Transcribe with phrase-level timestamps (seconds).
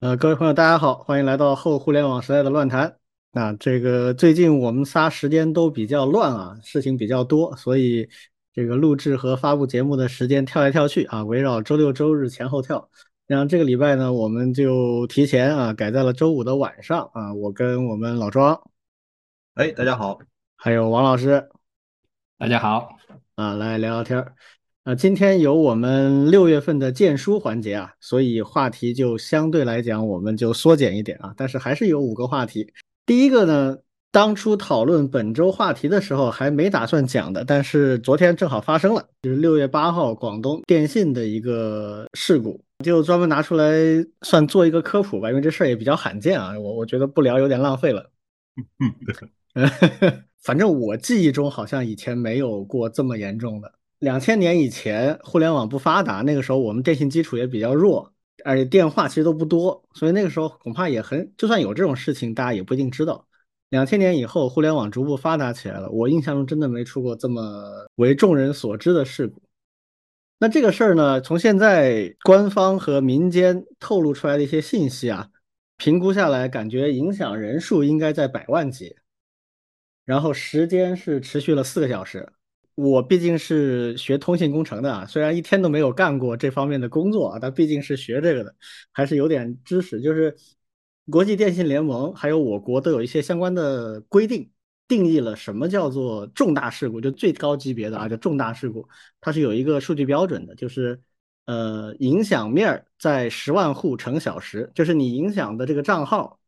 [0.00, 2.96] 呃，各位朋友，大家好，欢迎来到后互联网时代的乱谈。
[3.32, 8.08] 那这个最近我们仨时间都比较乱啊，事情比较多，所以
[8.54, 12.88] 这个录制和发布节目的时间跳来跳去啊，围绕周六周日前后跳。
[13.26, 18.58] 然后这个礼拜呢，我们就提前啊改在了周五的晚上啊，我跟我们老庄，
[19.52, 20.18] 哎，大家好，
[20.56, 21.46] 还有王老师
[22.38, 22.96] 大家好，
[23.34, 24.34] 啊来聊聊天儿。
[24.90, 32.72] 啊，今天有我们六月份的荐书环节啊，所以话题就相对来讲我们就缩减一点啊，但是还是有五个话题。
[33.06, 33.78] 第一个呢，
[34.10, 43.72] 当初讨论本周话题的时候还没打算讲的，但是昨天正好发生了，就是六月八号广东电信的一个事故，就专门拿出来
[44.22, 48.10] 算做一个科普吧，因为这事儿也比较罕见啊，我我觉得不聊有点浪费了。
[49.54, 49.64] 嗯，
[50.42, 53.72] 反正我记忆中好像以前没有过这么严重的。
[54.00, 58.10] 两千年以前，互联网不发达，那个时候我们电信基础也比较弱，
[58.44, 63.26] 而且电话其实都不多，所以那个时候恐怕也很，就算有这种事情，大家也不一定知道。
[63.68, 69.42] 两千年以后，互联网逐步发达起来了，我印象中真的没出过这么为众人所知的事故。
[70.38, 75.28] 那这个事儿呢，从现在官方和民间透露出来的一些信息啊，
[75.76, 78.96] 评估下来，感觉影响人数应该在百万级，
[80.06, 82.26] 然后时间是持续了四个小时。
[82.74, 88.54] 我毕竟是学通信工程的啊，虽然一天都没有干过这方面的工作啊，但毕竟是学这个的，
[88.92, 90.00] 还是有点知识。
[90.00, 90.34] 就是
[91.10, 94.50] 国际电信联盟还有我国都有一些相关的规定，
[94.88, 98.88] 定义了什么叫做重大事故，就最高级别的啊，叫重大事故，
[99.20, 101.00] 它是有一个数据标准的，就是
[101.46, 106.38] 呃影响面在十万户乘小时，就是你影响的这个账号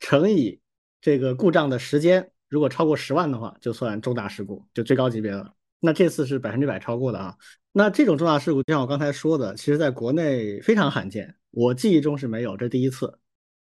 [0.00, 0.60] 乘以
[1.00, 5.55] 这个故障的时间，如果超过十万的话，就算重大事故，就最高级别的。
[5.80, 7.36] 那这次是百分之百超过的啊！
[7.72, 13.18] 那这种重大事故，就像我刚才说的，其实在国内非常罕见，我记忆中是没有，这第一次。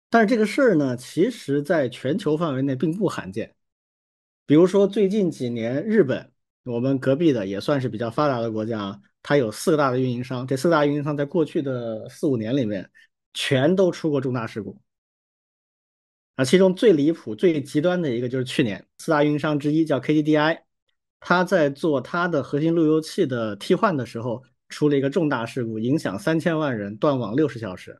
[0.09, 3.53] 但是这个事儿呢，其实在全球范围内并不罕见。
[4.45, 6.31] 比如说最近几年，日本，
[6.63, 12.89] 我们隔壁的也算是比较发达的国家，它有四个大的运营商，这四大运营商在过去的四五年里面，
[13.33, 14.81] 全都出过重大事故。
[16.37, 20.61] 啊，其中最离谱、最极端的一个就是去年，四大运营商之一叫 KDDI。
[21.19, 27.99] 他在做他的核心路由器的替换的时候，出了一个重大事故，影响三千万人，断网六十小时。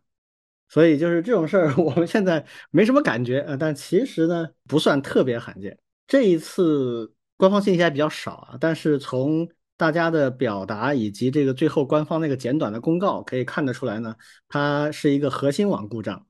[0.70, 5.78] 所以就是这种事儿， 我们现在没什么感觉呃，但其实呢不算特别罕见。
[6.08, 14.16] 这一次官方信息还比较少啊，但是从大家的表达以及这个最后官方那个简短的公告可以看得出来呢，
[14.48, 16.26] 它是一个核心网故障。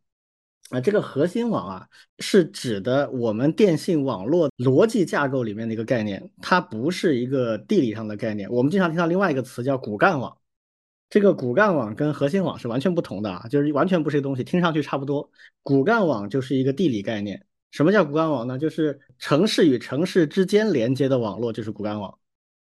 [0.69, 1.87] 啊，这个核心网啊，
[2.19, 8.47] 是指的我们电信网络逻辑架构里面的一个概念，它不是一个地理上的概念。
[8.51, 10.37] 我们经常听到另外一个词叫骨干网，
[11.09, 15.31] 这个骨干网跟核心网是完全不同的啊，就是完全不是一个东西，听上去差不多。
[15.63, 17.43] 骨干网就是一个地理概念。
[17.71, 18.59] 什么叫骨干网呢？
[18.59, 22.15] 就是城市与城市之间连接的网络就是骨干网。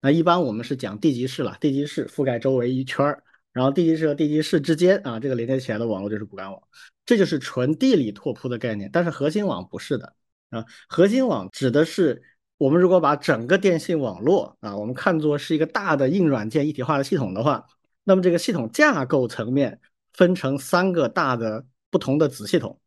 [0.03, 3.23] 那一般我们是讲地级市了，地级市覆盖周围一圈儿。
[3.57, 6.63] 然后地级市和地级市之间啊，这个连接起来的网络就是骨干网，
[7.07, 8.91] 这就是纯地理拓扑的概念。
[8.93, 10.13] 但是核心网不是的
[10.51, 12.23] 啊，核心网指的是
[12.59, 17.65] 我们如果把整个电信网络啊，我们看作是一个大的硬软件一体化的系统的话，
[18.05, 19.81] 那么这个系统架构层面
[20.13, 22.79] 分成三个大的不同的子系统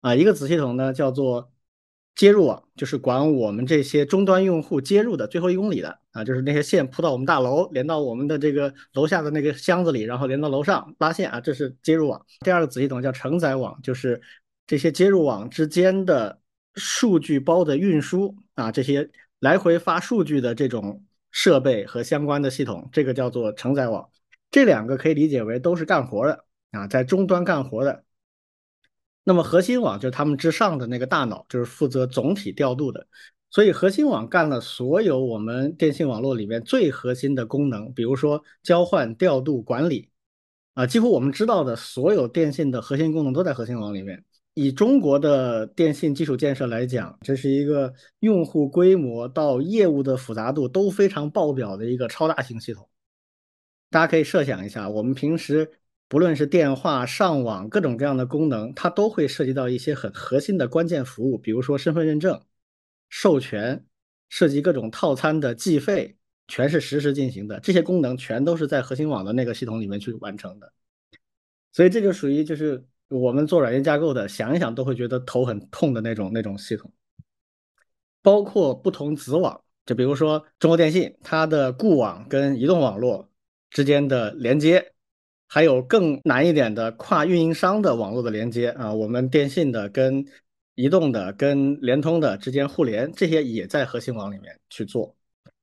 [0.00, 1.52] 啊，一个子系统呢叫做。
[2.18, 12.26] 接入网就是管我们这些终端用户接入的最后一公里的啊，就是那些线铺到我们大楼，连到我们的这个楼下的那个箱子里，然后连到楼上拉线啊，这是接入网。
[12.40, 14.20] 第二个子系统叫承载网，就是
[14.66, 16.40] 这些接入网之间的
[16.74, 19.08] 数据包的运输啊，这些
[19.38, 24.10] 来回发数据的这种设备和相关的系统，这个叫做承载网。
[24.50, 28.02] 这两个可以理解为都是干活的啊，在终端干活的。
[29.28, 33.06] 那么核心网就是他们之上的那个大脑，就是负责总体调度的。
[33.50, 40.08] 所以核心网干了所有我们电信网络里面最核心的功能，比如说交换、调度、管理，
[40.72, 44.24] 啊，几乎我们知道的所有电信的核心功能都在核心网里面。
[44.54, 52.88] 以中国的电信基础建设来讲，这是一个用户规模到业务的复杂度都非常爆表的一个超大型系统。
[53.90, 55.70] 大家可以设想一下，我们平时。
[56.08, 62.40] 不论是电话、上网各种各样的功能，它都会涉及到一些很核心的关键服务，比如说身份认证、
[63.10, 63.84] 授权，
[64.30, 66.16] 涉及各种套餐的计费，
[66.46, 67.60] 全是实时进行的。
[67.60, 70.72] 这些功能全都是在核心网的那个系统里面去完成的。
[71.72, 76.90] 所以这就属于就是我们做软件架构的，想一想都会觉得头很痛的那种那种系统。
[78.22, 83.30] 包括不同子网，就比如说中国电信，它的固网跟移动网络
[83.68, 84.94] 之间的连接。
[85.48, 90.24] 还有更难一点的跨运营商的网络的连接啊，我们电信的跟
[90.74, 95.16] 移动的跟联通的之间互联，这些也在核心网里面去做。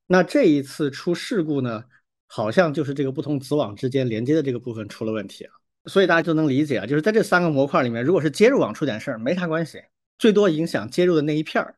[0.07, 1.83] 那这一次出事故呢，
[2.27, 5.53] 好像就是这个不同子网之间连接的这个部分出了问题啊，
[5.85, 9.81] 所以大家就能理解啊，就是在这三个模块里面，如果是接入网出点事儿，没啥关系，
[10.17, 11.75] 最多影响接入的那一片儿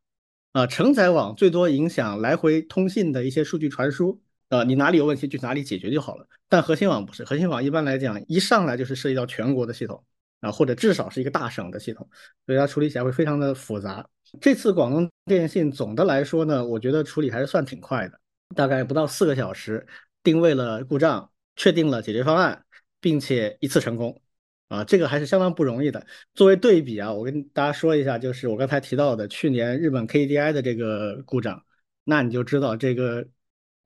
[0.53, 6.27] 啊，承载网最多影响来回通信的一些数据传输，呃，你哪里有问题去哪里解决就好了。
[6.49, 10.03] 但核心网不是，核心网一般来讲一上来就是涉及到全国的系统
[10.39, 12.07] 啊，或者至少是一个大省的系统，
[12.45, 14.07] 所以它处理起来会非常的复杂。
[14.39, 18.19] 这次广东电信总的来说呢，我觉得处理还是算挺快的，
[18.55, 19.85] 大概不到四个小时
[20.23, 22.65] 定位了故障，确定了解决方案，
[23.01, 24.21] 并且一次成功，
[24.69, 26.05] 啊，这个还是相当不容易的。
[26.33, 31.61] 作为对比啊，我跟大家说一下，就是我刚才提到的去年日本 KDI 的这个故障，
[32.03, 33.25] 那你就知道这个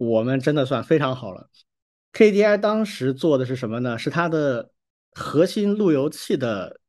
[0.01, 1.47] 我们真的算非常好了。
[2.13, 3.99] KDI 当时做的是什么呢？
[3.99, 4.71] 是它的
[5.11, 6.79] 核心路由器的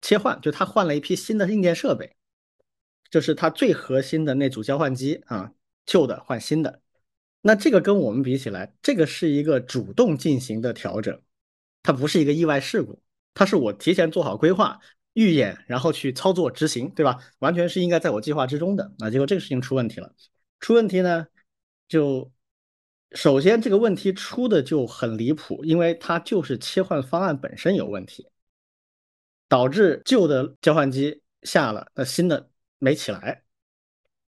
[0.00, 2.16] 切换，就它换了一批新的硬件设备。
[3.10, 5.52] 就是它最核心的那组交换机啊，
[5.84, 6.80] 旧的换新的，
[7.42, 11.20] 那这个跟我们比起来，这个是一个主动进行的调整，
[11.82, 13.02] 它不是一个意外事故，
[13.34, 14.80] 它是我提前做好规划、
[15.12, 17.18] 预演，然后去操作执行，对吧？
[17.40, 18.90] 完全是应该在我计划之中的。
[18.98, 20.14] 那结果这个事情出问题了，
[20.58, 21.26] 出问题呢，
[21.86, 22.32] 就
[23.14, 28.26] 首先这个问题出的就很离谱，因为它就是切换方案本身有问题，
[29.48, 32.48] 导致旧的交换机下了，那新的。
[32.84, 33.44] 没起来，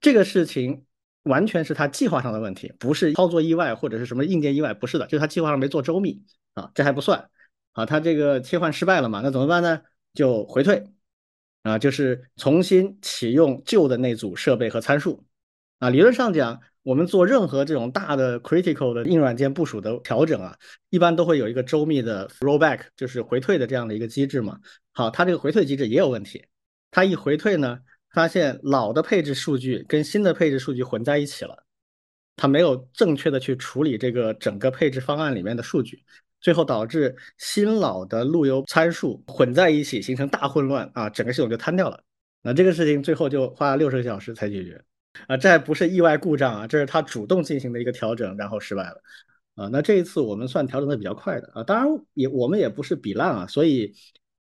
[0.00, 0.86] 这个事情
[1.24, 7.28] 完全是他计划上的问题，不是操作意外或者是什么硬件意外，不是的，就是他计划上没做周密啊，这还不算
[7.72, 9.82] 啊，他这个切换失败了嘛，那怎么办呢？
[10.14, 10.82] 就回退
[11.62, 15.22] 啊，就是重新启用旧的那组设备和参数
[15.78, 15.90] 啊。
[15.90, 20.56] 理论上讲，我们做任何这种大的 critical 的硬软件部署的调整啊，
[20.90, 24.58] 一般都会有一个周密的 rollback，就是回退的这样的一个机制嘛。
[24.92, 26.44] 好，它这个回退机制也有问题，
[26.90, 27.78] 它一回退呢。
[28.14, 31.62] 发现老的配置数据跟新的配置数据混在一起了，
[32.36, 36.02] 它没有正确的去处理这个整个配置方案里面的数据，
[36.40, 42.02] 最后导致新老的路由参数混在一起，形成大混乱啊，整个系统就瘫掉了。
[42.40, 44.82] 那这个事情最后就花了六十个小时才解决
[45.26, 49.02] 啊，这还不是意外故障啊，这是他主动进行的一个调整，然后失败了
[49.56, 49.68] 啊。
[49.72, 53.94] 那这一次我们算调整的比较快的啊，当然也我们也不是比烂啊，所以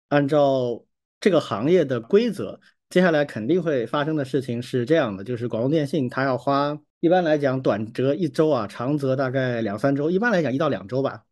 [0.09, 0.83] 按照
[1.19, 2.59] 这个行业的规则。
[2.89, 11.23] 接下来肯定会发生的事情是这样的，就是广东电信它要花，一般来讲短则一周啊，长则大概两三周，一般来讲一到两周吧，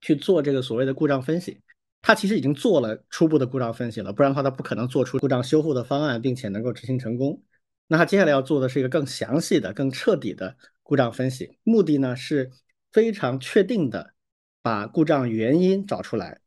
[0.00, 1.60] 去做这个所谓的故障分析。
[2.00, 7.40] 它其实已经做了初步的故障分析了，不然的话它不可能做出故障修复的方案，并且能够执行成功。
[7.86, 12.50] 那他接下来要做的是一个更详细的、更彻底的故障分析，目的呢是
[12.92, 14.14] 非常确定的
[14.62, 16.40] 把故障原因找出来，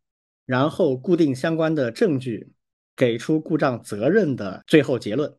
[0.45, 2.51] 然后固定相关的证据。
[2.97, 5.29] 给出故障责任的最后结论，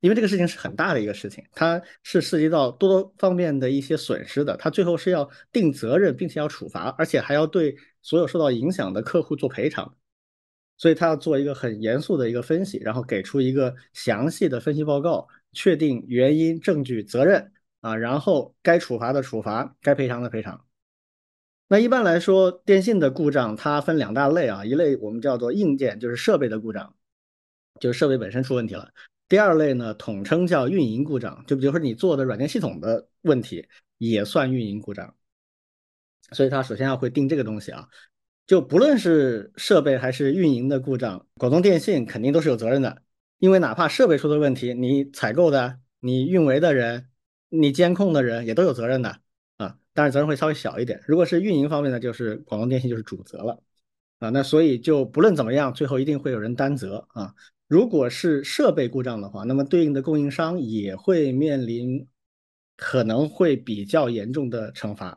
[0.00, 9.96] 因为这个事情是很大的一个事情，它是涉及到多方面的一些损失的，它最后是要定责任，并且要处罚，而且还要对所有受到影响的客户做赔偿，
[10.80, 20.64] 所以他要做一个很严肃的一个分析，然后给出一个详细的分析报告，确定原因、证据、责任啊，然后该处罚的处罚，该赔偿的赔偿。
[21.68, 26.94] 那一般来说，电信的故障它分两大类啊，一类我们叫做硬件，就是设备的故障，
[27.78, 28.90] 就是设备本身出问题了。
[29.28, 33.68] 第二类呢，统称叫运营故障，就比如说你做的软件系统的问题
[33.98, 35.14] 也算运营故障。
[36.32, 37.88] 所以它首先要会定这个东西啊，
[38.50, 43.00] 就不论是设备还是运营的故障，广东电信肯定都是有责任的，
[43.38, 47.06] 因为哪怕设备出的问题，你采购的、你运维的人、
[47.48, 49.20] 你监控的人也都有责任的。
[49.92, 51.00] 但是责任会稍微小一点。
[51.06, 53.62] 如果是运营方面呢，就是广东电信就是主责了
[54.18, 54.30] 啊。
[54.30, 57.32] 那所以就不论怎么样，最后一定会有人担责啊。
[57.68, 62.04] 如果是设备故障的话，那么对应的供应商也会面临
[62.76, 65.16] 可能会比较严重的惩罚。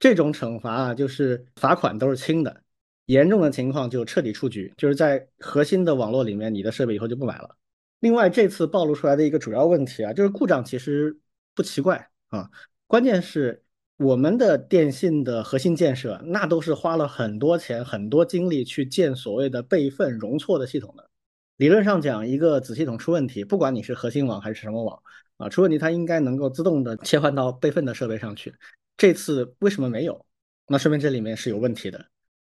[0.00, 2.60] 这种惩罚啊，就是罚款都是轻的，
[3.06, 7.54] 严重的情况就彻底出局，就是在核心的网络里面，你的设备以后就不买了。
[8.00, 11.16] 另外，这次暴露出来的一个主要问题啊，就是故障其实
[11.54, 12.50] 不奇怪啊，
[12.88, 13.62] 关键是。
[14.02, 21.10] 我们的电信的核心建设，那都是花了很多钱、很多精力去建所谓的备份容错的系统的。
[21.58, 25.02] 理论上讲，一个子系统出问题，不管你是核心网还是什么网
[25.36, 28.54] 啊，出问题它应该能够自动的切换到备份的设备上去。
[28.96, 30.26] 这次为什么没有？
[30.66, 32.04] 那说明这里面是有问题的，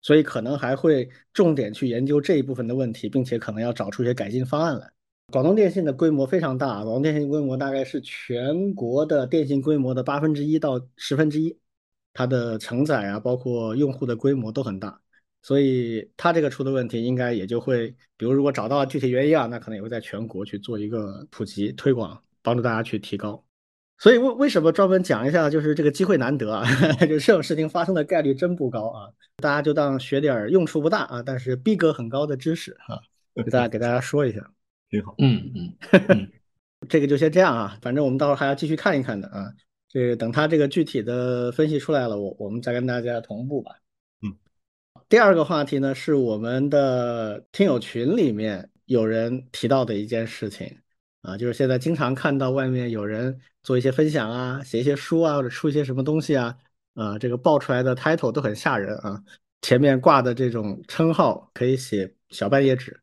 [0.03, 4.91] 所以可能还会重点去研究这一部分的问题，并且可能要找出一些改进方案来。
[5.31, 11.57] 广东电信的规模非常大，广东电信规模大概是全国的电信规模的八分之一到十分之一，
[12.13, 15.01] 它的承载啊，包括用户的规模都很大。
[15.41, 23.43] 所以它这个出的问题，应该也就会，比如如果找到了具体原因啊，那可能也会在全国去做一个普及推广，帮助大家去提高。
[24.03, 26.67] 所以为为什么专门讲一下，就是这个机会难得啊，
[27.07, 32.99] 就这种事情发生的概率真不高啊，大家就当学点用处不大啊，但是逼格很高的知识啊，
[33.37, 34.41] 给大家给大家说一下，
[34.91, 35.15] 挺好。
[35.19, 35.53] 嗯
[36.09, 36.29] 嗯，
[36.91, 39.53] 这个就先这样啊，反正我们到时候还要继续看一看的啊，
[39.89, 43.71] 这等他这个具体的分析出来了，我我们再跟大家同步吧。
[44.25, 44.35] 嗯
[45.09, 50.79] 第二个话题呢，是我们的听友群里面有人提到的一件事情
[51.23, 56.57] 啊，就是现在经常看到外面有人做一些分享啊，写一些书啊，或者出一些什么东西啊，
[56.95, 59.23] 啊，这个爆出来的 title 都很吓人啊，
[59.63, 62.99] 前面挂的这种称号可以写小半页纸。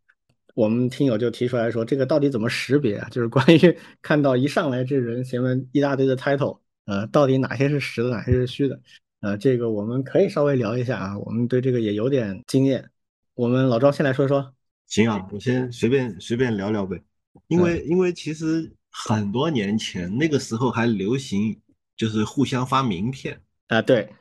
[0.54, 3.08] 我们听友就提出来说，这个到底怎么识别啊？
[3.12, 8.78] 就是关于看到一上来这人前面一大堆的 title，呃，到底哪些是实的，哪些是虚的？
[9.22, 12.90] 呃，这个我们可以稍微聊一下啊，我们对这个也有点经验。
[13.36, 14.54] 我们老庄先来说说。
[14.88, 17.02] 行啊，我先随便随便聊聊呗。
[17.48, 21.60] 因为因为其实很多年前那个时候还流行，
[21.96, 24.14] 就是互相发名片啊，对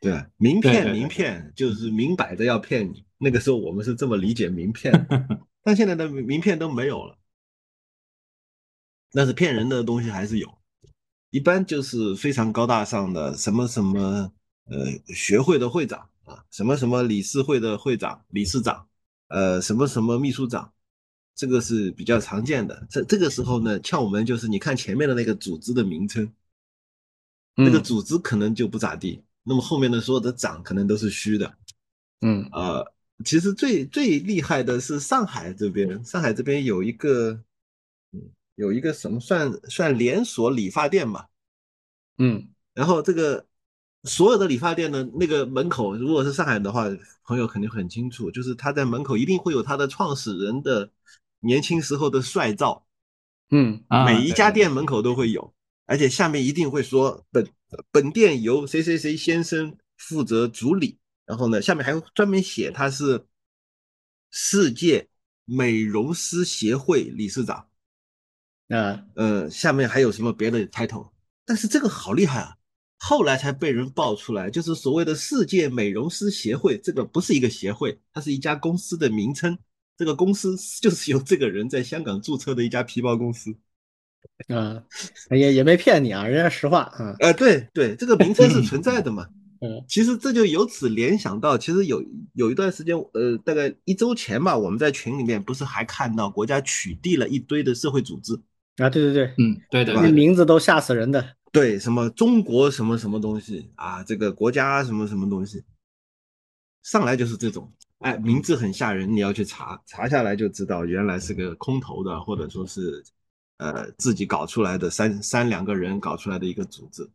[0.00, 3.04] 对，名片名片就是明摆着要骗你。
[3.18, 4.92] 那个时候我们是这么理解名片，
[5.62, 7.18] 但现在的名片都没有了。
[9.12, 10.58] 但是骗人的东西还是有，
[11.30, 14.32] 一般就是非常高大上的什么什么。
[14.66, 18.86] 呃，学会的会长啊，什么什么理事会的会长、理事长，
[19.26, 20.72] 呃，什么什么秘书长，
[21.40, 22.86] 这个是比较常见的。
[22.90, 26.30] 这这个时候呢，窍门就是你看前面的那个组织的名称，
[27.54, 31.50] 那个组织可能就不咋地，那么后面的所有的长可能都是虚的。
[32.20, 32.92] 嗯，呃，
[33.24, 37.32] 其实最最厉害的是上海这边，上海这边有一个，
[38.12, 38.20] 嗯，
[38.56, 41.30] 有一个什么算算连锁理发店吧，
[42.18, 43.46] 嗯，然后这个。
[44.04, 46.86] 所有的理发店呢那个门口，如果是上海的话，
[47.22, 50.90] 朋友肯定很清楚，就是他在门口一定会有他的创始人的
[51.40, 52.86] 年轻时候的帅照，
[53.50, 55.52] 嗯，每一家店门口都会有，
[55.86, 57.48] 而且下面一定会说本
[57.90, 63.26] 本店由谁谁谁先生负责主理，然后呢，下面还会专门写他是
[64.30, 65.08] 世界
[65.44, 67.68] 美容师协会理事长，
[68.68, 71.10] 啊，呃，下面还有什么别的 title，
[71.44, 72.56] 但是这个好厉害啊！
[72.98, 79.58] 后来才被人爆出来，就是所谓的世界美容师协会，这个不是一个协会，它是一家公司的名称。
[80.00, 83.54] 这个公司 就是由这个人在香港注册的一家皮包公司。
[84.48, 84.82] 啊，
[85.30, 87.14] 也也没骗你啊，人家实话啊。
[87.20, 89.28] 呃，对对，这个名称是 存在的嘛。
[89.60, 92.02] 嗯，其实这就由此联想到，其实有
[92.32, 98.32] 有一段时间，呃，大概一周前吧，我们在群里面不是还看到国家取缔了一堆的社会组织
[98.78, 98.88] 啊？
[98.88, 101.36] 对对对，嗯，对对，那名字都吓死人的。
[101.52, 105.62] 对，什么中国什么什么东西啊，这个国家什么什么东西，
[106.82, 113.02] 上来就是这种，哎，名字很吓人，你要去查，查下来就知道原来是个空投的，或者说是，
[113.56, 117.08] 呃，自己搞出来的三三两个人搞出来的一个组织，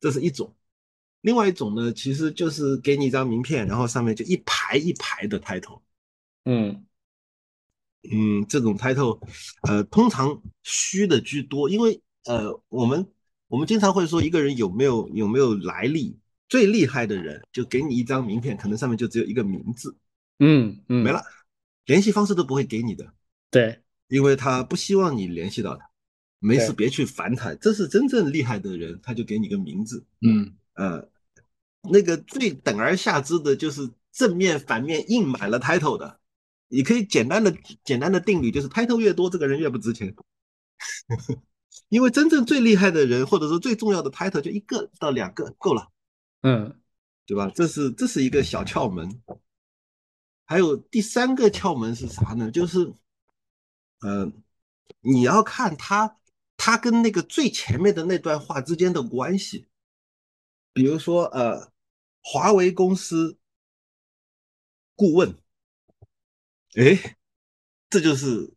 [0.00, 0.52] 这是一种。
[1.20, 5.80] 另外一种呢，其实就是给你一张名片，然后上面就一排一排的 title，
[6.44, 6.84] 嗯
[8.10, 9.20] 嗯，这种 title，
[9.62, 12.02] 呃，通常虚的居多，因为。
[12.28, 13.06] 呃，我们
[13.46, 19.96] 我们经常会说一个人有没有有没有来历，最厉害的人就给你一张名片，可能上面就只有一个名字，
[20.38, 21.22] 嗯嗯，没了，
[21.86, 23.12] 联系方式都不会给你的，
[23.50, 25.90] 对，因为他不希望你联系到他，
[26.38, 30.54] 没事别去烦他，这是真正厉害的人，他就给你个名字，嗯。
[30.74, 31.08] 呃，
[31.90, 36.20] 那个最等而下之的就是正面反面印满了 title 的，
[36.68, 37.50] 你可以简单的
[37.82, 40.14] 简单的定律就是 title 越多，这个人越不值钱。
[41.88, 45.88] 因为真正最厉害的人，或者说最重要的 title 就一个到两个够了，
[46.46, 46.80] 嗯，
[47.26, 47.50] 对吧？
[47.52, 49.20] 这是这是一个小窍门。
[50.44, 52.52] 还有第三个窍门是啥呢？
[52.52, 52.94] 就是，
[54.06, 54.44] 嗯，
[55.00, 56.20] 你要看他
[56.56, 59.66] 他跟那个最前面的那段话之间的关系。
[60.72, 61.72] 比如说，呃，
[62.22, 63.36] 华为公司
[64.94, 65.36] 顾问，
[66.76, 67.16] 哎，
[67.90, 68.54] 这就是。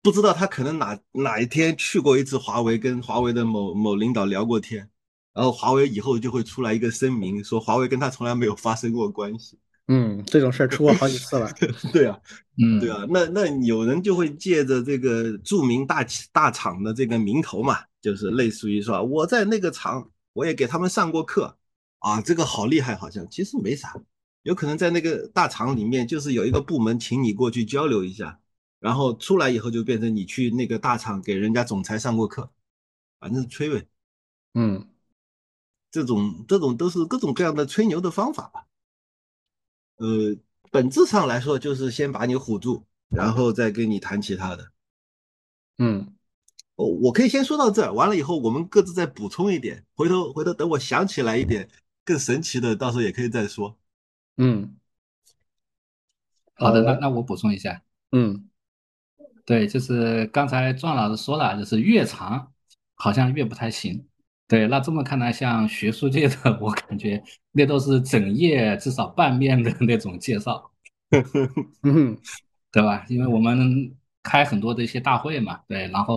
[0.00, 4.90] 不知道他可能哪哪一天去过一次华为，跟华为的某某领导聊过天，
[5.38, 9.56] 然后华为以后就会出来一个声明，说华为跟他从来没有发生过关系。
[9.86, 11.48] 嗯，这种事儿出过好几次了。
[11.94, 12.18] 对啊，
[12.60, 21.56] 嗯，对啊，那那有人就会借着这个著名大大厂的这个名头嘛，就是类似于说我在那个厂我也给他们上过课
[22.00, 23.94] 啊，这个好厉害，好像其实没啥，
[24.42, 28.40] 有可能在那个大厂里面就是有一个部门请你过去交流一下。
[28.80, 32.48] 然后出来以后就变成你去那个大厂给人家总裁上过课，
[33.18, 33.84] 反正是吹呗，
[34.54, 34.86] 嗯，
[35.90, 38.66] 这种这种都是各种各样的吹牛的方法吧。
[39.96, 40.36] 呃，
[40.70, 44.70] 本质上来说就是先把你唬住，然后再跟你谈其他的。
[45.78, 46.14] 嗯，
[46.76, 51.68] 哦，我可以先说到这儿，完了以后我们各自再补充一点，回头回头等我想起来一点
[52.04, 53.78] 更神奇的，到时候也可以再说。
[54.36, 54.76] 嗯，
[56.54, 58.48] 好的，那呃那我补充一下，嗯
[59.44, 62.52] 对，就是刚才壮老师说了，就是越长
[62.94, 64.07] 好像越不太行。
[64.48, 70.72] 对，那这么看来，像学术界的， 我感觉那都是整页至少半面的那种介绍。
[71.84, 72.16] 嗯
[72.72, 73.04] 对吧？
[73.08, 76.16] 因为我们开很多的一些大会嘛，对，然后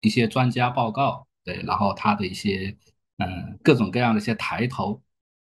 [0.00, 2.76] 一些专家报告，对，然后他的一些
[3.18, 5.00] 嗯各种各样的一些抬头，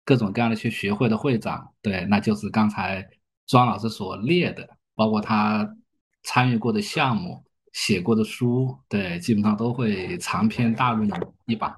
[0.05, 3.07] 各种各样的一些学会的会长，对，那就是刚才
[3.45, 5.77] 庄老师所列的，包括他
[6.23, 11.09] 参与过的项目、写过的书，对，基本上都会长篇大论
[11.45, 11.77] 一把。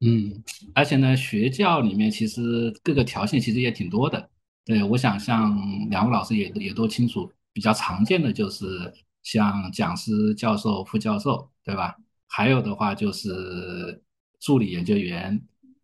[0.00, 0.42] 嗯，
[0.74, 4.30] 而且呢，学校里面其实各个条线其实也挺多的。
[4.64, 5.58] 对，我想像
[5.90, 11.96] 两位老师也也都清楚，比较常见的就是像讲师、教授、副教授，对吧？
[12.28, 14.00] 还有的话就是
[14.38, 15.40] 助理研究员、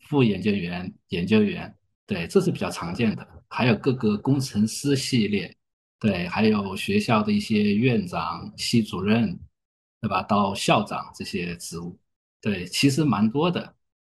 [0.09, 1.75] 副研究员、研究员，
[2.06, 3.26] 对，这是比较常见的。
[3.49, 5.56] 还有各个工程师系列，
[5.99, 9.37] 对，还有学校的一些院长、系主任，
[10.00, 10.23] 对吧？
[10.23, 11.99] 到校长这些职务，
[12.40, 13.75] 对，其实蛮多的。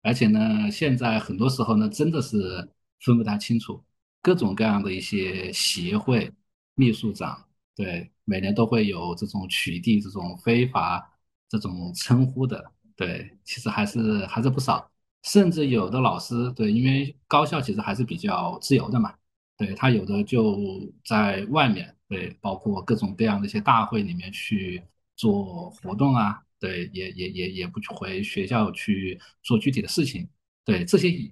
[0.06, 2.68] 而且呢，现在很多时候呢，真的是
[3.00, 3.82] 分不太清楚，
[4.22, 6.32] 各种各样的一些协会
[6.76, 7.44] 秘书长，
[7.75, 11.12] 对，每年都会有这种取缔这种非法
[11.48, 14.88] 这种称呼的，对，其实还是还是不少，
[15.25, 19.12] 甚至有的老师，对，因为高校其实还是比较自由的嘛，
[19.56, 20.56] 对，他有的就
[21.04, 24.80] 在外面，对，包括各种各样的一些大会里面去
[25.16, 26.45] 做活动啊。
[26.58, 30.28] 对，也也也也不去回学校去做具体的事情，
[30.64, 31.30] 对，这些也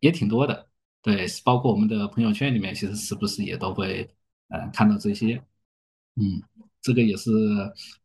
[0.00, 0.68] 也挺多的，
[1.02, 4.08] 对，包括我们的朋友圈里面，其实时不时也都会
[4.48, 5.42] 呃看到这些，
[6.16, 6.42] 嗯，
[6.82, 7.30] 这个也是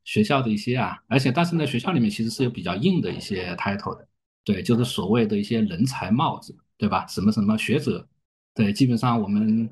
[0.03, 4.07] 学校的一些啊，而且但是呢，学校里面其实是有比较硬的一些 title 的，
[4.43, 7.05] 对，就是所谓的一些人才帽子，对吧？
[7.07, 8.07] 什么什么学者，
[8.53, 9.69] 对，基本上我们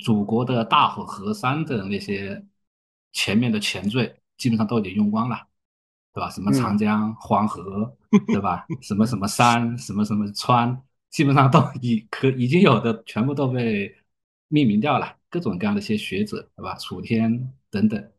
[0.00, 2.44] 祖国的大好河山的那些
[3.12, 5.46] 前面的前缀，基本上都已经用光了。
[6.14, 6.28] 对吧？
[6.30, 7.96] 什么长江、黄河，
[8.26, 8.66] 对吧？
[8.80, 13.94] 什么什么山，什么什么川，基本上都已可已经有的全部都被
[14.48, 16.74] 命名掉了，各种各样的一些学者，对吧？
[16.76, 18.10] 楚天等等。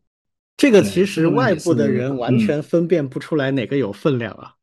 [0.57, 4.55] 这个其实外部的人完全分辨不出来哪个有分量啊。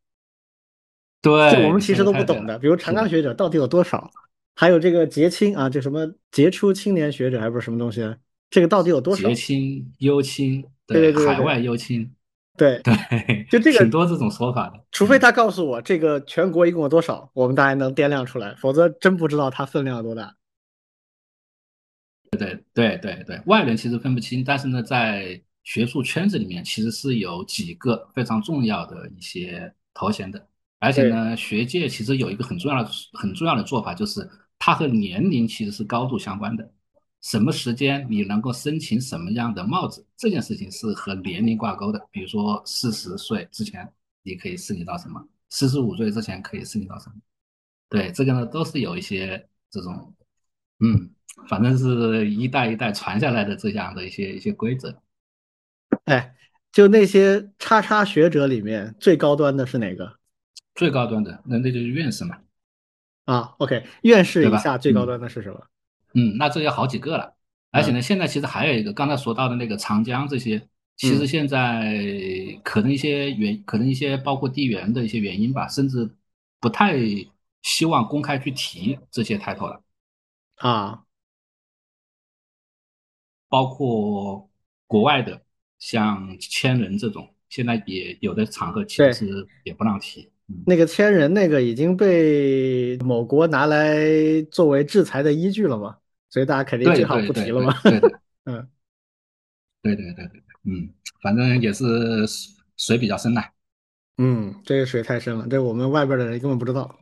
[1.20, 2.58] 对，这我们其实都不懂的。
[2.58, 4.10] 比如长江学者到底有多少？
[4.54, 8.16] 还有这个杰青啊，这什么杰出青年学者还不是什么东西？
[8.50, 9.28] 这个到底有多少？
[9.28, 12.10] 杰青、优青，对对对，海外优青。
[12.56, 14.84] 对对，就这个挺多这种说法的。
[14.92, 20.34] 除非他告诉我这个全国一共有多少，我们大概能掂量出来，否则真不知道它分量有多大。
[22.38, 30.46] 对对对对，外人其实分不清，但是呢，在学术圈子里面，其实是有几个非常重要的一些头衔的。
[30.78, 36.72] 而且呢，学界其实有一个很重要的、很重要的做法，就是它和年龄其实是高度相关的。
[37.22, 40.04] 什么时间你能够申请什么样的帽子？
[40.16, 42.08] 这件事情是和年龄挂钩的。
[42.10, 43.86] 比如说四十岁之前
[44.22, 47.16] 你可以申请到什么，四十五岁之前可以申请到什么？
[47.88, 50.14] 对，这个呢都是有一些这种，
[50.78, 51.10] 嗯，
[51.48, 55.02] 反正是一代一代传下来的这样的一些一些规则。
[56.04, 56.34] 哎，
[56.72, 60.18] 就那些叉叉学者里面最高端的是哪个？
[60.74, 62.38] 最高端的那那就是院士嘛。
[63.26, 65.58] 啊，OK，院士以下最高端的是什么？
[65.58, 65.66] 嗯，
[66.38, 67.34] 那这有好几个了，
[67.70, 71.96] 而且呢，现在其实还有一个，刚才说到的那个长江这些，其实现在
[72.64, 76.10] 可能一些原，可能一些包括地缘的一些原因吧，甚至
[76.58, 76.96] 不太
[77.62, 79.82] 希望公开去提这些 title 了。
[80.56, 81.04] 啊，
[83.48, 84.50] 包括
[84.86, 85.40] 国外的，
[85.78, 90.30] 像千人这种，现在也有的场合其实也不让提。
[90.66, 95.96] 那个千人那个已经被某国拿来作为制裁的依据了嘛，
[96.30, 97.78] 所以大家肯定最好不提了嘛。
[97.82, 98.68] 对的， 嗯，
[99.82, 101.84] 对对对对，嗯，反正也是
[102.76, 103.42] 水比较深呐。
[104.16, 106.98] 嗯，这个水太深了，这我们外边的人根本不知道。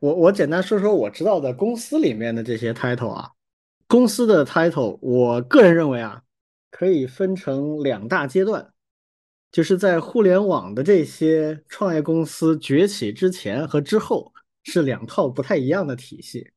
[0.00, 3.30] 我我简单说说我知道的公司里面的这些 title 啊，
[3.86, 6.22] 公司的 title，我个人认为啊，
[6.70, 8.72] 可以分成两大阶段。
[9.52, 14.34] 就是在互联网的这些创业公司崛起之前和之后
[14.64, 16.50] 是两套不太一样的体系。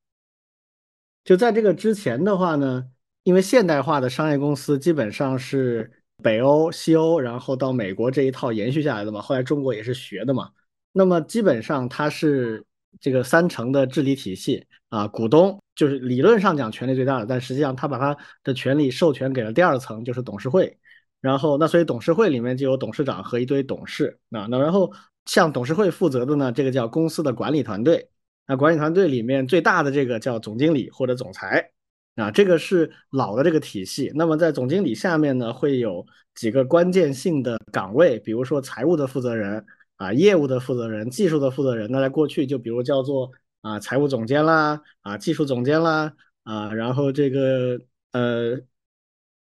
[1.30, 2.84] 就在这个之前的话呢，
[3.22, 5.92] 因为现代化的商业公司基本上是
[6.24, 10.50] 北欧、西欧，然后到美国这一套延续下来的嘛，后来中国也是学的嘛。
[10.92, 12.66] 那么基本上它是
[13.00, 20.80] 这个三层的治理体系，啊，股东就是理论上讲权力最大的，但实际上他把他的权力授权给了第二层，就是董事会。
[21.22, 24.92] 然后那所以董事会里面就有董事长和一堆董事啊，那然后
[25.28, 28.10] 向董事会负责的呢，这个叫公司的管理团队。
[28.50, 31.72] 那管理团队里面最大的这个叫总经理或者总裁
[32.16, 34.12] 啊，这个是老的这个体系。
[34.16, 39.66] 那么在总经理下面呢，会有几个关键性的岗位，比如说财务的负责人
[39.98, 41.90] 啊，业务的负责人，技术的负责人。
[41.92, 43.32] 那在过去就比如叫做。
[43.62, 47.78] 啊，财务总监啦，啊，技术总监啦，啊，然后这个
[48.14, 48.58] 呃，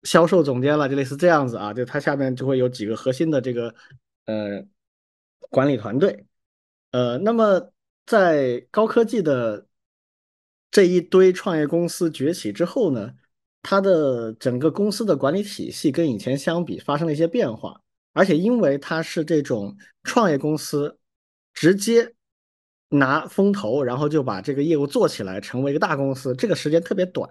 [0.03, 3.75] 销售总监啦，就类似这样子啊，就它下面就会有几个核心的这个
[4.25, 4.63] 呃
[5.49, 6.25] 管理团队，
[6.91, 7.73] 呃，那么
[8.05, 9.67] 在高科技的
[10.71, 13.13] 这一堆创业公司崛起之后呢，
[13.61, 17.81] 它的整个公司的管理体系跟以前相比发生了一些变化，
[18.13, 20.97] 而且因为它是这种创业公司，
[21.53, 22.13] 直接。
[22.89, 27.29] 拿风投，然后就把这个业务做起来，成为一个大公司，这个时间特别短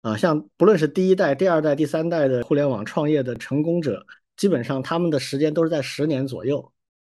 [0.00, 0.16] 啊。
[0.16, 6.72] 像不论是第一代、第二代、第三代的互联网创业的成功者，基本上他们的时间都是在十年左右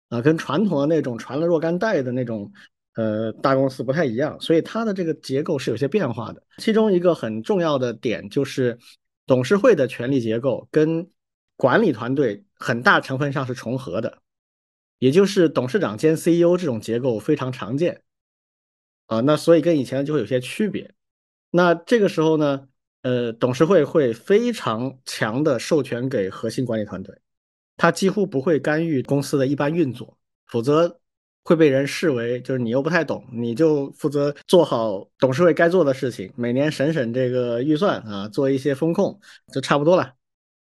[0.09, 2.53] 啊，跟传统的那种传了若干代的那种
[2.94, 6.42] 呃大公司不太一样，所以它的这个结构是有些变化的。
[6.59, 8.79] 其中一个很重要的点就是
[9.27, 11.11] 董事会的权力结构跟
[11.57, 14.18] 管理团队很大成分上是重合的。
[14.99, 18.03] 也就是董事长兼 CEO 这种结构非常常见
[19.07, 20.92] 啊，那所以跟以前就会有些区别。
[21.53, 22.66] 那这个时候呢，
[23.03, 27.16] 呃，董事会会非常强的授权给核心管理团队，
[27.79, 31.01] 他几乎不会干预公司的一般运作，否则
[31.45, 39.19] 会被人视为就是你又不太懂，你就负责做好董事会该做的事情，每年审审这个预算啊，做一些风控
[39.51, 40.12] 就差不多了。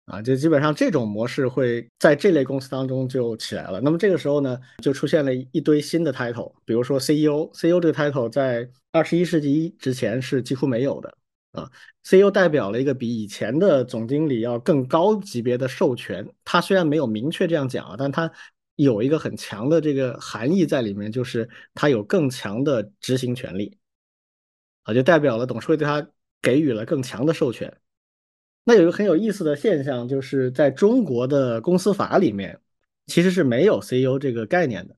[0.06, 3.80] 啊，就基本上这种模式会在这类公司当中就起来了。
[3.80, 11.14] 那么这个时候呢，就出现了一堆新的 title，比如说 CEO，CEO 这个 title 在二十一世纪之前是几乎没有的
[11.52, 11.70] 啊。
[12.04, 18.30] CEO 代表了一个比以前的总经理要更高级别的授权，他虽然没有明确这样讲啊，但他
[18.76, 23.78] 有一个很强的这个含义在里面，就是他有更强的执行权利
[24.82, 26.06] 啊，就代表了董事会对他
[26.40, 27.72] 给予了更强的授权。
[28.64, 32.58] 那有一个很有意思的现象，就是在中国的公司法里面，
[33.06, 34.96] 其实是没有 CEO 这个概念的。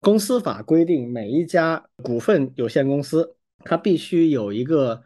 [0.00, 5.02] 公司法规定，每一家股份有限公司，它必须有一个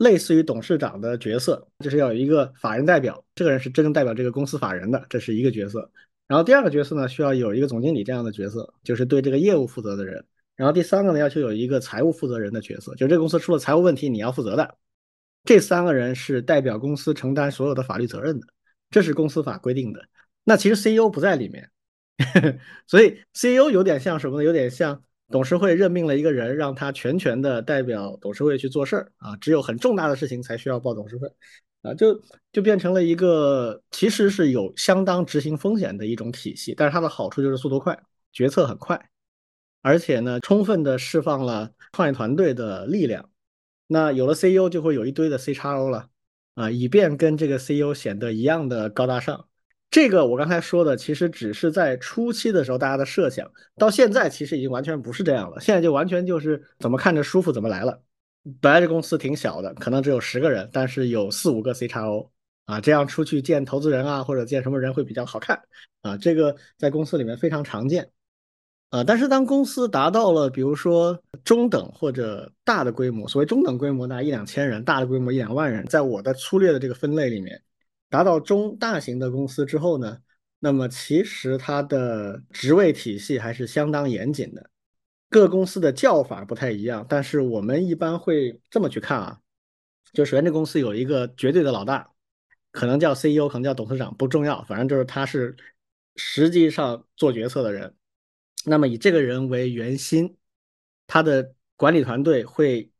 [0.00, 5.90] 类似于董事长的角色，就是要有一个法人代表，这个人是真正代表这个公司法人的，这是一个角色。
[6.26, 10.24] 然后第二个角色呢，需要有一个总经理这样的角色，就是对这个业务负责的人。
[10.56, 14.78] 然后第三个呢，要求有一个财务负责人的角色，就这个公司出了财务问题，你要负责的。
[15.44, 18.46] 这三个人是代表公司承担所有的法律责任的，
[18.90, 20.02] 这是公司法规定的。
[20.44, 21.70] 那其实 CEO 不在里面，
[22.86, 24.44] 所以 CEO 有点像什么呢？
[24.44, 29.36] 有点像董事会任命了一个人，让他全权的代表董事会去做事儿啊。
[29.36, 31.28] 只有很重大的事情才需要报董事会
[31.82, 32.20] 啊，就
[32.52, 36.74] 就变成了一个其实是有相当执行风险的一种体系。
[36.76, 37.98] 但是它的好处就是速度快，
[38.32, 39.08] 决策很快，
[39.82, 43.30] 而且呢，充分的释放了创业团队的力量。
[43.86, 46.08] 那有了 CEO 就会有一堆的 CXO 了，
[46.54, 49.46] 啊，以便跟这个 CEO 显得一样的高大上。
[49.90, 55.60] 这个我刚才说的其实只是在初期的时候大家的设想，到现在其实已经完全不是这样了。
[55.60, 58.00] 现在就完全就是怎么看着舒服怎么来了。
[58.60, 62.30] 本来这公司挺小的，可能只有十个人，但是有四五个 CXO，
[62.66, 65.60] 啊，这样出去见投资人啊或者见什么人会比较好看，
[66.02, 68.08] 啊，这个在公司里面非常常见。
[68.90, 77.60] 啊，但是当公司达到了，比如说中等或者大的规模，所谓中等规模那一两千人，大的规模一两万人，在我的粗略的这个分类里面，
[78.10, 80.18] 达到中大型的公司之后呢，
[80.58, 84.68] 那么其实它的职位体系还是相当严谨的，
[85.30, 89.40] 各公司的叫法不太一样，但是我们一般会这么去看啊，
[90.12, 92.10] 就首先这公司有一个绝对的老大，
[92.72, 95.56] 可能叫 CEO，可能叫董事长，不重要，反正就是他是
[96.16, 97.94] 实际上做决策的人。
[98.64, 100.36] 那么以这个人为圆心，
[101.06, 102.90] 他的管理团队会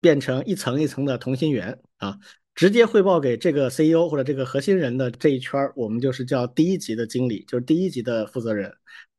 [0.00, 2.18] 变成一层一层的同心圆啊，
[2.54, 8.72] 直接汇报给这个 CEO 或者这个核心人的这一圈我们就是叫第一级的经理，就是第一级的负责人。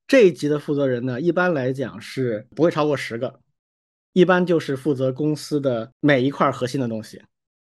[0.07, 3.39] 这一级的负责人呢，一般来讲是不会超过十个，
[4.13, 7.21] 一般就是负责公司的每一块核心的东西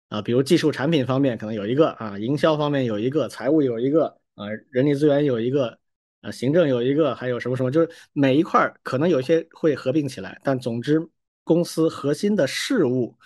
[0.09, 5.79] 啊，比如技术产品方面可能有一个啊，营销方面有一个，财务有一个啊，人力资源有一个。
[6.21, 11.01] 啊，行政有一个，还有什么什么，就是每一块可能有些会合并起来，但总之
[11.45, 13.17] 公司核心的事务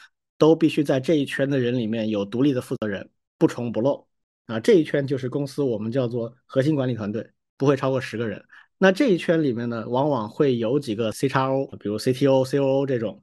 [0.42, 4.04] 都必须在这一圈的人里面有独立的负责人，不重不漏。
[4.46, 8.44] 啊，这一圈就是公司我们叫做核心管理团队，不会超过十个人。
[8.76, 13.22] 那这一圈里面呢，往往会有几个 CXO，比如 CTO、COO 这种。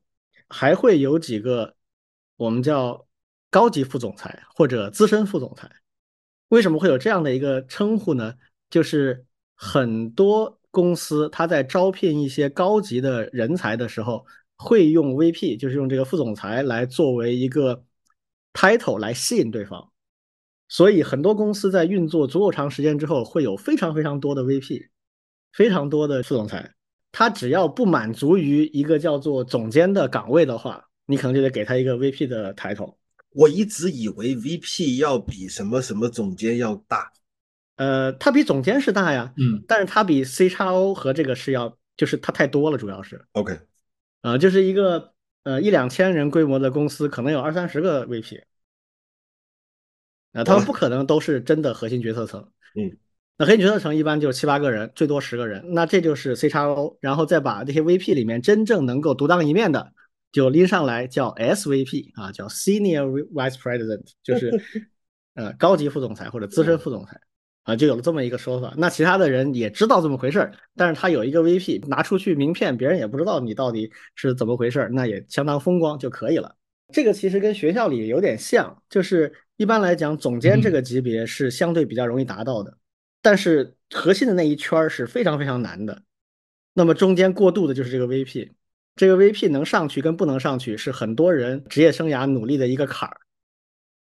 [0.51, 1.75] 还会有几个
[2.37, 3.05] 我们叫
[3.51, 5.69] 高级副总裁或者资深副总裁。
[6.47, 8.33] 为什么会有这样的一个称呼呢？
[8.69, 14.25] 就是很多公司它在招聘一些高级的人才的时候，
[14.59, 17.83] 会用 VP，就是用这个副总裁来作为一个
[18.53, 19.89] title 来吸引对方。
[20.67, 24.89] 所以很多公司在运作足够长时间之后，会有非常非常多的 VP，
[25.53, 26.75] 非常多的副总裁。
[27.11, 32.97] 他只要不满足于一个叫做总监的岗位的话，你可能就得给他一个 VP 的 title。
[33.31, 37.11] 我一直以为 VP 要比什么什么总监要大，
[37.77, 43.57] 呃，他比总监是大呀，嗯，但是他比 CXO 和这个是要，就是他太多了，主要是，OK，
[44.21, 48.41] 呃，就是一个呃一两千人规模的公司，可能有二三十个 VP，
[50.33, 52.97] 啊，他们不可能都是真的核心决策层，嗯，
[53.37, 59.93] 那核心决策层一般就是七八个人，最多十个人，那这就是 CXO，然后再把这些 VP 里面真正能够独当一面的。
[60.31, 64.61] 就拎上来叫 SVP 啊，叫 Senior Vice President，就是
[65.33, 67.19] 呃高级副总裁或者资深副总裁
[67.69, 68.73] 啊，就有了这么一个说法。
[68.77, 76.55] 那其他的人也知道这么回事儿，但是他有一个 VP 拿出去名片，别人也不知道你到底是怎么回事儿，那也相当风光就可以了。
[76.91, 82.75] 这个其实跟学校里有点像，就是一般来讲，总监这个级别是相对比较容易达到的，
[83.21, 86.01] 但是核心的那一圈儿是非常非常难的。
[86.73, 88.49] 那么中间过渡的就是这个 VP。
[88.95, 93.15] 这个 VP 能上去跟不能上去，是很多人职业生涯努力的一个坎儿。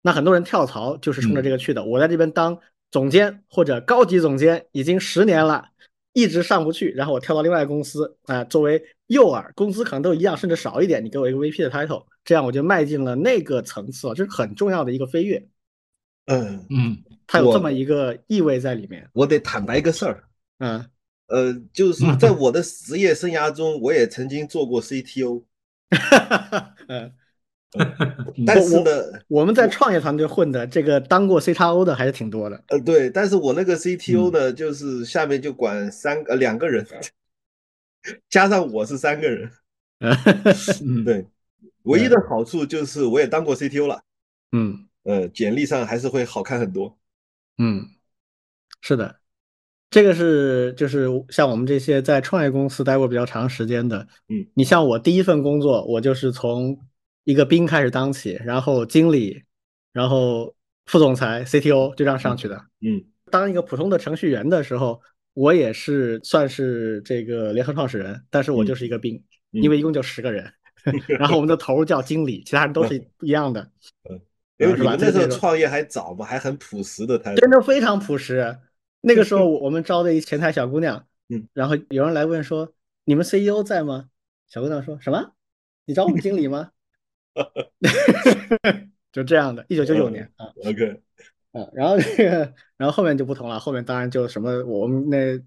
[0.01, 1.83] 那很多人跳槽就是冲着这个去的。
[1.83, 2.57] 我在这边当
[2.91, 5.69] 总监或者高级总监已经十年了，
[6.13, 15.47] 一直上不去，然后我跳到另外一个公司啊、呃，作为诱饵，工资可能都一样，甚至少一点，你给我一个 VP 的 title，这样我就迈进了那个层次，这是很重要的一个飞跃。
[16.25, 19.09] 嗯嗯，它有这么一个意味在里面。
[19.13, 20.23] 我得坦白一个事儿，
[20.59, 20.85] 嗯。
[21.27, 25.43] 呃，就是在我的职业生涯中，我也曾经做过 CTO。
[26.87, 27.13] 嗯，
[28.45, 28.89] 但是呢，
[29.27, 32.63] 我们在创业团队混的，这个当过 CTO 的还是挺多的。
[32.67, 36.85] 呃，对，但是我那个 CTO 呢，就是下面就管三呃两个人，
[38.29, 39.51] 加上我是三个人。
[39.99, 41.25] 嗯，对，
[41.83, 44.01] 唯一的好处就是我也当过 CTO 了。
[44.53, 46.97] 嗯，呃，简历上还是会好看很多。
[47.57, 47.85] 嗯，
[48.81, 49.17] 是的。
[49.89, 56.77] 这个是就是像我们这些在创业公司待过比较长时间的，嗯，你像我第一份工作，我就是从
[57.27, 59.43] 一个兵开始当起，然后经理，
[59.91, 62.55] 然后副总裁、CTO 就这样上去的。
[62.79, 65.01] 嗯，当一个普通的程序员的时候，
[65.33, 70.49] 我也是算是这个联合创始人，但是我就是一个兵，嗯、因为一共就十个人，
[71.19, 73.61] 然后我们的头叫经理，其他人都是一样的。
[74.09, 74.21] 嗯，
[74.59, 78.57] 因为你们那时候创业还早嘛，还很朴实的，真的非常朴实。
[79.01, 82.71] 那个时候 我们招的一前台小姑娘，嗯，然后有人来问说
[83.03, 84.05] ：“你们 CEO 在吗？”
[84.47, 85.33] 小姑娘说什么？
[85.83, 86.71] 你招我们经理吗？
[89.11, 91.01] 就这样的，一九九九年啊，OK，
[91.51, 95.39] 啊，然后这个，然后后面就不同了，后面当然就什么，我们那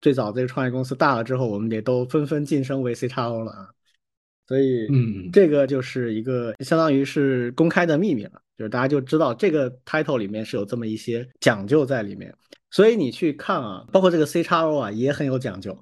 [0.00, 3.68] 最早这个创业公司大了之后，我们也都纷纷晋升为 CXO 了啊，
[4.46, 12.34] 所以，嗯，这个就是一个相当于是公开的秘密了，就是大家就知道这个 title 里面是有这么一些讲究在里面。
[12.70, 15.76] 所以你去看啊，包括这个 CXO 啊，也很有讲究。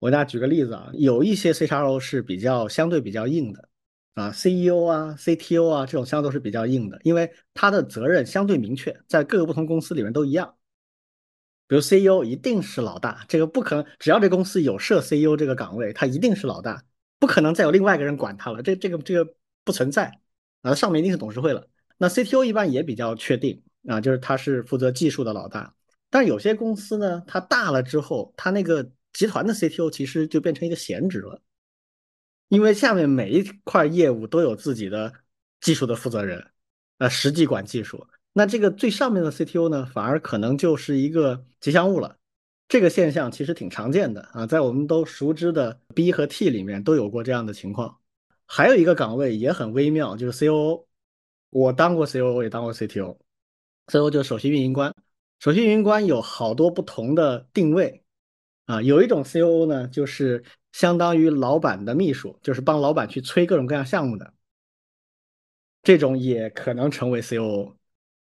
[0.00, 3.68] 我给大家举个例子啊，有一些 CXO 是比较相对比较硬的
[4.14, 10.54] 啊，CEO 啊、CTO 啊这种相对都是比较硬的，因为他的责任相对明确，在各个不同公司里面都一样。
[11.66, 16.82] 比如 CEO 一定是老大，这个不可能，只要这公司有设 CEO 这个岗位，他一定是老大，
[17.20, 20.20] 不可能再有另外一个人管他了，这这个这个不存在
[20.62, 21.68] 啊，上面一定是董事会了。
[21.96, 25.72] 那 CTO 一般也比较确定啊，就是他是负责技术的老大。
[26.10, 31.40] 但有些公司呢，它大了之后，它那个集团的 CTO 其实就变成一个闲职了，
[32.50, 35.12] 因为下面每一块业务都有自己的
[35.60, 36.44] 技术的负责人，
[36.98, 38.04] 呃，实际管技术。
[38.32, 42.16] 那这个最上面的 CTO 呢，反而可能就是一个吉祥物了。
[42.66, 47.98] 这个现象其实挺常见的啊，在我们都熟知的 B 和 T 里面都有过这样的情况。
[48.46, 50.86] 还有一个岗位也很微妙，就是 COO。
[51.50, 54.92] 我当过 COO，也当过 CTO，COO 就是首席运营官。
[55.38, 58.02] 首席运营官有好多不同的定位
[58.66, 64.32] 啊，有一种 COO 呢，就是相当于老板的秘书，就是帮老板去催各种各样项目的，
[65.82, 67.74] 这种也可能成为 COO，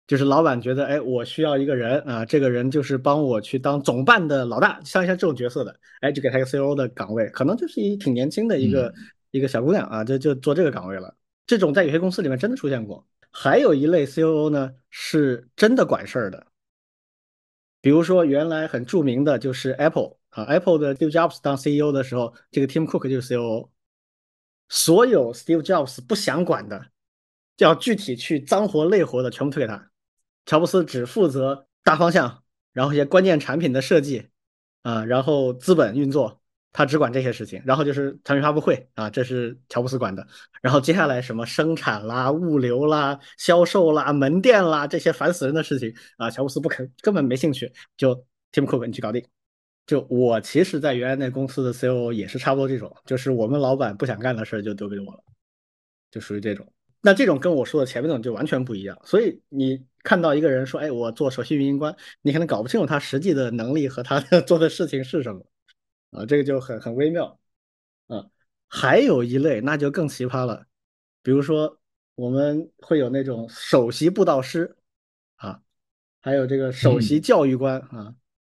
[0.07, 8.95] 就是老板觉得，哎，我需要一个人啊，这个人就是帮我去当总办的老大，像像这种角色的，哎，就给他一个 COO 的岗位，可能就是一挺年轻的一个、嗯、
[9.31, 11.15] 一个小姑娘啊，就就做这个岗位了。
[11.47, 13.07] 这种在有些公司里面真的出现过。
[13.31, 16.47] 还有一类 COO 呢，是真的管事儿的。
[17.81, 23.69] 比如说，原来很著名的就是 Apple 啊，Apple 的 Steve Jobs 当 CEO 的时候，这个 Tim Cook 就是 COO，
[24.69, 26.87] 所有 Steve Jobs 不想管的，
[27.57, 29.91] 就要具体去脏活累活的全部推给他。
[30.47, 32.43] 乔布斯只负责大方向，
[32.73, 34.31] 然后一些关键产品的设计，
[34.83, 36.41] 啊，然后资本运作，
[36.73, 37.63] 他只管这些事情。
[37.67, 40.27] 然后就是产品发布会啊，这是乔布斯管的。
[40.63, 48.15] 然后接下来什么生产啦、物流啦、销售啦、门店啦这些烦死人的事情啊，乔布斯不肯，根本没兴趣，就
[48.51, 49.23] Tim Cook 你去搞定。
[49.85, 55.25] 就我其实，在原来那公司的 CEO 也是差不多这种，就是我们老板不想干的事就丢给我了，
[56.11, 56.73] 就属于这种。
[57.01, 58.97] 那这种跟我说的前面那种就完全不一样。
[59.05, 65.45] 所以你看到一个人说：“哎，我做首席运营官”，你可能搞不清楚他实际的能力和他的 做的事情是什么
[66.13, 67.39] 啊，这个就很很微妙
[68.07, 68.25] 啊。
[68.69, 70.65] 还有一类那就更奇葩了，
[71.25, 71.81] 比如说
[72.15, 74.77] 我们会有那种首席布道师
[75.37, 75.61] 啊，
[76.21, 78.15] 还有这个首席教育官啊。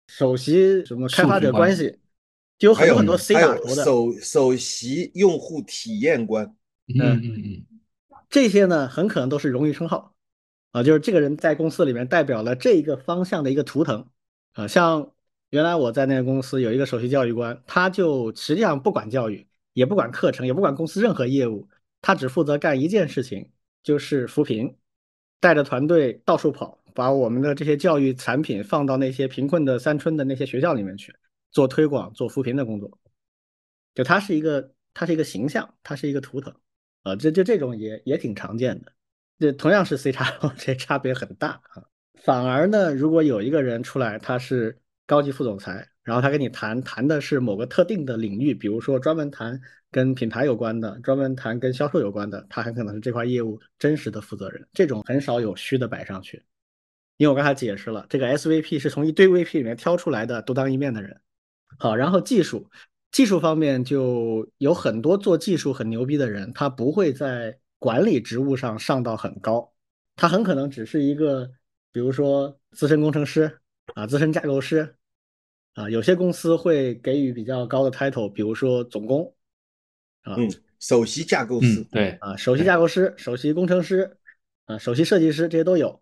[0.08, 2.00] 首席什么开发者关系，
[2.58, 3.84] 就有很多很多 C 打头的。
[3.84, 6.46] 首首席用户体验官，
[6.88, 7.66] 嗯嗯嗯，
[8.30, 10.14] 这些呢很可能都是荣誉称号
[10.72, 14.08] 啊，就是这个人在公司里面代表了这一个方向的一个图腾
[14.54, 14.68] 啊。
[14.68, 15.12] 像
[15.50, 21.68] 原来我在那个公司有一个首席教育官，他就实际上不管教育，也不管课程，也不管公司任何业务，
[22.02, 23.50] 他只负责干一件事情，
[23.82, 24.76] 就是扶贫，
[25.40, 26.80] 带着团队到处跑。
[26.96, 31.14] 把我们的这些教育产品放到那些贫困的山村的那些学校里面去
[31.52, 32.98] 做推广、做扶贫的工作，
[33.94, 36.56] 就它是一个，它是一个形象，它是一个图腾，
[37.04, 38.94] 啊，这就这种也也挺常见的。
[39.38, 40.26] 这同样是 C 叉，
[40.58, 41.84] 这差别很大啊。
[42.24, 49.60] 反而呢，如果有一个人出来，他是高级副总裁，然后他跟你谈谈的是某个特定的领域，比如说专门谈
[49.92, 54.66] 跟品牌有关的，专门谈跟销售有关的，他很可能是这块业务真实的负责人。
[54.72, 56.42] 这种很少有虚的摆上去。
[57.18, 61.22] 因为我刚才解释了，这个 SVP 是从一堆 VP 里面挑出来的独当一面的人。
[61.80, 62.70] 好，然后技术
[63.12, 69.74] 技术方面就有很多做技术很牛逼的人，他不会在管理职务上上到很高，
[70.16, 71.50] 他很可能只是一个，
[71.92, 73.60] 比如说资深工程师
[73.94, 74.96] 啊，资深架构师
[75.76, 79.34] 啊，有些公司会给予比较高的 title，比如说总工
[80.24, 80.50] 啊，嗯，
[80.80, 84.18] 首席架构师，对啊，首席架构师、首席工程师
[84.66, 86.02] 啊，首席设计师这些都有。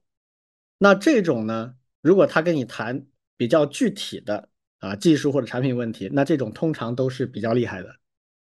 [0.83, 3.05] 那这种呢，如果他跟你谈
[3.37, 7.95] 比较具体的啊技术或者产品问题，那这种通常都是比较厉害的。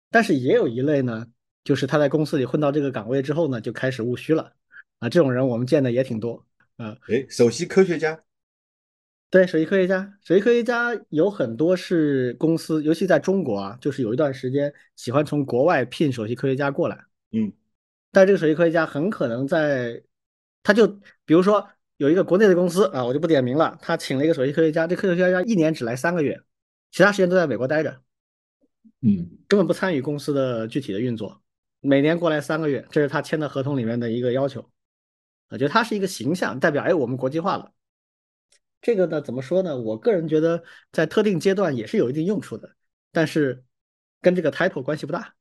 [0.09, 1.27] 但是也有一类呢，
[1.63, 4.51] 就是他在公司里混到这个岗位之后呢，就开始务虚了
[4.97, 5.07] 啊。
[5.07, 6.43] 这种人我们见的也挺多
[6.77, 6.97] 啊。
[7.07, 8.19] 诶，首席科学家，
[9.29, 16.99] 对，首席科学家，首席科学家有很多是公司，尤其在中国啊，就是有一段时间喜欢从国外聘首席科学家过来。
[17.29, 17.53] 嗯，
[18.11, 20.01] 但这个首席科学家很可能在，
[20.63, 20.87] 他就
[21.25, 21.69] 比如说。
[21.97, 23.77] 有一个国内的公司啊，我就不点名了。
[23.81, 26.39] 他请了一个首席科学家，这科学家一年只来三个月，
[26.91, 28.01] 其他时间都在美国待着，
[29.01, 31.41] 嗯，根本不参与公司的具体的运作。
[31.79, 34.69] 每年过来三个月，这是他签的合同里面的一个要求。
[35.49, 37.71] 我觉得他是一个形象代表，哎，我们国际化了。
[38.81, 39.79] 这个呢，怎么说呢？
[39.79, 42.69] 我个人觉得在特定阶段也是有一定用处的，
[43.11, 43.63] 但是
[44.19, 45.35] 跟这个 title 关系不大。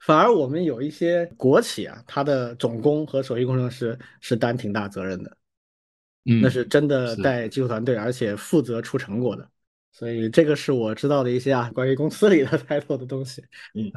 [0.00, 5.36] 反而我们有一些国企啊，它的总工和首席工程师是担挺大责任的。
[6.40, 9.46] 那是真的带技术团队，而且负责出成果的，
[9.92, 13.44] 所以这个是我知道的一些啊关于公司里的 title 的东西。
[13.74, 13.92] 嗯，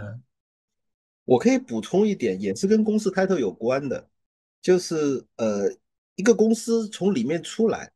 [1.23, 4.09] 我可以补充一点，也是跟公司 title 有关的，
[4.61, 5.71] 就是呃，
[6.15, 7.89] 一个公司从里面出来，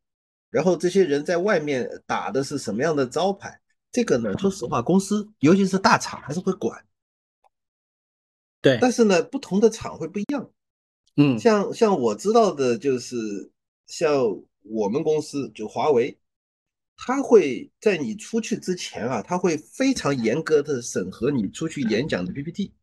[0.49, 3.59] 然后这些人在外面打的是什么样的招牌，
[3.91, 6.81] 这个呢，说实话，公司尤其是大厂还是会管。
[8.61, 10.49] 对，但是呢，不同的厂会不一样。
[11.17, 13.51] 嗯，像像我知道的就是。
[13.91, 16.17] 像我们公司就华为，
[16.95, 22.73] 他会在你出去之前啊，他会非常严格的审核你出去演讲的 PPT，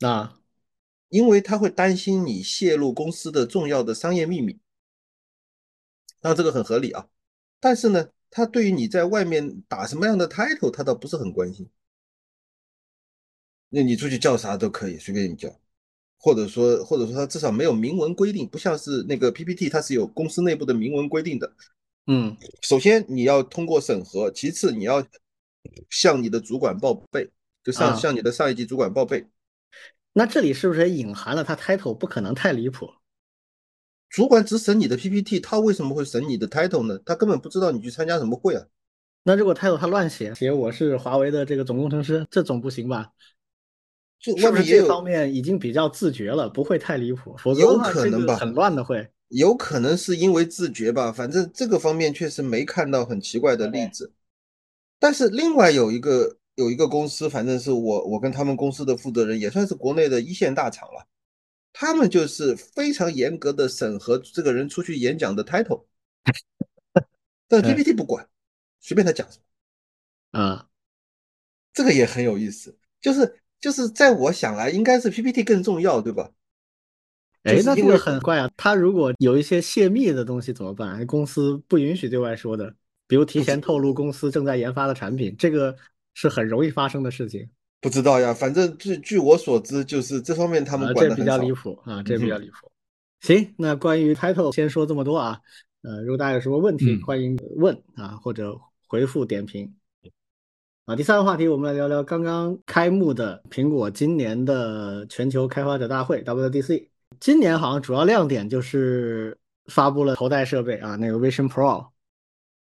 [0.00, 0.40] 啊，
[1.08, 4.58] 因为他会担心你泄露公司的重要的商业秘密，
[6.20, 7.08] 那这个很合理啊。
[7.60, 11.70] 但是呢，他对于你在外面打什么样的 title，他倒不是很关心，
[13.68, 15.60] 那你出去叫啥都可以，随便你叫。
[16.18, 21.50] 或者说，或者说，它至少没有明文规定，不像是那个 PPT，它是有公司内部的明文规定的。
[22.06, 25.06] 嗯，首先你要通过审核，其次你要
[25.90, 27.30] 向你的主管报备，
[27.62, 29.26] 就上向你的上一级主管报备。
[30.12, 32.88] 那这里是不是隐含了他 title 不可能太离谱？
[34.08, 36.98] 主管只审你的 PPT，他为什么会审你的 title 呢？
[37.04, 38.64] 他根本不知道你去参加什么会啊。
[39.22, 43.12] 那如果 title 他乱写，写我是华为的这个总工程师，这总不行吧？
[44.18, 47.36] 是不是这方面已经比较自觉了，不会太离谱？
[47.38, 49.08] 否则有可能吧，很乱的会。
[49.28, 54.12] 有可能是因为自觉吧，反正这个方面确实没看到很奇怪的例子。
[54.98, 61.06] 但是另外有一个有一个公司，反正是我我跟他们公司的负责人，也算是国内的一线大厂了。
[61.72, 65.84] 他们就是非常严格的审核这个人出去演讲的 title，
[67.46, 68.28] 但 PPT 不管，
[68.80, 70.40] 随便他讲什么。
[70.40, 70.68] 啊，
[71.72, 76.30] 这个也很有意思，就是就是在我想来，应该是 PPT 更重要，对吧？
[77.44, 78.50] 哎，那这个很怪啊！
[78.56, 81.06] 他如果有一些泄密的东西怎么办？
[81.06, 82.74] 公司不允许对外说的，
[83.06, 85.74] 比如提前透露公司正在研发的产品，这个
[86.14, 87.48] 是很容易发生的事情。
[87.80, 92.70] 不知道呀，反正据据我所知，就是这方面他们管的比较离谱啊，这比较离谱。
[93.20, 95.40] 行，那关于 title 先说这么多啊。
[95.82, 99.72] 呃，如果大家有什么问题，欢迎问啊，或者回复点评。
[100.88, 106.88] 啊，第三个话题，我们来聊聊刚刚开幕的苹果今年的全球开发者大会 WDC。
[107.20, 109.36] 今年好像主要亮点就是
[109.66, 111.88] 发布了头戴设备啊，那个 Vision Pro。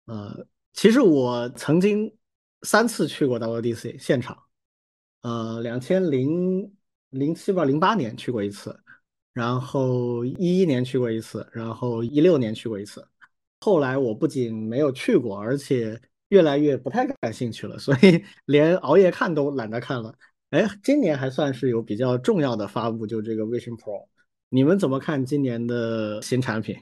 [0.05, 2.09] 呃，其实我曾经
[2.61, 4.43] 三次去过 WDC 现场。
[5.23, 6.73] 呃，两千零
[7.09, 8.79] 零七吧，零八年去过一次，
[9.33, 13.05] 然后一一年去过一次，然后一六年去过一次。
[13.59, 20.13] 后来我不仅没有去过，而且越来越不太感兴趣了，所以 连熬夜看都懒得看了。
[20.51, 24.07] 哎，今年还算是有比较重要的发布，就这个 Vision Pro。
[24.49, 26.77] 你们怎么看今年的新产品？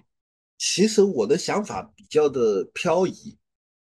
[0.57, 3.37] 其实我的想法比较的漂移，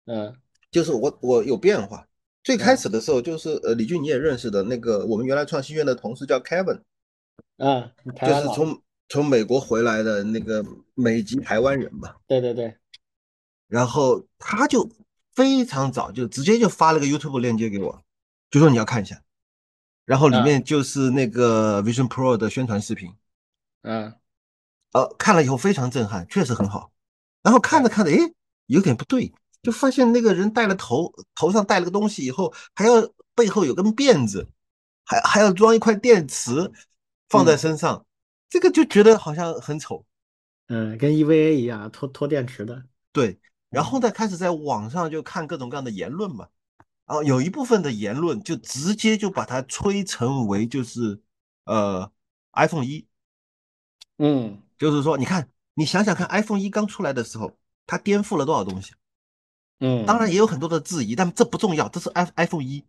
[0.06, 0.34] 嗯，
[0.70, 2.06] 就是我我有变化。
[2.42, 6.80] 最开始的时候，就是呃，李俊你也认识的那个我们原来创新院的同事叫 Kevin，
[7.58, 7.90] 嗯，
[8.20, 12.14] 就是从从美国回来的那个美籍台湾人嘛。
[12.26, 12.74] 对对对。
[13.68, 14.90] 然后他就
[15.38, 18.02] 非常早就直接就发了个 YouTube 链接给我，
[18.50, 19.22] 就说你要看一下，
[20.04, 23.14] 然后里面就是那个 Vision Pro 的宣传视频。
[23.82, 24.12] 嗯。
[24.90, 26.90] 呃，看了以后非常震撼，确实很好。
[27.44, 28.18] 然后看着看着，哎，
[28.66, 29.32] 有点不对。
[29.62, 34.48] 就发现那个人戴了头头上戴了个东西以后，还要背后有根辫子，
[35.04, 36.72] 还还要装一块电池
[37.28, 38.04] 放在身上，
[38.48, 40.04] 这个就觉得好像很丑。
[40.68, 42.82] 嗯，跟 EVA 一样，拖拖电池的。
[43.12, 43.38] 对，
[43.70, 46.48] 然后再开始在网上就看各种各样的言论嘛，
[47.06, 51.20] 然后有一部分的言论就直接就把它吹成为就是
[51.64, 52.10] 呃
[52.52, 53.06] iPhone 一，
[54.18, 57.56] 嗯，就是说你看你想想看 iPhone 一刚出来的时候，
[57.86, 58.92] 它颠覆了多少东西。
[59.80, 60.28] 嗯，当然。
[60.28, 62.84] 也有很多的质疑，但这不重要，这是 i iPhone 一，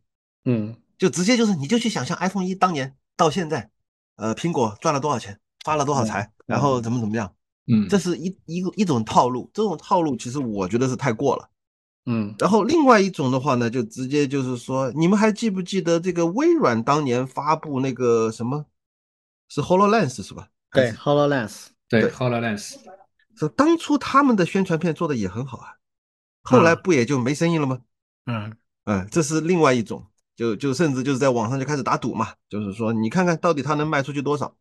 [0.45, 3.69] 嗯，就直接就是你就去想象 iPhone 一当年到现在，
[4.15, 7.35] 呃，苹果赚了多少钱，发了多少财，然后怎么怎么样，
[7.71, 11.47] 嗯，这是一一个一种套路，这种套路其实我觉得是太过了，
[12.07, 18.65] 嗯，然后另外一种的话呢，就直接就是说，你们还记不记得这个微软当年发布那个什么，
[19.49, 20.47] 是 Hololens 是吧？
[20.71, 22.77] 对，Hololens，对，Hololens，
[23.35, 25.75] 说当初他们的宣传片做的也很好啊。
[26.41, 27.79] 后来不也就没生意了吗？
[28.25, 30.03] 嗯嗯，这是另外一种，
[30.35, 34.55] 就就甚至就是在网上就开始打赌嘛，就是说你看看到底它能卖出去多少。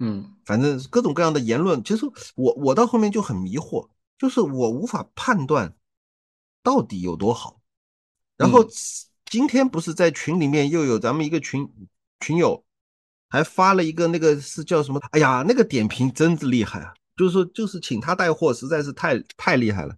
[0.00, 3.88] 嗯，反正各种各样的言论，其实我我到后面就很迷惑，
[4.18, 5.76] 就是我无法判断
[6.62, 7.60] 到底有多好。
[8.36, 8.66] 然后
[9.26, 11.70] 今天不是在群里面又有咱们一个群
[12.20, 12.64] 群友
[13.28, 14.98] 还发了一个那个是叫什么？
[15.12, 16.94] 哎呀，那个点评真是厉害啊！
[17.16, 19.94] 就是说就是请他带货实在是太太厉害了。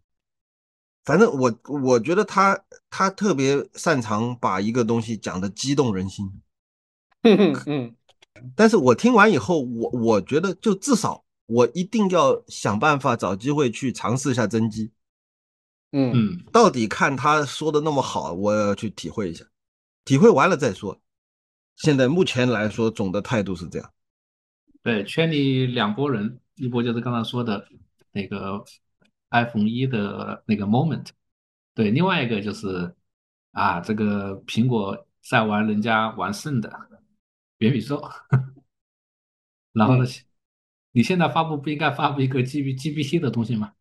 [1.04, 6.30] 反正我我觉得他他特别擅长把一个东西讲的激动人心，
[7.22, 7.94] 嗯 嗯，
[8.56, 14.90] 但是我听完以后，我我觉得就至少我一定要想办法找机会去尝试一下真机，
[15.92, 19.44] 嗯嗯，到底看他说的那么好，我要去体会一下，
[20.04, 21.00] 体会完了再说。
[21.76, 23.92] 现在目前来说，总的态度是这样。
[24.82, 27.66] 对，圈里两拨人，一波就是刚才说的
[28.12, 28.64] 那个。
[29.34, 31.06] iPhone 一的那个 moment，
[31.74, 32.94] 对，另外一个就是
[33.52, 36.68] 啊，这个苹果在玩人家玩剩的
[37.62, 38.02] 元宇宙，
[39.72, 40.04] 然后呢，
[40.92, 43.72] 你现在发布不应该发布一个 G B G B T 的东西吗？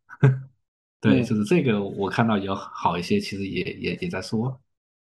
[1.01, 4.61] 对，就是这个我看到有好一些，其实也也也在说，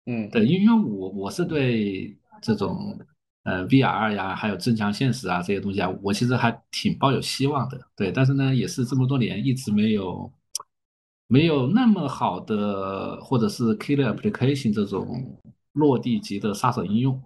[0.05, 2.99] 嗯，对，因为我我是对这种。
[3.43, 8.11] 呃，VR 呀，还有增强现实啊，这些东西啊，我其实还挺抱有希望的，对。
[8.11, 10.31] 但是呢，也是这么多年一直没有
[11.25, 15.39] 没有那么好的，或者是 killer application 这种
[15.71, 17.23] 落地级的杀手应用，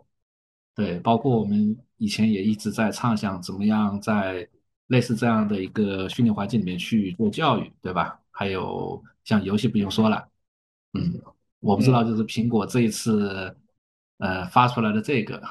[0.76, 1.00] 对。
[1.00, 4.48] 包括我们以前也一直在畅想怎么样在
[4.88, 8.20] 类似这样的一个训练环境里面去做教育，对吧？
[8.32, 10.28] 还有像游戏不用说了，
[10.94, 11.22] 嗯，
[11.60, 13.56] 我不知道就是苹果这一次
[14.18, 15.42] 呃发出来的这个。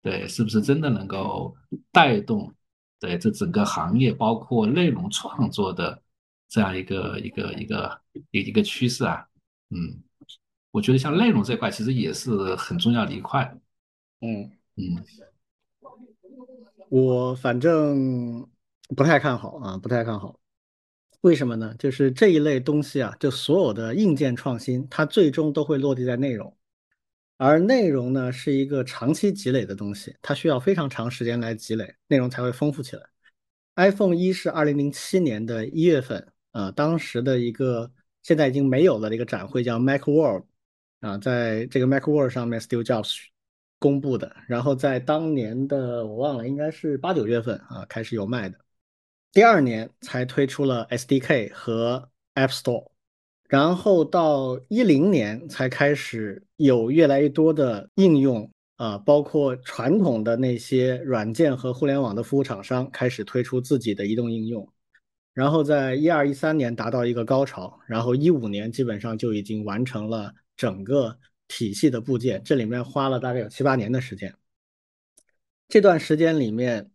[0.00, 1.54] 对，是不是真的能够
[1.90, 2.54] 带动
[3.00, 6.00] 对这整个行业，包括内容创作的
[6.48, 8.00] 这样一个一个一个
[8.30, 9.26] 一一个趋势啊？
[9.70, 10.00] 嗯，
[10.70, 13.52] 我觉得像内容这块其实也是很重要的一块。
[14.20, 15.04] 嗯嗯，
[16.88, 18.48] 我反正
[18.96, 20.38] 不太看好啊，不太看好。
[21.22, 21.74] 为什么呢？
[21.80, 26.56] 就是这一类东西啊，就所有的硬件创新，它最终都会落地在内容，
[27.38, 33.02] 而内容呢是一个长期积累的东西，它需要非常长时间来积累，内容才会丰富起来。
[33.74, 37.90] iPhone 一是二零零七年的一月份啊，当时的一个
[38.22, 40.44] 现在已经没有了的一个展会叫 MacWorld
[41.00, 43.16] 啊，在这个 MacWorld 上面，Steve Jobs
[43.78, 48.58] 公布的，然后在当年的我忘了，应该是八九月份啊开始有卖的。
[49.32, 52.88] 第二年才推出了 SDK 和 App Store，
[53.48, 64.66] 然后到一零年才开始有越来越多的应用啊，包括传统的那些软件和互联网的服务厂商开始推出自己的移动应用，
[65.34, 71.16] 然后在一二一三年达到一个高潮，然后一五年基本上就已经完成了整个
[71.48, 74.32] 体系的部件，这里面花了大概有七八年的时间，
[75.68, 76.90] 这段时间里面。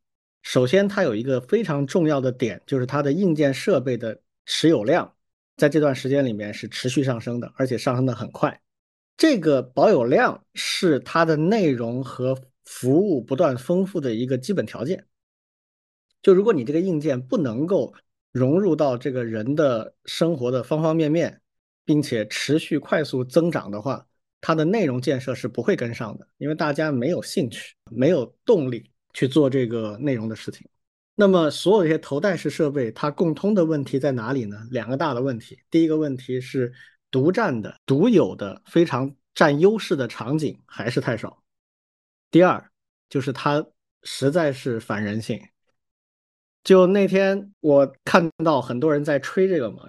[0.46, 5.16] 首先，它有一个非常重要的点，就是它的硬件设备的持有量，
[5.56, 8.62] 在这段时间里面是持续上升的，而且上升的很快。
[9.16, 15.06] 这个保有量是它的内容和服务不断丰富的一个基本条件。
[16.22, 17.94] 就如果你这个硬件不能够
[18.34, 21.40] 融入到这个人的生活的方方面面，
[21.86, 24.06] 并且持续快速增长的话，
[24.44, 28.92] 它的内容建设是不会跟上的，因为大家没有兴趣，没有动力。
[29.16, 30.68] 去做这个内容的事情，
[31.14, 34.68] 那么所有这些头戴式设备，它共通的问题在哪里呢？
[34.72, 36.74] 两个大的问题，第一个问题是
[37.12, 41.30] 独占的、独有的、非常占优势的场景还是太少；
[42.32, 42.72] 第二
[43.08, 43.64] 就是它
[44.02, 45.40] 实在是反人性。
[46.64, 49.84] 就那天我看到很多人在吹这个嘛，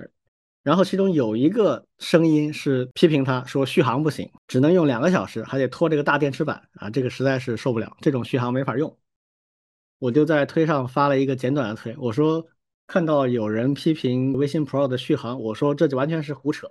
[0.64, 8.98] 然后其中有一个声音是批评他说续航不行，只能用两个小时，还得拖这个大电池板啊，这个实在是受不了，这种续航没法用。
[9.98, 12.46] 我就在推上发了一个简短的推，我说
[12.86, 16.66] 看到有人批评微信 Pro 的续航，我说这就完全是胡扯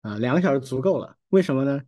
[0.00, 1.16] 啊，两个小时足够了。
[1.28, 1.82] 为什么呢？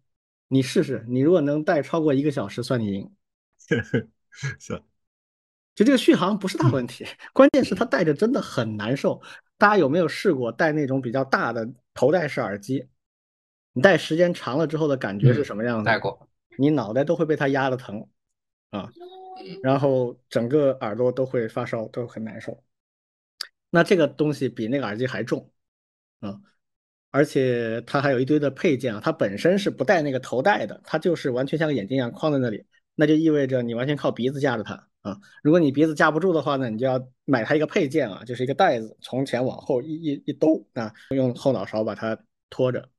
[0.49, 3.11] 你试试，你如果能带超过一个小时，算你赢。
[4.59, 4.83] 是，
[5.75, 9.23] 就这个续航不是大问题， 关键是它带着真的很难受。
[9.65, 12.87] 大家有没有试过戴那种比较大的头戴式耳机？
[13.73, 15.87] 你戴时间长了之后的感觉是什么样子？
[15.87, 18.07] 戴过，你脑袋都会被它压的疼
[18.69, 18.91] 啊。
[19.63, 22.63] 然后整个耳朵都会发烧，都很难受。
[23.71, 25.51] 那这个东西比那个耳机还重，
[26.21, 26.39] 啊，
[27.11, 35.17] 而且它还有一堆的配件啊，它本身是不带那个头戴的，它就是完全像个眼镜一样框在那里，那就意味着你完全靠鼻子架着它啊。
[35.45, 42.19] 如果你鼻子架不住的话呢，你就要买它一个配件啊，就是一个袋子，从前往后一一一兜啊，用后脑勺把它
[42.51, 42.91] 托着。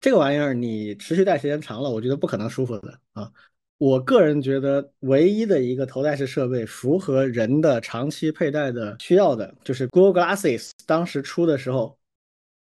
[0.00, 3.30] 这个玩意儿你持续戴时间长了，我觉得不可能舒服的啊。
[3.78, 10.70] 我个人觉得，唯一的一个头戴式设备符合人的长期佩戴的需要的，就是 Google Glasses。
[10.86, 11.98] 当时出的时候，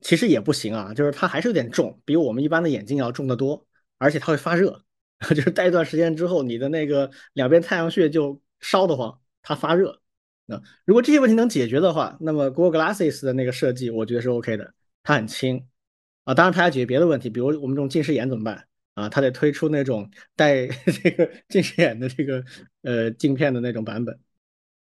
[0.01, 3.65] 其实也不行啊，就是它还是有点重，比我们一般的眼镜要重得多，
[3.99, 4.83] 而且它会发热，
[5.31, 10.01] 就是戴一段时间之后，你的那个两边太阳穴就烧得慌，它发热。
[10.47, 15.67] 那如果这些问题能解决的话，那么 Google Glasses 的那个设计，我觉得是 OK 的，它很轻
[16.25, 16.35] 啊。
[16.35, 18.67] 当然，它要解决别的问题，比如我们这种近视眼怎么办？
[18.95, 20.67] 啊，它得推出那种带
[21.03, 22.45] 这个近视眼的这个
[22.83, 24.21] 呃镜片的那种版本，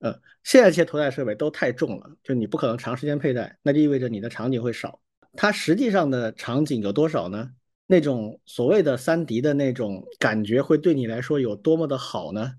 [0.01, 5.01] 呃，现在这些头戴设备都太重了，就你不可能长时间佩戴，那就意味着你的场景会少。
[5.35, 7.53] 它实际上的场景有多少呢？
[7.93, 12.55] 那种所谓的三 D 的那种感觉会对你来说有多么的好呢？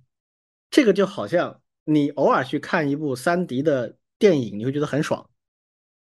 [0.69, 5.27] 这个就好像你偶尔去看一部三 D 的电影，你会觉得很爽，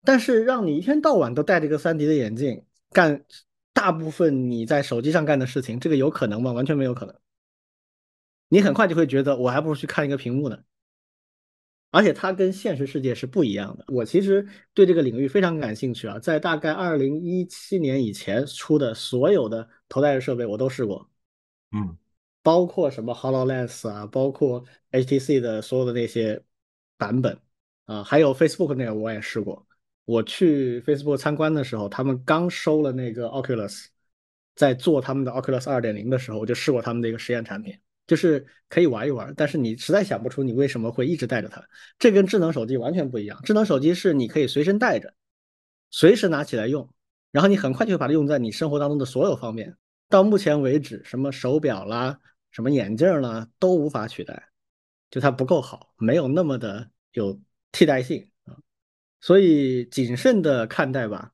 [0.03, 3.23] 但是让你一天到晚都戴这个三 D 的眼镜干。
[3.71, 6.53] 大部分你在手机上干的事情，这个有可能吗？
[6.53, 7.13] 完全没有可能。
[8.47, 10.59] 你很快就会觉得，我还不如去看一个屏幕呢。
[11.91, 13.85] 而且它跟现实世界是不一样的。
[13.87, 21.09] 我其实对这个领域非常感兴趣啊，在大概二零一七年以前出的所有的头戴式设备我都试过，
[21.71, 21.97] 嗯，
[22.43, 26.41] 包括什么 Hololens 啊，包括 HTC 的所有的那些
[26.97, 27.39] 版本
[27.85, 29.65] 啊，还有 Facebook 那个我也试过。
[30.05, 33.87] 我去 Facebook 参观的时候，他们刚收了那个 Oculus，
[34.55, 37.75] 在做他们的 Oculus 二点零的时候，我就试过他们的一个实验产品，
[38.07, 41.63] 就是可以玩一玩，但是你实在想不出你为什么会一直带着它。
[41.97, 45.13] 这跟智能手机完全不一样，智能手机是你可以随身带着，
[45.89, 46.87] 随时拿起来用，
[47.31, 49.75] 然后你很快就会把它用在你生活当中的所有方面。
[50.07, 52.19] 到目前为止，什么手表啦、
[52.51, 54.49] 什么眼镜啦都无法取代，
[55.09, 57.39] 就它不够好，没有那么的有
[57.71, 58.53] 替代性啊。
[59.19, 61.31] 所以谨慎的看待吧，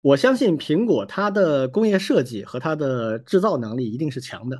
[0.00, 4.58] 我相信苹果它的工业设计和它的制造能力一定是强的，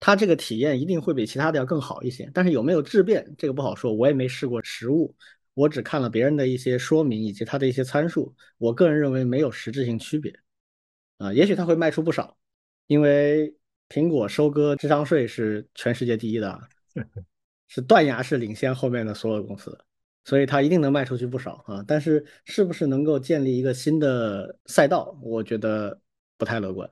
[0.00, 2.28] 它这个体验一定会比其他的要更好一些。
[2.34, 5.14] 但是有没有质变，这个不好说，我也没试过实物，
[5.54, 10.34] 我只看了别人的一些说明以及它的一些参数，我个人认为没有实质性区别。
[11.18, 12.36] 啊，也许它会卖出不少，
[12.86, 13.54] 因为
[13.88, 16.60] 苹果收割智商税是全世界第一的，
[17.68, 19.78] 是断崖式领先后面的所有公司。
[20.24, 25.98] 所以它一定能卖出去不少啊，但是是不是能够建立一个新的赛道，我觉得
[26.36, 26.88] 不太乐观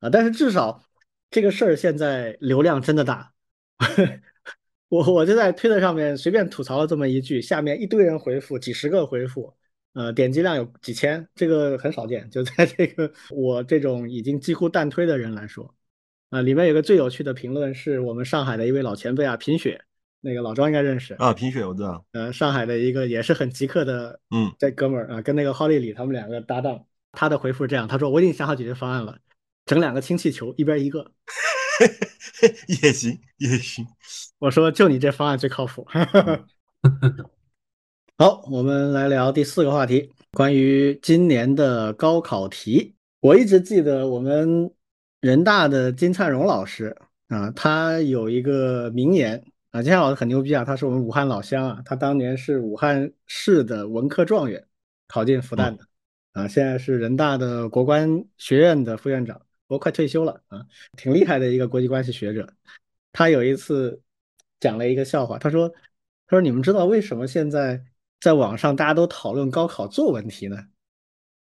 [0.00, 0.08] 啊。
[0.08, 0.82] 但是至少
[1.30, 3.32] 这个事儿现在流量真的大，
[4.88, 9.54] 我我就在推特上面随便吐槽了这么一句，下面一堆人回复，几十个回复，
[9.92, 12.28] 呃，点击量有几千，这个很少见。
[12.30, 15.74] 就在这个我这种已经几乎淡推的人来说，
[16.30, 19.82] 啊，里面有个最有趣的评论是我们上海的一位老前辈啊，贫血。
[20.22, 29.16] 那个老庄应该认识啊，贫血我知道，呃，上海的一个也是很极客的，嗯，这哥们儿啊，跟那个郝丽丽他们两个搭档，他的回复是这样，他说我已经想好解决方案了，
[29.66, 31.10] 整两个氢气球，一边一个，
[32.82, 33.86] 也行也行，
[34.38, 35.86] 我说就你这方案最靠谱，
[38.18, 44.70] 好，我们来聊第四个话题，关于今年的高考题，我一直记得我们
[45.20, 46.96] 人大的金灿荣老师
[47.28, 49.42] 啊，他有一个名言。
[49.72, 50.64] 啊，金灿老师很牛逼啊！
[50.64, 54.66] 他是我们武汉老乡啊，他当年是武汉市的文科状元，
[55.06, 55.86] 考进复旦的，
[56.32, 59.40] 啊，现在是人大的国关学院的副院长，
[59.70, 60.66] 不过快退休了啊，
[60.96, 62.52] 挺厉害的一个国际关系学者。
[63.12, 64.02] 他有一次
[64.58, 65.68] 讲了一个笑话，他说
[66.26, 67.80] ：“他说你们知道为什么现在
[68.20, 70.56] 在网上大家都讨论高考作文题呢？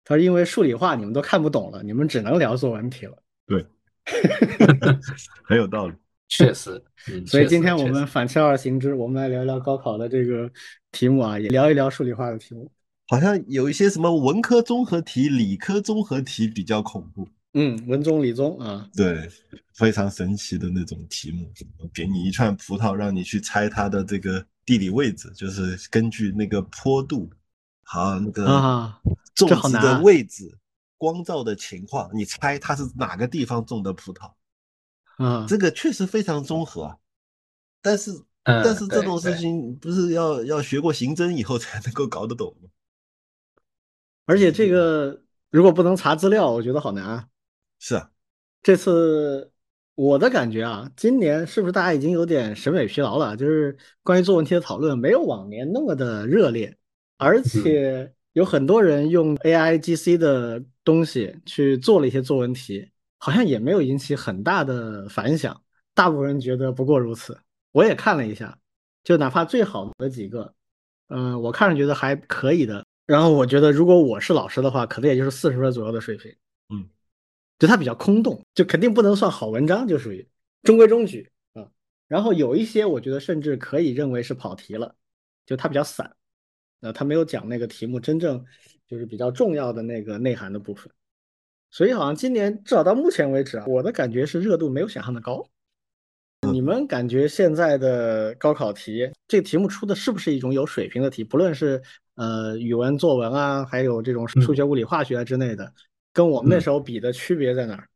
[0.03, 3.67] 他说因为数理化你们都看不懂了，你们只能聊作文题了。”对，
[5.45, 5.95] 很有道理。
[6.27, 6.83] 确实，
[7.27, 10.51] 所以今天我们反其道而行之，我们来聊聊高考的这个
[10.91, 12.73] 题目啊，也聊一聊数理化的题目。
[13.09, 17.29] 好像有一些什么文科综合题、理科综合题比较恐怖。
[17.59, 19.31] 嗯，文中理中啊，对，
[19.73, 21.51] 非常神奇的那种题目，
[21.95, 27.31] 给你一串葡萄，让你去猜它的这个地理位置，就是根据那个坡度，
[27.83, 28.93] 好那个
[29.35, 30.55] 种植的位置、
[30.99, 34.31] 光照的情况，你猜它是哪个地方种的葡萄。
[35.17, 36.97] 啊，这个确实非常综合啊，
[37.81, 42.69] 但是但是这种事情不是要要学过刑侦以后才能够搞得懂吗？
[44.27, 47.29] 而且这个如果不能查资料，我觉得好难啊。
[47.79, 48.11] 是啊，
[48.63, 49.53] 这次
[49.95, 53.37] 我的感觉啊，今年是不是大家已经有点审美疲劳了？
[53.37, 56.77] 就是关于作文题的讨论没有往年那么的热烈，
[57.19, 62.91] 而且有很多人用 A I G C 的东西去做了一些作文题。
[63.19, 65.61] 好像也没有引起很大的反响，
[65.95, 67.37] 大部分人觉得不过如此。
[67.73, 68.57] 我也看了一下，
[69.03, 70.55] 就哪怕最好的几个，
[71.09, 72.85] 嗯，我看着觉得还可以的。
[73.07, 76.31] 然后我觉得，如果我是老师的话，可能也就是四十分左右的水平。
[76.69, 76.87] 嗯，
[77.59, 80.27] 就它比较空洞，就肯定不能算好文章，就属于
[80.63, 81.67] 中规中矩啊。
[82.09, 84.95] 然后有一些我觉得甚至可以认为是跑题了，
[85.45, 86.15] 就它比较散，
[86.81, 88.45] 呃，它没有讲那个题目真正
[88.87, 90.91] 就是比较重要的那个内涵的部分。
[91.71, 95.47] 所以好像今年至少到目前为止啊，我的感觉是热度没有想象的高。
[96.53, 101.25] 你们感觉现在的高考题，这个题目出的是不是一种有水平的题？
[101.25, 101.83] 不论是
[102.15, 105.73] 呃语文、作文啊，还有这种数学、物理、化学之类的，
[106.17, 107.87] 跟我们那时候比的区别在哪儿？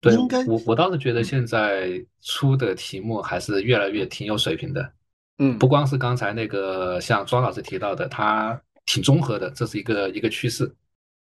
[0.00, 0.12] 对，
[0.48, 4.92] 我我倒是觉得现在出的题目还是越来越挺有水平的。
[5.38, 10.68] 嗯，不光是刚才那个像庄老师提到的，它挺综合的，这是一个一个趋势。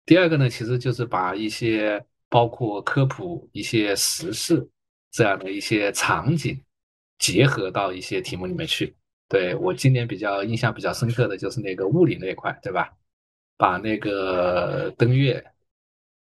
[0.07, 4.65] 第二个呢，其实就是把一些包括科普、一些时事
[5.11, 6.57] 这样的一些场景
[7.19, 8.95] 结合到一些题目里面去。
[9.29, 12.89] 对我今年比较印象比较深刻的就是那个物理那一块，对吧？
[13.57, 15.45] 把那个登月、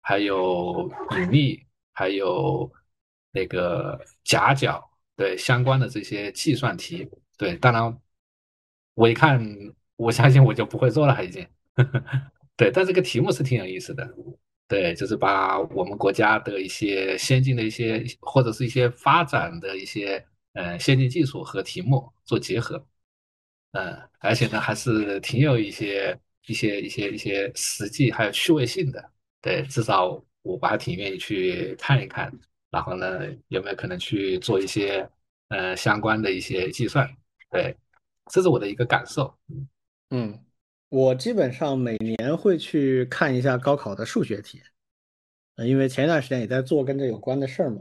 [0.06, 2.70] 还有引力、还有
[3.32, 4.84] 那个夹角
[5.16, 7.98] 对相关的这些计算题，对，当然
[8.92, 9.42] 我一看，
[9.96, 11.48] 我相信我就不会做了，已经。
[12.54, 14.06] 对，但这个题目是挺有意思的。
[14.68, 22.86] 对，就是把我们国家的一些先进的一些或者是一些发展的一些呃先进技术和题目做结合，
[23.72, 29.13] 嗯，而且呢还是挺有一些一些一些一些实际还有趣味性的。
[29.44, 32.32] 对，至少我还挺愿意去看一看，
[32.70, 35.06] 然后呢有没有可能去做一些
[35.48, 37.06] 呃相关的一些计算？
[37.50, 37.76] 对，
[38.30, 39.34] 这是我的一个感受。
[40.08, 40.40] 嗯。
[40.88, 44.62] 我基本上每年会去看一下高考的数学题，
[45.56, 47.80] 呃，因为前一段时间也在做跟这有关的事儿嘛。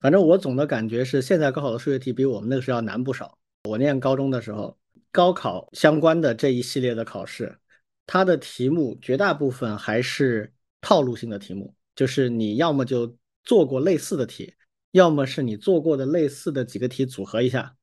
[0.00, 3.38] 反正我总的感觉是，现在高考的数学题比我们那个时候要难不少。
[3.64, 4.78] 我念高中的时候，
[5.12, 7.58] 高考相关的这一系列的考试，
[8.06, 10.50] 它的题目绝大部分还是
[10.80, 14.54] 套路性的题目，就是你要么就做过类似的题，
[14.92, 17.76] 要么是你做过的类似的几个题组合一下，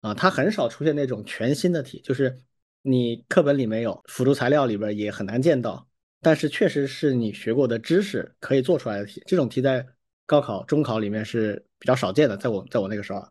[0.00, 2.38] 啊，它很少出现那种全新的题，就是
[2.82, 5.88] 你课本里没有，辅助材料里边也很难见到，
[6.20, 9.86] 但是确实是你学过的知识可以做出来的题，这种题在
[10.26, 13.26] 高考、中考里面是比较少见的，在我在我那个时候，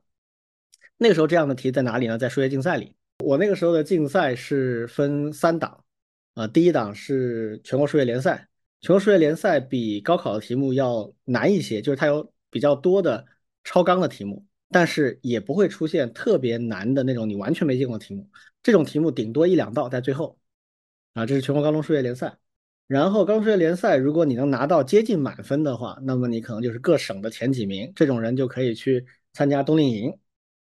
[0.98, 2.18] 那个时候这样的题在哪里呢？
[2.18, 2.96] 在数学竞赛里。
[3.20, 5.84] 我那个时候的竞赛是分三档，
[6.34, 8.48] 啊，第一档是全国数学联赛，
[8.84, 13.26] 全国数学联赛比高考的题目要难一些，就是它有比较多的
[13.64, 18.30] 超纲的题目，但是也不会出现特别难的那种你完全没见过的题目，
[18.62, 20.38] 这种题目顶多一两道在最后，
[21.14, 22.38] 啊，这是全国高中数学联赛。
[22.86, 30.14] 然后高中数学联赛，如果你能拿到接近满分的话，那么你可能就是各省的前几名，这种人就可以去参加冬令营。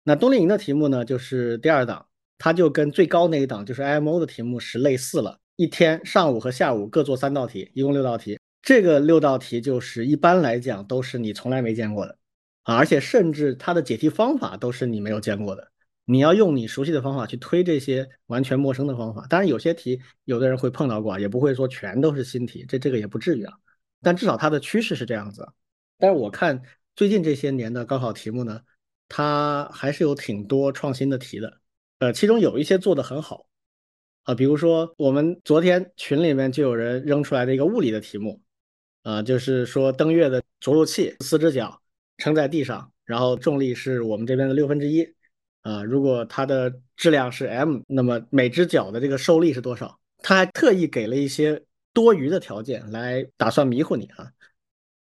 [0.04, 2.06] 那冬令营的题目呢，就是第二档。
[2.36, 8.40] 它就跟最高那一档就是 IMO 的题目是类似了，一天上午和下午各做三道题，一共六道题。
[8.62, 12.16] 这个六道题就是一般来讲都是你从来没见过的
[12.62, 15.70] 啊，而且甚至它的解题方法都是你没有见过的。
[16.06, 19.26] 你要用你熟悉的方法去推这些完全陌生的方法。
[19.28, 23.52] 当然有些题有的人会碰到过，也不会说全都是新题，这这个也不至于啊。
[24.00, 25.46] 但至少它的趋势是这样子。
[25.98, 26.62] 但是我看
[26.96, 28.62] 最近这些年的高考题目呢，
[29.10, 31.60] 它还是有挺多创新的题的。
[31.98, 33.44] 呃，其中有一些做的很好，
[34.24, 38.40] 啊，比如说我们昨天群里面就有人扔出来的一个物理的题目，
[39.02, 41.80] 啊，就是说登月的着陆器四只脚
[42.18, 45.06] 撑在地上，然后重力是我们这边的六分之一，
[45.62, 49.98] 啊，如果它的质量是 m，那么每只脚的这个受力是多少？
[50.22, 51.62] 他还特意给了一些
[51.94, 54.30] 多余的条件来打算迷糊你啊，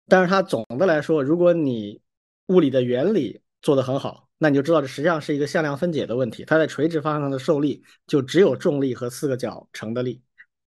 [0.08, 2.00] 但是他总的来说，如果你
[2.48, 4.28] 物理的原理做得很好。
[4.38, 6.44] 那你就知道这实际上是一个向量分解的问题。
[6.46, 10.22] 它在垂直方向上的受力就只有重力和四个角乘的力。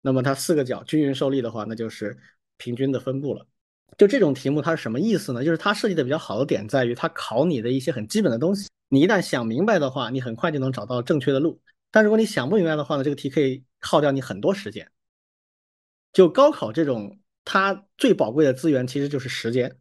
[0.02, 2.18] 那么它四个角均匀受力的话，那就是
[2.58, 3.46] 平均的分布了。
[3.98, 5.44] 就这种题目它是什么意思呢？
[5.44, 8.70] 就是它设计的比较好的点在于它考你的一些很基本的东西。
[8.90, 11.62] 你一旦想明白的话，你很快就能找到正确的路。
[11.92, 14.90] 但如果你想不明白的话呢，这个题可以耗掉你很多时间。
[16.14, 19.78] 就高考这种，它最宝贵的资源其实就是时间。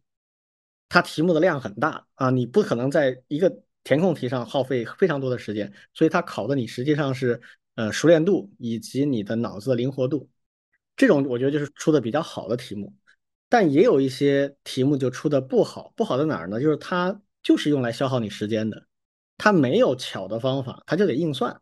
[0.93, 7.41] 它题目的量很大啊，你不可能在一个填空题上耗费非常多的时间，所以它考的你实际上是
[7.75, 10.29] 呃熟练度以及你的脑子的灵活度，
[10.97, 12.93] 这种我觉得就是出的比较好的题目，
[13.47, 16.59] 但也有一些题目就出的不好，不好在哪儿呢？
[16.59, 18.85] 就是它就是用来消耗你时间的，
[19.37, 21.61] 它没有巧的方法，它就得硬算，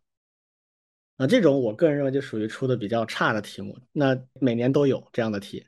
[1.18, 5.68] 啊，这种我个人认为就属于出的比较差的题目，那每年都有这样的题。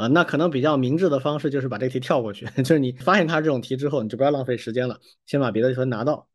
[0.00, 6.26] 啊，那可能比较明智的方式就是把这个题跳过去， 就是你发现它这种题之后，你就不要浪费时间了，先把别的分拿到。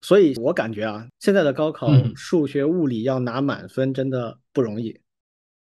[0.00, 4.98] 所以我感觉啊，现在的高考数学、物理要拿满分真的不容易。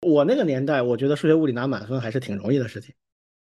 [0.02, 2.96] 我那个年代，我觉得数学、物理拿满分还是挺容易的事情，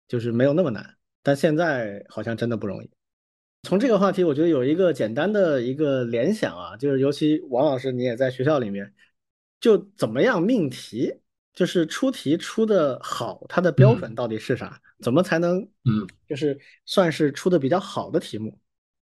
[0.08, 0.96] 就是没有那么难。
[1.22, 2.90] 但现在好像真的不容易。
[3.62, 8.92] 从这个话题，我觉得有一个简单的一个联想啊，就是尤其王老师你也在学校里面，
[9.60, 11.14] 就怎么样命题。
[11.52, 14.80] 就是出题出的好，它的标准到底是啥？
[15.00, 18.58] 怎么才能嗯，就是算是出的比较好的题目？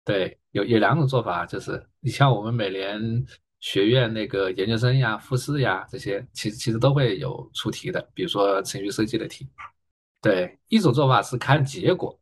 [0.05, 3.25] 对，有有两种做法，就是你像我们每年
[3.61, 9.49] 学院那个研究生呀、复试呀这些，其实其实都会有出题的，比如说程序设计的题。
[10.21, 12.19] 对，一种做法是看结果，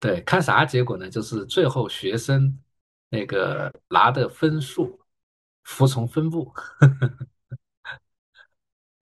[0.00, 1.08] 对，看啥结果呢？
[1.08, 2.58] 就是最后学生
[3.08, 5.00] 那个拿的分数
[5.64, 6.52] 服从分布。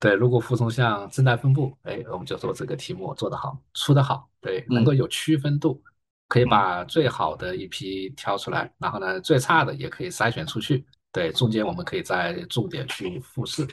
[0.01, 5.79] 对，如果服从像正态分布，哎，我们就说这个题目做得好，出得好，对，能够有区分度，
[6.27, 13.69] 可以把最好的一批挑出来，然后呢，最差的也可以筛选出去，对，中间我们可以再重点去复试，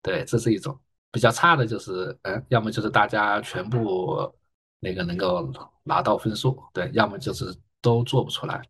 [0.00, 0.74] 对，这是一种。
[1.12, 4.34] 比较差的，就是，嗯，要么就是大家全部
[4.80, 8.62] 那个能够拿到分数，对，要么就是都做不出来，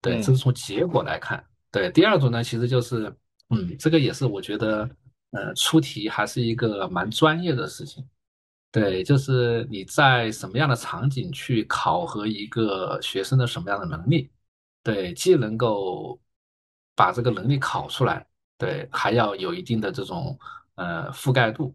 [0.00, 3.14] 对，这是从结果来看，对，第二种呢，其实就是，
[3.50, 4.88] 嗯，这个也是我觉得。
[5.32, 8.06] 呃，出题还是一个蛮专业的事情，
[8.70, 14.30] 对，就是你在什么样的场景去考核一个学生的什么样的能力，
[14.82, 16.20] 对，既能够
[16.94, 18.26] 把这个能力考出来，
[18.58, 20.38] 对，还要有一定的这种
[20.74, 21.74] 呃覆盖度，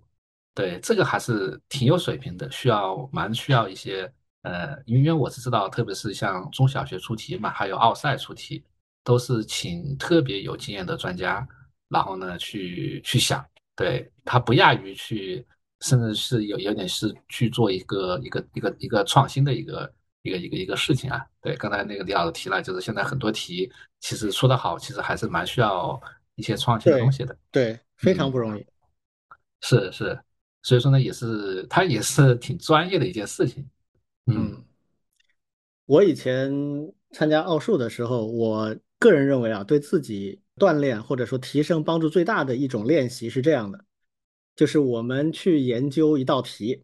[0.53, 4.11] 对，这个还是挺有水平的，需要蛮需要一些
[4.43, 8.63] 呃，因为我是知道，特别是像中小学出题嘛，还有奥赛出题，
[9.03, 11.47] 都是请特别有经验的专家。
[11.89, 15.45] 然后呢，去去想，对它不亚于去，
[15.81, 21.25] 甚至是有有点是去做一个一个一个一个创新的一个一个一个一个事情啊。
[21.41, 25.99] 对，刚才那个李老师提了，就是现在很多题其实说的好，其实还是蛮需要
[26.35, 27.37] 一些创新的东西的。
[27.51, 28.65] 对，非常不容易。
[29.61, 30.19] 是是，
[30.61, 33.67] 所以说呢，也是它也是挺专业的一件事情。
[34.25, 34.61] 嗯，
[35.85, 36.51] 我以前
[37.11, 43.85] 参加奥数的时候，我个人认为啊，对自己锻炼或者说提升帮助最大的一种练习是这样的，
[44.55, 46.83] 就是我们去研究一道题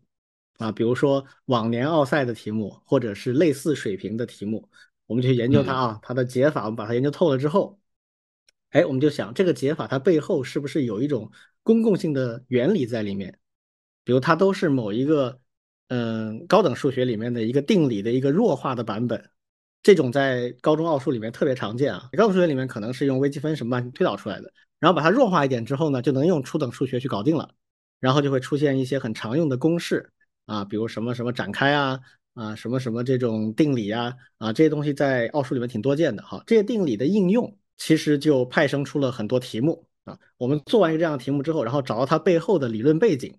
[0.58, 4.70] 啊，比如说往年奥赛的题目，或者是类似水平的题目，
[5.06, 7.80] 我们去研究它啊，它的解法，我们把它研究透了之后，
[8.70, 11.32] 哎，我们就想这个解法它背后是不是有一种
[11.64, 13.40] 公共性的原理在里面，
[14.04, 15.40] 比如它都是某一个。
[15.90, 19.30] 嗯，高等数学里面的一个定理的一个弱化的版本，
[19.84, 22.10] 这种在高中奥数里面特别常见啊。
[22.14, 27.54] 高等数学里面可能是用微积分什么推导出来的，然后把它弱化一点之后呢，就能用初等数学去搞定了。
[28.00, 30.12] 然后就会出现一些很常用的公式
[30.46, 31.98] 啊，比如什么什么展开啊
[32.34, 36.44] 啊，什么什么这种定理啊啊，这些东西在奥数里面挺多见的哈。
[36.46, 40.20] 这些定理的应用其实就派生出了很多题目啊。
[40.38, 43.34] 我们做完一个这样的题目之后，然后找到它背后的理论背景。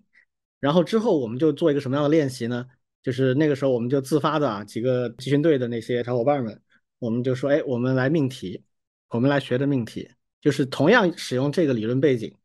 [0.59, 2.65] 然后之后我们就做一个什么样的练习呢？
[3.05, 6.59] 就是那个时候我们就自发的啊，几个集训队的那些小伙伴们，
[6.97, 8.63] 我们就说，哎，我们来命题，
[9.09, 10.09] 我们来学的命题，
[10.41, 12.35] 就是同样使用这个理论背景，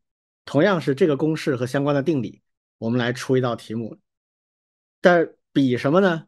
[0.45, 2.43] 同样是这个公式和相关的定理，
[2.77, 3.97] 我们来出一道题目。
[5.01, 6.27] 但比什么呢？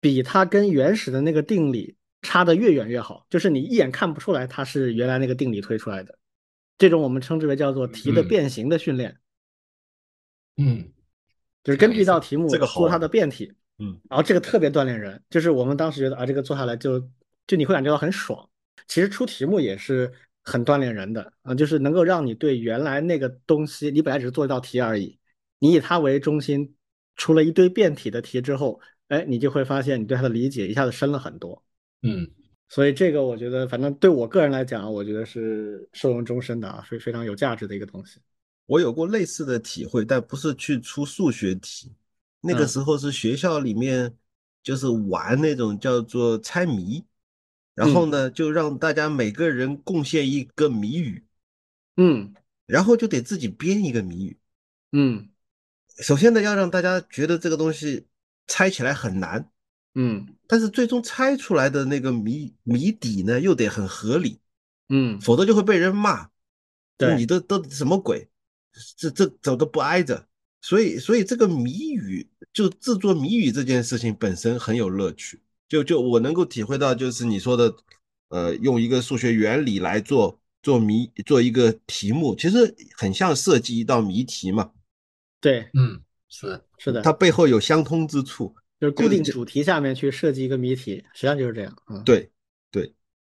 [0.00, 6.18] 比它跟原始的那个定理差的越远越好，就是你一眼看不出来它是原来那个定理推出来的。
[6.78, 9.18] 这种我们称之为叫做题的变形的训练。
[10.56, 10.90] 嗯。
[11.62, 15.22] 就是根据一道题目做它的变体，嗯，然后这个特别锻炼人。
[15.30, 17.00] 就是我们当时觉得啊，这个做下来就
[17.46, 18.48] 就你会感觉到很爽。
[18.86, 20.12] 其实出题目也是
[20.42, 25.18] 很锻炼人的啊，就是能够让你对原来那个东西，你本来只是做一道题而已，
[25.58, 26.74] 你以它为中心
[27.16, 31.62] 出了一堆变体的题之后，哎，你就会发现你对它的理解一下子深了很多。
[32.02, 32.30] 嗯，
[32.68, 38.20] 所以这个我觉得，反正对我个人来讲，我觉得是受用终身的啊，非非常有价值的一个东西。
[38.66, 41.92] 我有过类似的体会，但不是去出数学题，
[42.46, 44.14] 那个时候是学校里面
[44.62, 47.02] 就是玩那种叫做猜谜，
[47.74, 51.24] 然后呢就让大家每个人贡献一个谜语，
[51.96, 52.34] 嗯，
[52.66, 54.38] 然后就得自己编一个谜语，
[54.92, 55.28] 嗯，
[55.98, 58.06] 首先呢要让大家觉得这个东西
[58.46, 59.50] 猜起来很难，
[59.94, 64.38] 嗯，但是最终猜出来的那个谜谜底呢又得很合理，
[64.90, 66.28] 嗯，否则就会被人骂，
[66.98, 67.16] 对。
[67.16, 68.28] 你都都什么鬼？
[68.96, 70.26] 这这走的不挨着，
[70.64, 75.38] 所以所以这个谜语就制作谜语这件事情本身很有乐趣。
[75.68, 77.76] 就就我能够体会到，就是你说的，
[78.28, 84.70] 呃，用一个数学原理来做做谜做一个题目，其实很像设计一道谜题嘛。
[85.38, 86.00] 对，嗯，
[86.30, 91.76] 是是的，它背后有相通之处，就是固定主题下面去设计一个谜题，实际上就是这样。
[91.90, 92.30] 嗯，对
[92.70, 92.90] 对。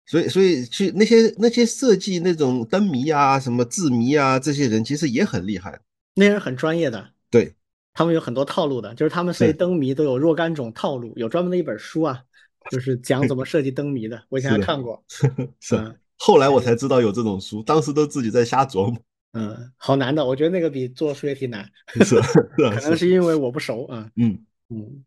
[0.06, 5.80] 所以，所以去那些那些设计那种灯谜啊、什么字谜啊，这些人其实也很厉害，
[6.14, 7.54] 那人很专业的，对
[7.92, 12.22] 他们有很多套路的，就是他们设计灯谜都有若干种套路，有专门的一本书啊，
[12.70, 14.22] 就是讲怎么设计灯谜的。
[14.28, 15.02] 我以前还看过，
[15.60, 19.02] 是，后来我才知道有这种书，当时都自己在瞎琢磨。
[19.32, 24.10] 嗯，好难的，我觉得那个比做数学题难，是 是，可能是因为我不熟啊。
[24.16, 25.04] 嗯嗯。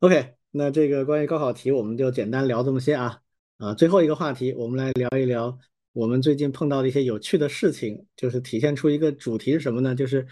[0.00, 3.20] OK，那这个关于高考题我们就简单聊这么些啊。
[3.58, 5.56] 啊，最后一个话题，我们来聊一聊
[5.92, 9.94] 我们最近碰到的一些有趣的事情，就是体现出一个主题是什么呢？
[9.94, 10.26] 就是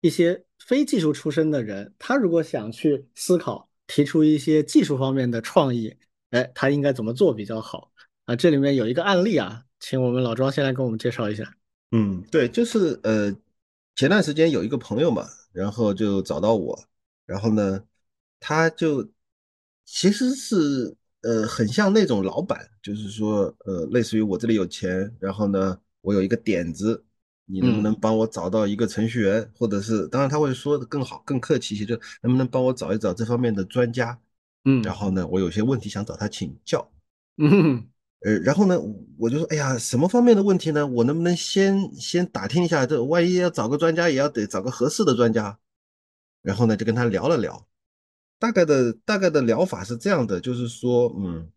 [0.00, 5.96] 一些非技术出身的人，他如果想去思考，提出一些技术方面的创意，
[6.30, 7.92] 哎，他应该怎么做比较好？
[8.24, 11.54] 啊，这里面有一个案例啊，请我们老庄先来跟我们介绍一下。
[11.92, 13.34] 嗯，对，就是呃，
[13.96, 16.78] 前段时间有一个朋友嘛，然后就找到我，
[17.26, 17.82] 然后呢，
[18.40, 19.10] 他就
[19.84, 20.96] 其实是。
[21.22, 27.04] 呃，很像那种老板，就是说，呃，类似于我这里有钱，然后呢，我有一个点子，
[27.48, 34.18] 你能不能帮我找到一个程序员，或者是，当然他会说的更好、更客气一些，就能不能帮我找一找这方面的专家？
[34.64, 36.90] 嗯，然后呢，我有些问题想找他请教。
[37.38, 37.88] 嗯，
[38.20, 38.78] 呃，然后呢，
[39.16, 40.86] 我就说，哎呀，什么方面的问题呢？
[40.86, 45.58] 我能不能先先打听一下，这万一要找个专家，也要得找个合适的专家。
[46.42, 47.66] 然后呢，就跟他聊了聊。
[48.38, 51.50] 大概的大概的疗法是这样的，就是说，嗯，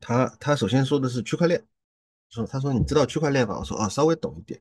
[0.00, 1.64] 他他首先说的是区块链，
[2.30, 3.58] 说他说你知道区块链吧？
[3.58, 4.60] 我说啊，稍微懂一点，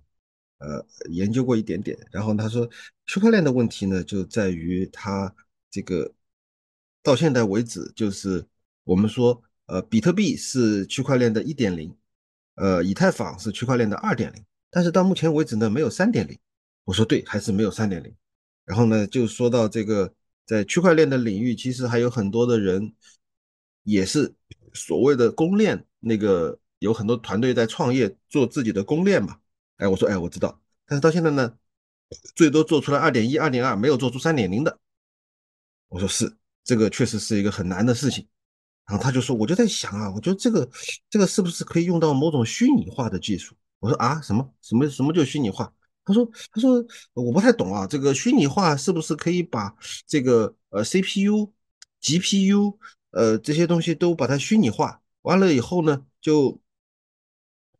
[0.59, 1.97] 呃，研究过一点点。
[2.11, 2.69] 然后他说，
[3.07, 5.33] 区块链的问题呢，就在于它
[5.71, 6.13] 这个
[7.03, 8.45] 到现在为止，就是
[8.83, 11.93] 我们说，呃，比特币是区块链的一点零，
[12.55, 16.37] 呃，以太坊是区块链的二点零，但是到目前为止呢，没有三点零。
[16.85, 18.15] 我说对，还是没有三点零。
[18.65, 20.13] 然后呢，就说到这个。
[20.45, 22.91] 在区块链的领域，其实还有很多的人，
[23.83, 24.33] 也是
[24.73, 29.37] 所谓的公链，那个有很多团队在创业做自己的公链嘛。
[29.79, 31.57] 哎，我说，哎，我知道，但是到现在呢，
[32.35, 34.77] 最多做出来二点一、二点二，没有做出三点零的。
[35.87, 38.27] 我说是，这个确实是一个很难的事情。
[38.85, 40.69] 然后他就说，我就在想啊，我觉得这个
[41.09, 43.55] 这个是不是可以用到某种虚拟化的技术？
[43.79, 45.73] 我说啊，什么什么什么叫虚拟化？
[46.03, 49.73] 他说他说我不太懂啊，这个虚拟化是不是可以把
[50.05, 51.53] 这个呃 CPU、
[52.01, 52.77] GPU
[53.11, 56.59] 呃这些东西都把它虚拟化，完了以后呢，就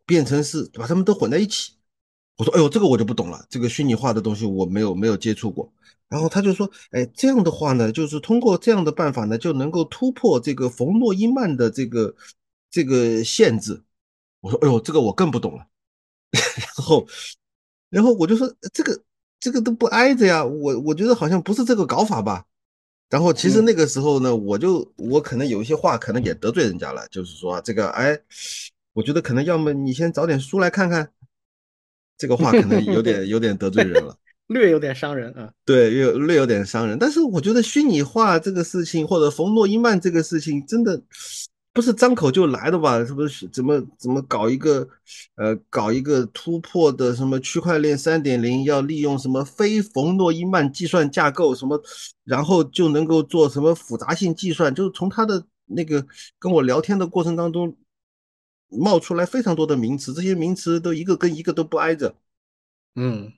[0.06, 1.74] 变成是把它们都混在一起？
[2.40, 5.70] 我说哎呦，这个我就不懂了，这个虚拟化的东西我没有没有接触过。
[6.08, 12.16] 然后他就说，哎，这样的话呢，就是通过这样的办法呢，就能够突破这个冯诺依曼的这个
[12.72, 13.84] 这个限制。
[14.40, 15.68] 我说，哎呦，这个我更不懂了。
[16.32, 17.06] 然后，
[17.90, 19.04] 然后我就说，这个
[19.38, 22.46] 这个都不挨着呀，我我觉得好像不是这个搞法吧。
[23.10, 28.18] 然后其实那个时候呢，我就我可能有一些话可能也得罪人家了，就是说这个，哎，
[28.94, 31.12] 我觉得可能要么你先找点书来看看。
[32.20, 34.16] 这个话可能有点有点得罪人了。
[34.50, 36.98] 略有点伤人啊，对，略略有点伤人。
[36.98, 41.00] 但是我觉得虚拟化这个事情，或者冯诺依曼这个事情，真的
[41.72, 43.06] 不是张口就来的吧？
[43.06, 43.48] 是不是？
[43.50, 44.88] 怎么怎么搞一个
[45.36, 51.80] 呃，搞一个突破的什么区块链三点零，要利用什么非冯诺依曼计算架构，什么，
[52.26, 54.74] 然后就能够做什么复杂性计算？
[54.74, 56.04] 就是从他的那个
[56.40, 57.72] 跟我聊天的过程当中
[58.70, 62.16] 冒出来非常多的名词，这些名词都一个跟一个都不挨着，
[62.96, 63.34] 嗯。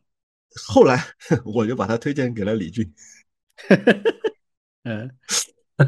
[0.68, 1.02] 后来
[1.46, 2.94] 我就把他推荐给了李俊，
[4.84, 5.10] 嗯，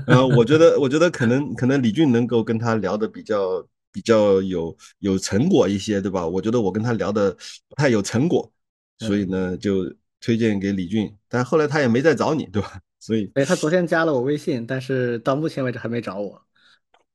[0.07, 6.25] 呃，我觉得我觉得可能可能李俊能够跟他聊的比较比较有有成果一些，对吧？
[6.25, 7.35] 我觉得我跟他聊的
[7.67, 8.49] 不太有成果，
[8.99, 12.79] 所以呢就推荐给李俊，但后来他也没再找你，对吧？
[13.01, 16.41] 所以，哎，他昨天加了我微信，但是到目前为止还没找我，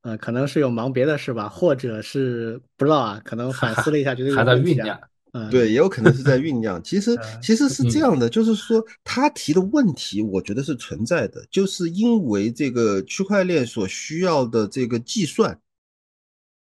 [0.02, 4.98] 呃，可能是有忙别的事吧，或者是不知道啊，可能反思了一下，觉得还在酝酿。
[5.50, 6.82] 对，也有可能是在酝酿。
[6.82, 15.60] 其实其实是这样的，就是说他提的问题，我觉得是存在的，就是因为这个区块链所需要的这个计算，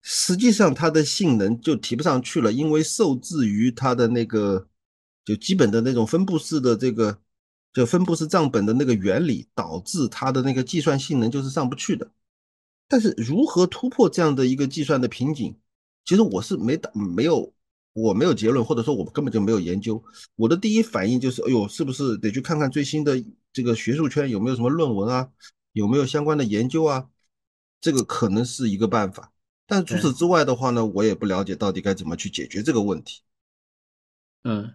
[0.03, 4.67] 实际上它的性能就提不上去了，因为受制于它的那个
[5.23, 7.17] 就基本的那种分布式的这个
[7.73, 12.07] 就分布式账本的那个原理，导致它的那个计算性能就是上不去的。
[12.89, 15.57] 但是如何突破这样的一个计算的瓶颈，
[16.03, 17.53] 其实我是没打没有。
[17.93, 20.01] 我没有结论，或者说我们根本就没有研究。
[20.35, 23.21] 我的第一反应就是，哎呦，是不是得去看看最新的
[23.51, 25.27] 这个学术圈有没有什么论文啊，
[25.73, 27.09] 有没有相关的研究啊？
[27.81, 29.33] 这个可能是一个办法。
[29.65, 33.21] 但除此之外的话呢，我也不了解到底该怎么去解决这个问题。
[34.43, 34.71] 嗯，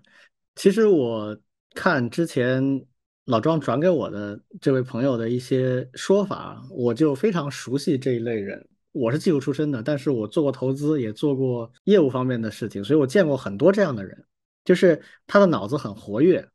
[0.56, 1.38] 其实我
[1.72, 2.84] 看之前
[3.26, 8.68] 老庄转给我的这位朋友的一些说法，我就非常熟悉这一类人。
[8.92, 14.24] 我是技术出身的，但是我做过投资，也做过业务方面的事情，所以我见过很多这样的人，
[14.64, 16.46] 就是他的脑子很活跃，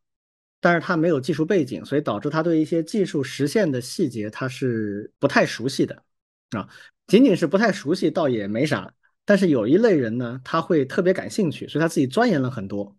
[0.61, 6.03] 但是他没有技术背景，所以导致他对一些技术实现的细节他是不太熟悉的
[6.51, 6.69] 啊。
[7.07, 8.93] 仅仅是不太熟悉倒也没啥，
[9.25, 12.95] 但是有一类人呢，他会特别感兴趣，所以他自己钻研了很多，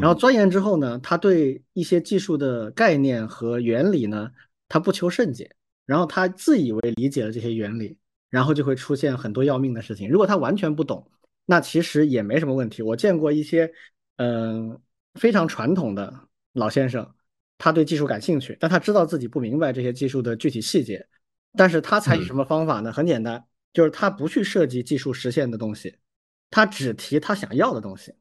[0.00, 4.30] 然后钻研之后呢，他对一些技术的概念和原理呢，
[4.68, 5.50] 他不求甚解，
[5.86, 7.96] 然后他自以为理解了这些原理。
[8.30, 10.08] 然后就会出现很多要命的事情。
[10.08, 11.08] 如果他完全不懂，
[11.46, 12.82] 那其实也没什么问题。
[12.82, 13.72] 我见过一些，
[14.16, 14.76] 嗯，
[15.14, 16.12] 非常传统的
[16.52, 17.08] 老先生，
[17.58, 21.06] 他对技术感兴趣，但他知道自己不明白这些技术的具体细节。
[21.56, 22.92] 但是他采取什么方法呢？
[22.92, 25.94] 很简单，就是他不去设计技术实现的东西，
[26.50, 28.12] 他只提他想要的东西。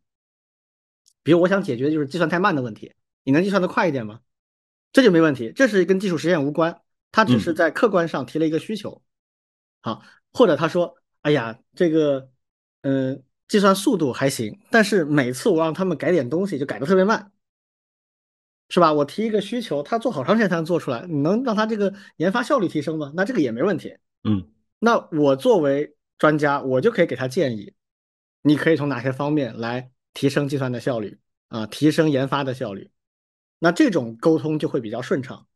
[1.23, 2.93] 比如我想解决的就是计算太慢的问题，
[3.23, 4.19] 你能计算的快一点吗？
[4.91, 9.01] 这就没问题，这是跟技术实现无关，他只是在客观上提了一个需求。
[9.81, 12.29] 好，或者他说：“哎呀，这个，
[12.81, 17.31] 嗯，计算速度还行，但是每次我让他们改点东西，就改的特别慢，
[18.69, 18.93] 是吧？
[18.93, 23.11] 我提一个需求，他做好长时间才能做出来，你能让他这个研发效率提升吗？
[23.15, 23.97] 那这个也没问题。
[24.23, 24.47] 嗯，
[24.79, 27.73] 那我作为专家，我就可以给他建议，
[28.43, 32.91] 你可以从哪些方面来提升计算的效率啊，提升研发的效率，
[33.59, 35.47] 那这种沟通就会比较顺畅。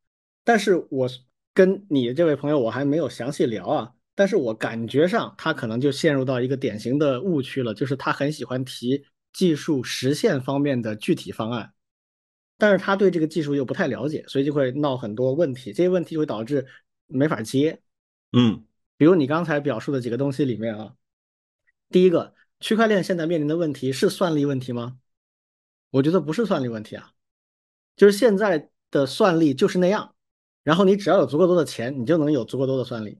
[0.43, 1.09] 但是我
[1.53, 11.71] 跟你这位朋友，我还没有详细聊啊。”但是我感觉上，他可能就陷入到一个典型的误区了，就是他很喜欢提技术实现方面的具体方案，
[12.57, 15.71] 但是他对这个技术又不太了解，所以就会闹很多问题。
[15.71, 16.65] 这些问题会导致
[17.05, 17.79] 没法接。
[18.31, 18.65] 嗯，
[18.97, 20.95] 比如你刚才表述的几个东西里面啊，
[21.89, 24.97] 第一个，区块链现在面临的问题是算力问题吗？
[25.91, 27.11] 我觉得不是算力问题啊，
[27.95, 30.15] 就是现在的算力就是那样，
[30.63, 33.19] 然后你只要有足够多的钱，你就能有足够多的算力。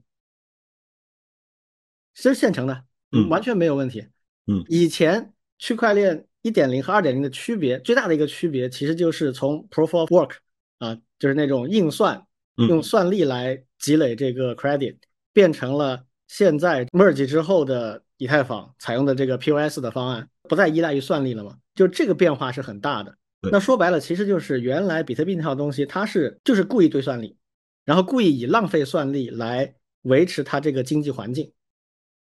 [2.14, 2.84] 其实现成的，
[3.30, 4.06] 完全没有问题。
[4.46, 10.36] 嗯，以前区块链一点零和二点零的区别，最大的一个区别其实就是从 Proof of Work
[10.78, 12.26] 啊，就是那种硬算，
[12.56, 14.98] 用算力来积累这个 credit，
[15.32, 21.56] 变成了现在 merge 之后的以太坊采用的这个 POS 的方案，不再依赖于算力了嘛？
[21.74, 23.16] 就这个变化是很大的。
[23.50, 27.36] 那说白了，其实就是原来比特币那套东西，它是就是故意堆算力，
[27.84, 31.52] 然后故意以浪费算力来维持它这个经济环境。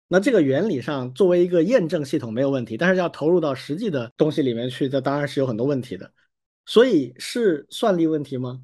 [0.08, 6.12] 那这个原理上作为一个验证系统没有问题，但是要投入到实际的东西里面去，这当然是有很多问题的。
[6.66, 8.62] 所以是算力问题吗？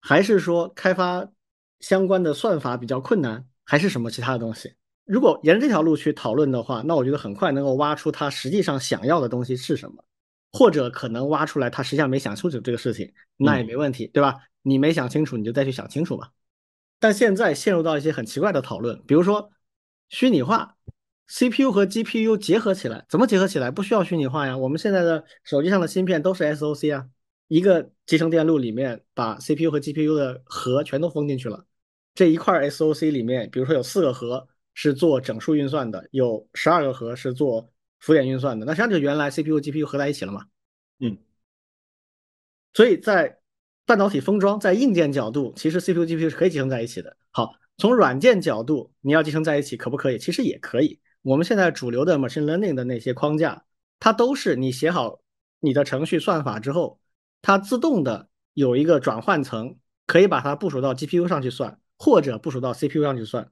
[0.00, 1.26] 还是说开发
[1.80, 4.74] 相关的算法比较困难，还是什么其他的东西？
[5.04, 10.04] 如果沿着这条路去讨论的话，那我觉得很快能够挖出他实际上想要的东西是什么，
[10.52, 14.36] 或者可能挖出来他实际上没想清楚这个事情，那也没问题，对吧？
[14.62, 16.30] 你没想清楚，你就再去想清楚吧。
[16.98, 19.50] 但现在陷入到一些很奇怪的讨论，比如说。
[20.10, 20.76] 虚拟化
[21.26, 23.70] ，CPU 和 GPU 结合起来，怎么结合起来？
[23.70, 24.56] 不需要虚拟化呀。
[24.56, 27.06] 我们现在的手机上的芯片都是 SOC 啊，
[27.48, 31.64] 一个集成电路里面把 CPU 和 GPU 的核全都封进去了。
[32.14, 40.46] 这一块 SOC 里面，比如说有四个核是做整数运算的，有十二个核是做浮点运算的，那实际上就原来 CPU、GPU 合在一起了嘛。
[40.98, 41.16] 嗯。
[42.74, 43.38] 所以在
[43.86, 47.16] 半导体封装，在硬件角度，其实 CPU、GPU 是可以集成在一起的。
[47.30, 47.54] 好。
[47.76, 50.16] 从软件角度，你要集成在一起可不可以？
[50.16, 51.00] 其实也可以。
[51.22, 53.64] 我们现在主流的 machine learning 的那些框架，
[53.98, 55.20] 它都是你写好
[55.58, 57.00] 你的程序算法之后，
[57.42, 63.50] 它自动的有一个转换层，可以把它部署到 GPU 上去算，或者部署到 CPU 上去算。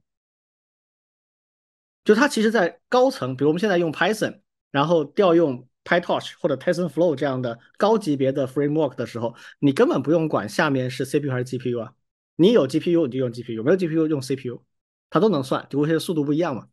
[2.05, 4.41] 就它其实，在高层，比如我们现在用 Python，
[4.71, 11.93] 然后调用 PyTorch 或者 TensorFlow 这样的高级别的 framework 的时候，你根本不用管下面是 CPU 还是 GPU 啊。
[12.37, 14.63] 你有 GPU 你就用 GPU，没有 GPU 用 CPU，
[15.11, 16.67] 它都能算，只不过是速度不一样嘛。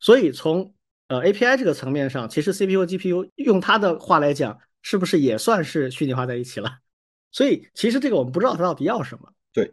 [0.00, 0.74] 所以从
[1.08, 6.80] 呃 API 这个层面上，其实 CPU、GPU 用它的话来讲，是不是也算是虚拟化在一起了？
[7.32, 9.32] 所以其实这个我们不知道它到底要什么。
[9.52, 9.72] 对，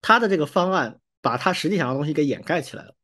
[0.00, 2.94] 它的这个方案把它实际想要的东西给掩盖起来了。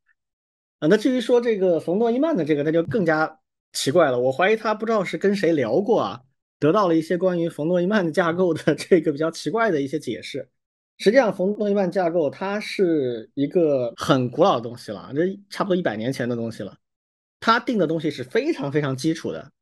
[0.79, 3.41] 啊，那至于说这个冯诺依曼的这个，那就更加
[3.73, 4.19] 奇怪了。
[4.19, 6.23] 我怀疑他不知道是跟谁聊过啊，
[6.59, 10.49] 得到了一些关于冯诺依曼的架构的这个比较奇怪的一些解释。
[10.99, 16.77] 实际上，冯诺依曼架构它是一个很古老的东西了，这差不多一百年前的东西了。
[17.41, 19.53] 他定的东西是非常非常基础的。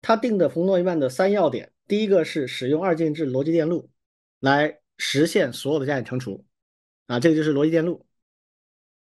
[0.00, 3.90] 他定的冯诺依曼的三要点，第一个是使用二进制逻辑电路
[4.38, 6.44] 来实现所有的加减乘除，
[7.08, 8.06] 啊，这个就是逻辑电路。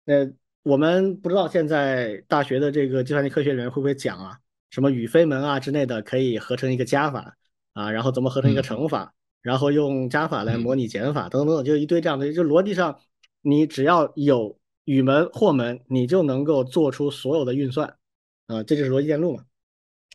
[0.05, 0.31] 那
[0.65, 4.39] 我们不知道现在大学的这个计算机科学里面会不会讲啊，
[4.71, 7.37] 什么与非门啊之类的可以合成一个加法
[7.73, 9.13] 啊，然后怎么合成一个乘法。
[9.43, 12.33] 然后用加法来模拟减法，等等等等，就一堆这样的。
[12.33, 12.99] 就逻辑上，
[13.41, 17.95] 你只要有与门或门，你就能够做出所有的运算，
[18.47, 19.45] 啊，这就是逻辑电路嘛。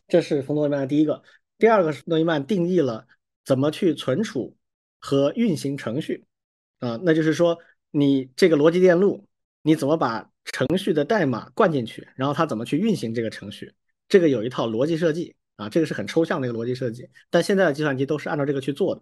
[0.09, 1.23] 这是冯诺依曼的第一个。
[1.57, 3.07] 第二个是诺依曼定义了
[3.45, 4.57] 怎么去存储
[4.99, 6.25] 和运行程序，
[6.79, 7.57] 啊，那就是说
[7.89, 9.25] 你这个逻辑电路，
[9.61, 13.73] 你怎么把程序的代码灌进去，然后它怎么去运行这个程序，
[14.09, 19.01] 这个有一套逻辑设计，啊，这个是很抽象的一个逻辑设计，但现在的计算机都是按照这个去做的。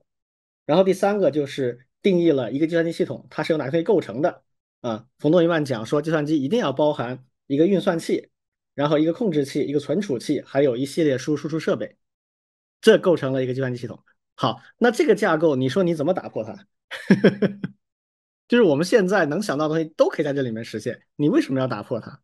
[0.65, 4.43] 然后第三个就是定义了一个计算机系统，它是由哪些东西构成的
[4.81, 5.05] 啊？
[5.17, 8.29] 冯诺依曼讲说，计算机一定要包含一个运算器，
[8.75, 11.97] 然后一个控制器，一个存储器，还有一系列输输出设备，
[12.81, 14.03] 这构成了一个计算机系统。
[14.35, 16.67] 好，那这个架构，你说你怎么打破它？
[18.49, 22.19] 就是我们现在能想到的东西都可以在这里面实现，你为什么要打破它？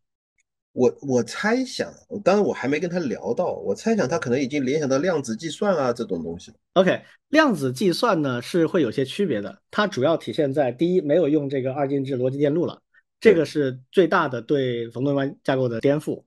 [0.72, 1.90] 我我猜想，
[2.22, 6.52] 当然我还没跟他聊到，我猜想他可能已经联想到量子计算啊这种东西。
[6.74, 12.82] OK，量子计算呢是会有些区别的，它主要体现在第一，没有用这个二进制逻辑电路了，
[13.20, 16.24] 这个是最大的对冯诺依曼架构的颠覆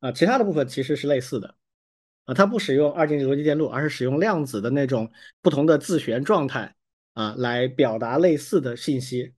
[0.00, 0.12] 啊。
[0.12, 1.54] 其他的部分其实是类似的
[2.26, 5.10] 啊，它不使用二进制逻辑电路，而是使用量子的那种
[5.40, 6.74] 不同的自旋状态
[7.14, 9.32] 啊来表达类似的信息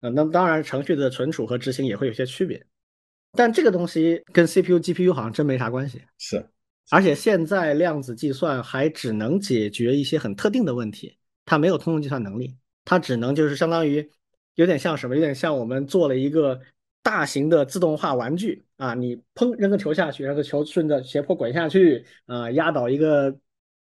[0.00, 0.10] 啊。
[0.10, 2.64] 那当然，程序的存储和执行也会有些区别。
[3.32, 6.00] 但这个东西跟 CPU、GPU 好像真没啥关系。
[6.16, 6.42] 是，
[6.90, 14.10] 而且现在量子计算还只能解决一些很特定的问题，它没有通用计算能力，它只能就是相当于
[14.54, 16.58] 有点像什么，有点像我们做了一个
[17.02, 23.36] 大型的自动化玩具啊，你砰扔个球下去，然后球顺着斜坡滚下去，啊，压倒一个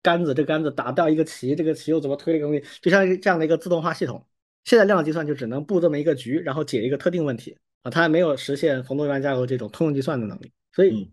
[0.01, 4.25] 杆子，这杆子打掉一个棋，这个棋又怎么推这个东西，就像这样的一个自动化系统。
[4.63, 7.57] 现在量子计算就只能布这么一个局，然后解一个特定问题。
[7.83, 11.11] 啊，它还没有实现冯诺依曼架构这种通用计算的能力，所以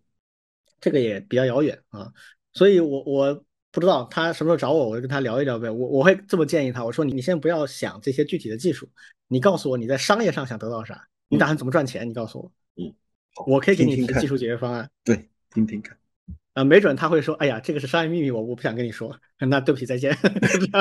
[0.80, 2.12] 这个也比较遥远啊。
[2.52, 5.70] 所以我我不知道他什么时候找我，我就跟他聊一聊呗。
[5.70, 8.88] 我我会这么建议他，我说你你先不要想这些具体的技术，
[9.28, 12.08] 你告诉我你在商业上想得到啥，你打算怎么赚钱？
[12.08, 12.94] 你告诉我，嗯，
[13.46, 14.90] 我可以给你一个技术解决方案。
[15.04, 15.97] 对，听听看。
[16.58, 20.12] 啊，没准他会说，哎呀，这个是商业秘密，我我不想跟你说，那对不起，再见。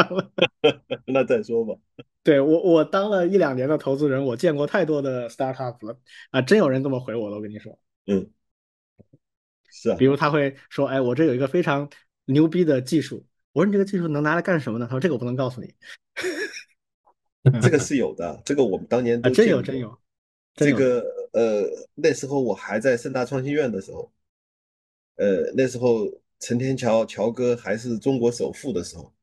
[1.05, 1.75] 那再说吧。
[2.23, 5.99] 对我，我当了一两年的投资人，我见过太多的 startup 了
[6.31, 7.77] 啊，真有人这么回我了，我跟你说。
[8.07, 8.27] 嗯，
[9.69, 10.05] 是啊比。
[10.05, 11.87] 如他会说，哎，我这有一个非常
[12.25, 13.23] 牛逼的技术，
[13.53, 14.87] 我说你这个技术能拿来干什么呢？
[14.87, 15.71] 他说这个我不能告诉你。
[17.61, 19.95] 这个是有的，这个我们当年啊，真有，真有
[20.55, 24.11] 这个呃，那时候我还在盛大创新院的时候，
[25.17, 29.13] 呃，那时候陈天桥乔哥还是中国首富的时候，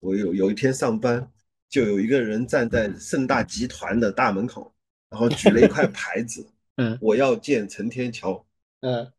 [0.00, 1.30] 我有有一天上班，
[1.68, 4.74] 就有一个人站在盛大集团的大门口，
[5.08, 8.44] 然后举了一块牌子， 嗯我要见陈天桥，
[8.80, 9.12] 嗯。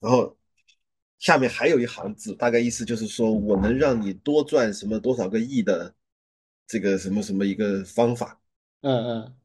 [0.00, 0.36] 然后
[1.18, 5.94] 下面还有一行字，大概意思就是说我能让你多赚什么多少个亿的
[6.66, 8.40] 这个什么什么一个方法。
[8.82, 9.36] 嗯嗯。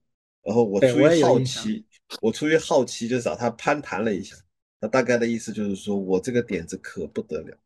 [0.42, 1.86] 然后我出于好奇，
[2.22, 4.36] 我出于好奇就找他攀谈了一下，
[4.82, 7.58] 他大概的意思就是说我这个点子可不得了，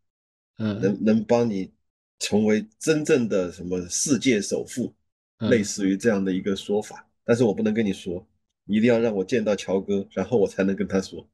[0.57, 1.71] 嗯能能帮你
[2.19, 4.93] 成为真正的什么世界首富，
[5.37, 8.25] 嗯类似于这样的一个说法，但是我不能跟你说，
[8.65, 11.27] 你一定要让我见到乔哥，然后我才能跟他说。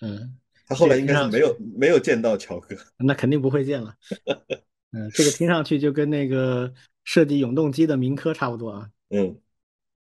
[0.00, 0.36] 嗯，
[0.66, 3.94] 他后来应该是没有没有见到乔哥，那肯定不会见了。
[4.92, 6.72] 嗯，这个听上去就跟那个
[7.04, 8.90] 设计永动机的明科差不多啊。
[9.10, 9.40] 嗯，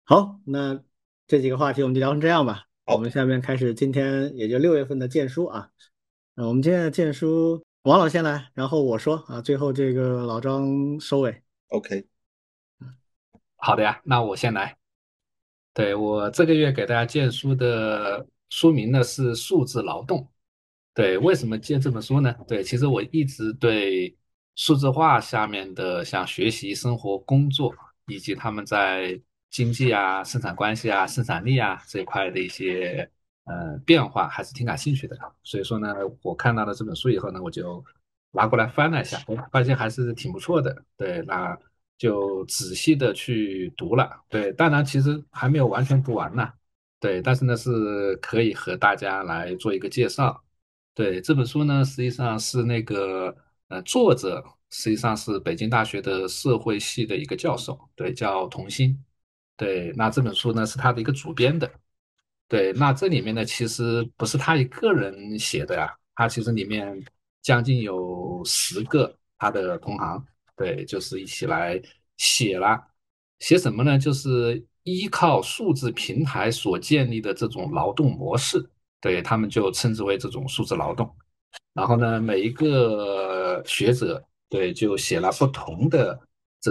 [0.05, 0.83] 好，那
[1.27, 2.66] 这几个话题我们就聊成这样吧。
[2.89, 5.69] 好我们下面开始今天也就六月份的荐书啊。
[6.37, 11.43] 呃，我们今天的荐书，王老先来，然后我说啊，最后这个老张收尾。
[11.71, 12.07] OK，
[13.57, 14.77] 好的呀，那我先来。
[15.75, 20.21] 对，我这个月给大家荐书的书名呢是《数字劳动》。
[20.95, 22.33] 对，为什么荐这本书呢？
[22.47, 24.17] 对，其实我一直对
[24.55, 27.75] 数字化下面的像学习、生活、工作，
[28.07, 29.21] 以及他们在
[29.57, 33.11] 经济啊、生产关系啊、生产力啊这一块的一些
[33.45, 35.17] 呃变化，还是挺感兴趣的。
[35.43, 37.83] 所以说呢，我看到了这本书以后呢，我就
[38.33, 40.85] 拿过来翻了一下，我发现还是挺不错的。
[40.99, 41.59] 对，那
[41.97, 44.11] 就仔细的去读了。
[44.29, 46.53] 对，当然其实还没有完全读完呢。
[47.01, 50.39] 对，但是呢是可以和大家来做一个介绍。
[50.95, 53.35] 对，这本书呢实际上是那个
[53.69, 59.03] 呃作者实际上是北京大学的社会系的一个教授，对，叫童心。
[59.57, 61.71] 对，那这本书呢是他的一个主编的。
[62.49, 67.05] 对，那这里面呢，其实不是他一个人写的呀，他其实里面
[67.43, 70.25] 将近有十个他的同行，
[70.57, 71.81] 对，就是一起来
[72.17, 72.81] 写了，
[73.41, 73.99] 写什么呢？
[73.99, 78.65] 就是依靠数字平台所建立的这种劳动模式，
[79.01, 81.13] 对他们就称之为这种数字劳动。
[81.73, 86.19] 然后呢，每一个学者对就写了不同的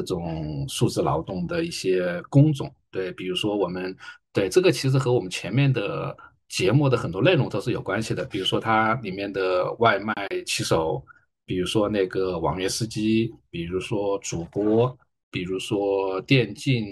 [0.02, 3.96] 这种数字劳动的一些工种，对，比如说我们
[4.34, 6.16] 对这个其实和我们前面的
[6.50, 10.14] 节目的很多内容都是有关系的，比如说它里面的外卖
[10.46, 11.04] 骑手，
[11.46, 14.98] 比如说那个网约司机，比如说主播，
[15.32, 16.86] 比如说电竞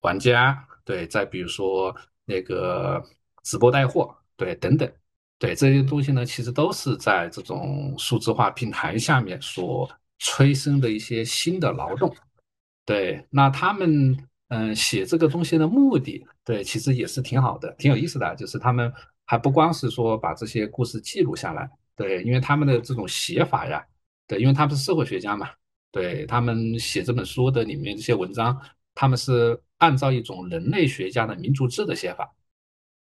[0.00, 1.94] 玩家，对，再比如说
[2.24, 3.02] 那个
[3.44, 4.90] 直播带货，对，等等。
[5.40, 9.88] 对这些东西呢，其实都是在这种数字化平台下面所
[10.18, 12.14] 催生的一些新的劳动。
[12.84, 14.16] 对，那他们
[14.48, 18.34] 嗯写这个东西的目的，对，其实也是挺好的，挺有意思的。
[18.36, 18.92] 就是他们
[19.26, 23.84] 还不光是说把这些故事记录下来，对，因为他们的这种写法呀，
[24.26, 25.50] 对，因为他们是社会学家嘛，
[25.92, 28.58] 对他们写这本书的里面这些文章，
[28.94, 32.34] 他们是按照一种人类学家的民族志的写法，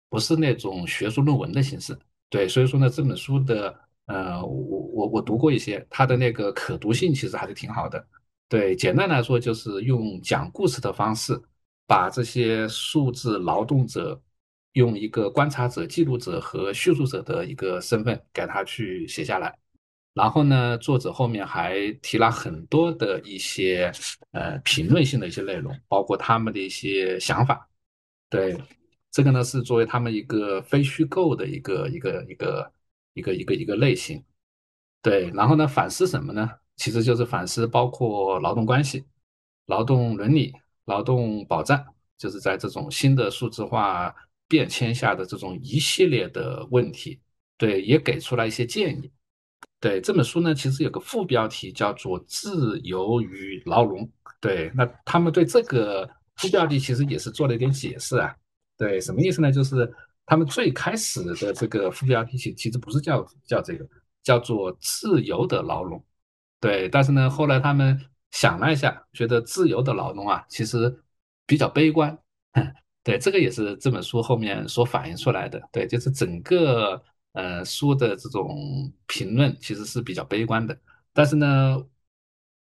[0.10, 1.98] 不是那种学术论文的形式。
[2.30, 8.06] 对，所以说呢，这本书的呃，我我我读过一些，它的那个可读性其实还是挺好的。
[8.48, 11.42] 对，简单来说就是用讲故事的方式，
[11.88, 14.22] 把这些数字劳动者
[14.74, 19.58] 用一个观察者、记录者和叙述者的一个身份给他去写下来。
[20.14, 23.92] 然后呢，作者后面还提了很多的一些
[24.32, 27.68] 呃评论性的一些内容，包括他们的一些想法。
[28.30, 28.56] 对，
[29.12, 32.72] 这个呢是作为他们一个非虚构的一个一个一个
[33.16, 34.24] 一个一个一个类型。
[35.02, 36.48] 对，然后呢反思什么呢？
[36.76, 39.04] 其实就是反思包括劳动关系、
[39.66, 40.54] 劳动伦理、
[40.86, 41.84] 劳动保障，
[42.18, 44.14] 就是在这种新的数字化
[44.48, 47.20] 变迁下的这种一系列的问题。
[47.58, 49.10] 对，也给出来一些建议。
[49.80, 54.10] 对这本书呢，其实有个副标题叫做“自由与牢笼”。
[54.42, 58.36] 对，那他们对这个副标题其实也是做了一点解释啊。
[58.78, 59.52] 对，什么意思呢？
[59.52, 59.90] 就是
[60.26, 63.88] 他们最开始的这个副标题其其实不是叫叫这个，
[64.24, 66.04] 叫做“自由的牢笼”。
[66.60, 68.00] 对，但是呢，后来他们
[68.32, 71.04] 想了一下，觉得自由的牢笼啊，其实
[71.46, 72.18] 比较悲观。
[73.04, 75.62] 对，这个也是这本书后面所反映出来的。
[75.72, 77.00] 对，就是整个
[77.34, 80.76] 呃书的这种评论其实是比较悲观的，
[81.14, 81.86] 但是呢，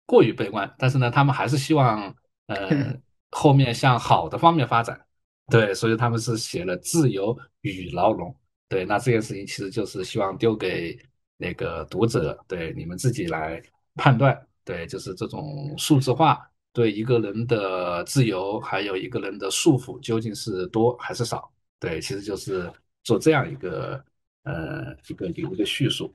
[0.07, 2.15] 过于悲观，但是呢，他们还是希望
[2.47, 2.95] 呃
[3.33, 5.08] 后面向好的方面发展，
[5.51, 8.35] 对，所以他们是写了自由与牢笼，
[8.69, 10.99] 对，那这件事情其实就是希望丢给
[11.37, 13.63] 那个读者，对你们自己来
[13.95, 16.39] 判断，对，就是这种数字化。
[16.71, 21.51] 对一个人的自由，还有一个人的束缚，究竟是多还是少？
[21.81, 22.71] 对，其实就是
[23.03, 24.05] 做这样一个
[24.45, 26.15] 呃一个一个叙述。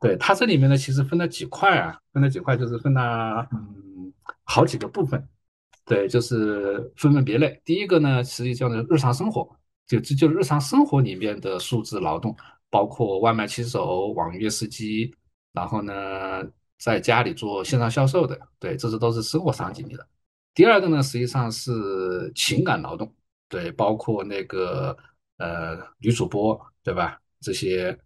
[0.00, 5.26] 对它这里面呢，其实分了几块啊，分了几块，就是分了嗯好几个部分。
[5.84, 7.60] 对，就是分门别类。
[7.64, 9.48] 第一个呢，实际叫做日常生活，
[9.86, 12.36] 就这就是日常生活里面的数字劳动，
[12.70, 15.14] 包括外卖骑手、网约司机，
[15.52, 15.92] 然后呢。
[16.84, 20.04] 在家里做线上销售的，对，这是都是生活场景里的。
[20.52, 21.70] 第二个呢，实际上是
[22.34, 23.14] 情感劳动，
[23.48, 24.96] 对，包括那个
[25.36, 27.16] 呃女主播，对吧？
[27.40, 27.96] 这些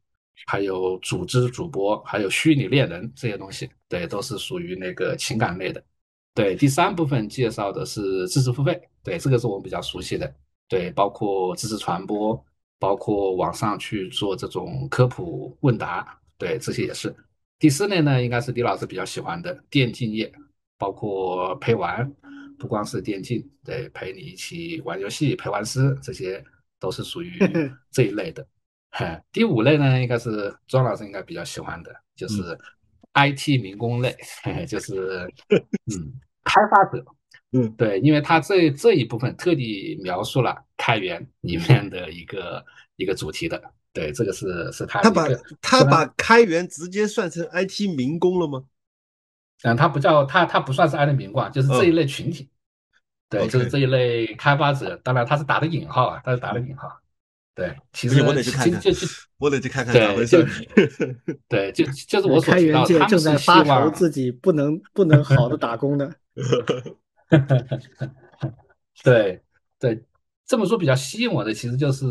[0.46, 5.82] 还有组织主播，还有虚拟恋人这些东西，对，都是属于那个情感类的。
[6.36, 10.30] 对，第三部分介绍的是知识付费，对，这个是我们比较熟悉的，
[10.68, 12.44] 对，包括知识传播，
[12.78, 17.12] 包括网上去做这种科普问答，对，这些也是。
[17.58, 20.30] 第四类呢，应该是李老师比较喜欢的电竞业，
[20.76, 22.06] 包括陪玩，
[22.58, 26.44] 不光是电竞，对，陪你一起玩游戏、陪玩师，这些
[26.78, 27.32] 都是属于
[27.90, 28.46] 这一类的。
[29.32, 32.42] 第五类呢，应该是庄老师应该比较喜欢的，就是
[33.14, 34.14] IT 民工类，
[34.66, 35.26] 就是
[35.86, 36.12] 嗯，
[36.46, 37.04] 开发者，
[37.52, 42.64] 嗯，对，因为他这这一部分特地描述了开源里面的一个
[42.96, 43.62] 一个主题的。
[43.92, 45.26] 对，这个是是他他把
[45.60, 48.64] 他把开源直接算成 IT 民工了吗？
[49.62, 52.48] 嗯，他不叫他他不算是 IT 民工，就是这一类群体。
[53.30, 54.94] 对，就是这一类开发者。
[55.02, 56.88] 当然他是打的引号啊，他是打的引号。
[57.54, 59.06] 对，其实 我得去看看，就就
[59.38, 60.46] 我得去看看咋回事。
[61.48, 66.14] 对，就就是我所开源他正在发愁自己不能不能好的打工的。
[69.02, 69.42] 对
[69.78, 70.04] 对。
[70.48, 72.06] 这本书比较吸引我的，其实就是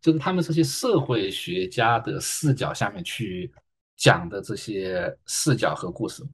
[0.00, 3.48] 就是他们这些社会学家的视角下面去
[3.96, 6.24] 讲的这些视角和故事。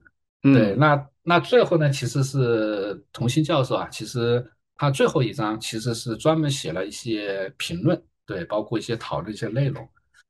[0.41, 9.87] 对，那那最后呢，其实是童心教授啊，其实他最后一章其实是专门写了一些评论，对，包括一些讨论一些内容。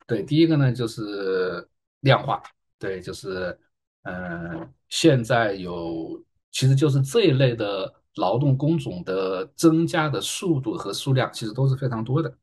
[0.08, 1.64] 对，第一个呢就是
[2.00, 2.42] 量化，
[2.80, 3.56] 对，就是
[4.02, 6.20] 嗯，现在有
[6.52, 7.92] 其实就是这一类的。
[8.16, 12.34] 劳动工种的增加的速度和数量其实都是非常多的，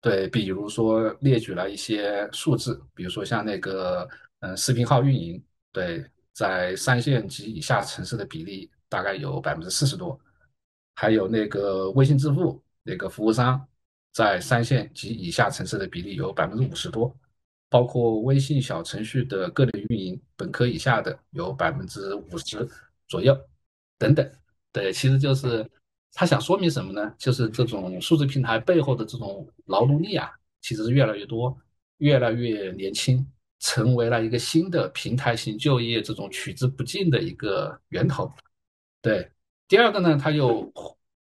[0.00, 4.08] 对，比如说列举了一些数字，比如说像那个，
[4.40, 10.18] 嗯，视频号运营，对，在三线及以下城市的比例大概有百分之四十多，
[10.96, 13.64] 还有那个微信支付那个服务商，
[14.12, 17.16] 在三线及以下城市的比例有百分之五十多，
[17.70, 22.68] 包括微信小程序的个人运营，本科以下的有百分之五十
[23.12, 23.38] 左右，
[23.98, 24.26] 等等。
[24.72, 25.70] 对，其实就是
[26.14, 27.14] 他想说明什么呢？
[27.18, 30.30] 就是这种数字平台背后的这种劳动力啊，
[30.62, 31.54] 其实是越来越多，
[31.98, 33.26] 越来越年轻，
[33.60, 38.32] 成为了一个新的平台型就业这种取之不尽的一个源头。
[39.02, 39.30] 对，
[39.68, 40.72] 第二个呢，他又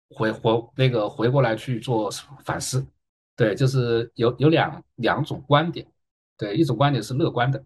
[0.09, 2.11] 回回那个回过来去做
[2.43, 2.85] 反思。
[3.37, 5.87] 对，就是有有两两种观点。
[6.37, 7.63] 对，一种观点是乐观的，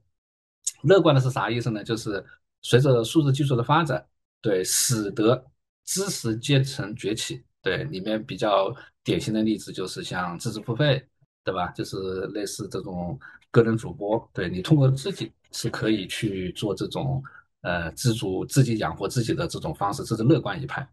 [0.83, 1.83] 乐观的是啥意思呢？
[1.83, 2.23] 就是
[2.61, 4.05] 随着数字技术的发展，
[4.41, 5.45] 对，使得
[5.85, 8.73] 知识阶层崛起，对里面比较
[9.03, 11.03] 典型的例子就是像知识付费，
[11.43, 11.67] 对吧？
[11.69, 11.97] 就是
[12.33, 13.19] 类似这种
[13.51, 17.21] 个人主播，对你通过自己是可以去做这种
[17.61, 20.87] 呃自主自己养活自己的这种方式，这是乐观一派。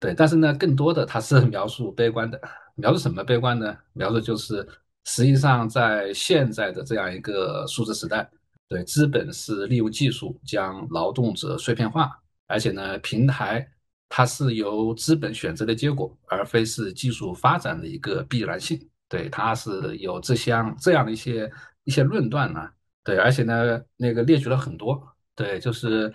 [0.00, 2.40] 对，但是呢，更多的它是描述悲观的，
[2.74, 3.76] 描述什么悲观呢？
[3.92, 4.66] 描述就是
[5.04, 8.28] 实际上在现在的这样一个数字时代，
[8.68, 13.68] 对资本是利用技术将劳动者碎片化，而且呢，平台。
[14.16, 18.78] 它是由资本选择的结果，而非是技术发展的一个必然性。
[19.08, 21.50] 对，它是有这项这样的一些
[21.82, 22.70] 一些论断呢。
[23.02, 25.02] 对，而且呢，那个列举了很多。
[25.34, 26.14] 对，就是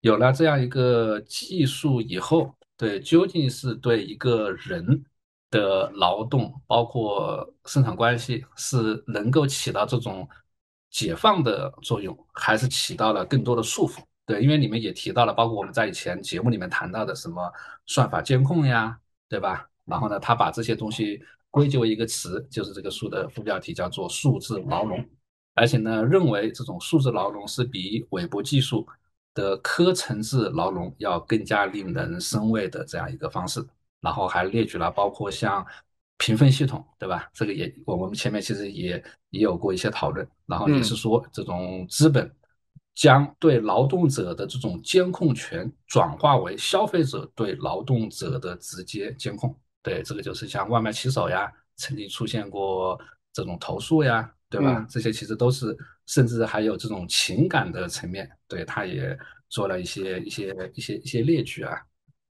[0.00, 5.04] 有了这样一个技术以后，对，究竟是对一个人
[5.50, 10.28] 的劳动，包括生产关系，是能够起到这种
[10.88, 14.00] 解放的作用，还是起到了更多的束缚？
[14.26, 17.52] 对，因为你们也提到了，包括我们在以前节目里面谈到的什么
[17.86, 18.98] 算法监控呀，
[19.28, 19.68] 对吧？
[19.84, 21.20] 然后呢，他把这些东西
[21.50, 25.04] 归结为一个词，就是这个书的副标题叫做“数字牢笼”，
[25.54, 28.86] 而且呢，认为这种数字牢笼是比韦伯技术
[29.34, 33.64] 的科层次牢笼要更加令人生畏的这样一个方式。
[34.00, 35.66] 然后还列举了包括像
[36.16, 37.28] 评分系统，对吧？
[37.34, 42.30] 这个也我我们前面其实也也有过一些讨论，然后也是说这种资本
[43.00, 49.58] 将对劳动者的这种监控权转化为消费者对劳动者的直接监控。
[49.82, 53.00] 对，这个就是像外卖骑手呀，曾经出现过
[53.32, 54.86] 这种投诉呀，对吧？
[54.86, 55.74] 这些其实都是，
[56.08, 59.18] 甚至还有这种情感的层面，对，他也
[59.48, 61.80] 做了一些一些一些一些列举啊。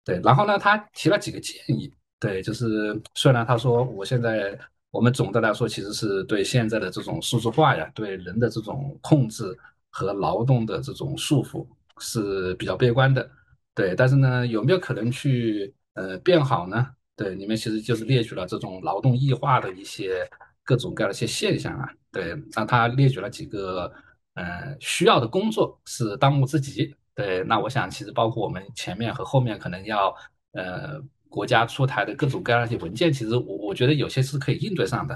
[0.06, 1.92] 对，然后呢，他提了几个建议。
[2.20, 4.56] 对，就是虽然他说我现在
[4.92, 9.58] 我们总的来说其实是对现在的这种数字化呀，对人的这种控制
[9.90, 11.68] 和劳动的这种束缚
[12.00, 13.30] 是比较悲观的。
[13.74, 16.88] 对，但是呢，有没有可能去呃变好呢？
[17.16, 20.28] 对，里面其实就是列举了这种劳动异化的一些
[20.64, 21.90] 各种各样的一些现象啊。
[22.12, 23.92] 对，让他列举了几个
[24.36, 26.96] 呃需要的工作是当务之急。
[27.16, 30.16] 对，那我想其实包括我们前面和后面可能要
[30.54, 31.02] 呃。
[31.32, 35.16] 国家出台的各种各样的一些文件，其实我我觉得有些是可以应对上的。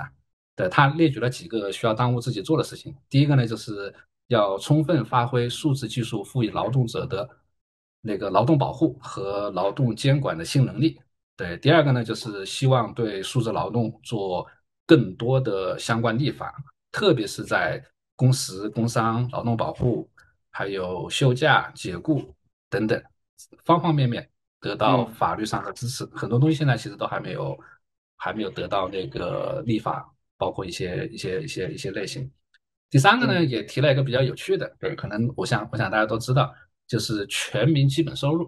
[0.55, 2.95] 对他列举了几个需要当务之急做的事情。
[3.09, 3.91] 第一个呢，就是
[4.27, 7.27] 要充分发挥数字技术赋予劳动者的
[8.01, 10.99] 那个劳动保护和劳动监管的新能力。
[11.35, 14.47] 对，第二个呢，就是希望对数字劳动做
[14.85, 16.53] 更多的相关立法，
[16.91, 17.83] 特别是在
[18.15, 20.09] 工时、工伤、劳动保护，
[20.51, 22.33] 还有休假、解雇
[22.69, 23.01] 等等
[23.65, 24.29] 方方面面。
[24.59, 27.59] 得到法律上的支持，很多东西现在其实都还没有，
[28.15, 32.31] 还没有得到那个立法，包括一些一些一些一些类型。
[32.93, 36.53] 第三个呢，也提了一个比较有趣的，对，可能我想我想大家都知道，
[36.87, 38.47] 就是全民基本收入。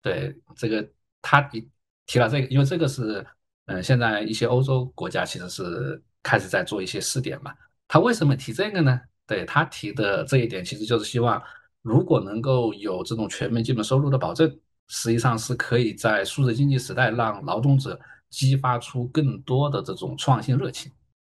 [0.00, 0.88] 对，这个
[1.20, 1.68] 他提
[2.06, 3.26] 提了这个，因为这个是，
[3.66, 7.52] 嗯，现在一些欧洲国家其实是开始在做一些试点嘛。
[7.88, 9.00] 他为什么提这个呢？
[9.26, 11.42] 对他提的这一点，其实就是希望，
[11.82, 14.56] 如果能够有这种全民基本收入的保证。
[14.92, 17.96] 实际上是可以在数字经济时代让劳动者
[18.28, 20.90] 激发出更多的这种创新热情。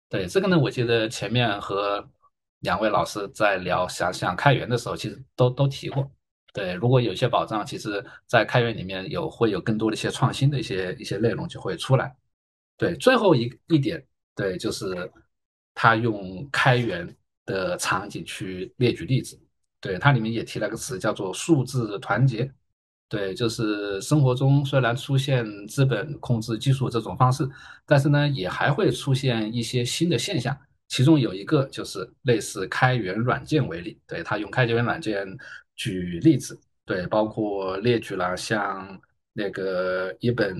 [0.08, 2.08] 对这个呢，我记得前面和
[2.60, 6.10] 两位老师在聊想想开源的时候，其实都都提过。
[6.52, 12.14] 对，如果有些保障，其实在开源里面有会有更多的一些创新的一些一些内容就会出来。
[12.76, 14.04] 对，最后一一点，
[14.34, 15.10] 对，就是
[15.74, 19.38] 他用开源的场景去列举例子。
[19.80, 22.50] 对，它里面也提了个词叫做数字团结。
[23.08, 27.48] 对，就是生活中虽然出现资本控制技术这种方式，
[27.86, 30.58] 但是呢，也还会出现一些新的现象。
[30.88, 35.26] 其中有一个就是类似开源软件为例，对他用开源软件
[35.76, 39.00] 举例子，对，包括列举了像
[39.32, 40.56] 那个一本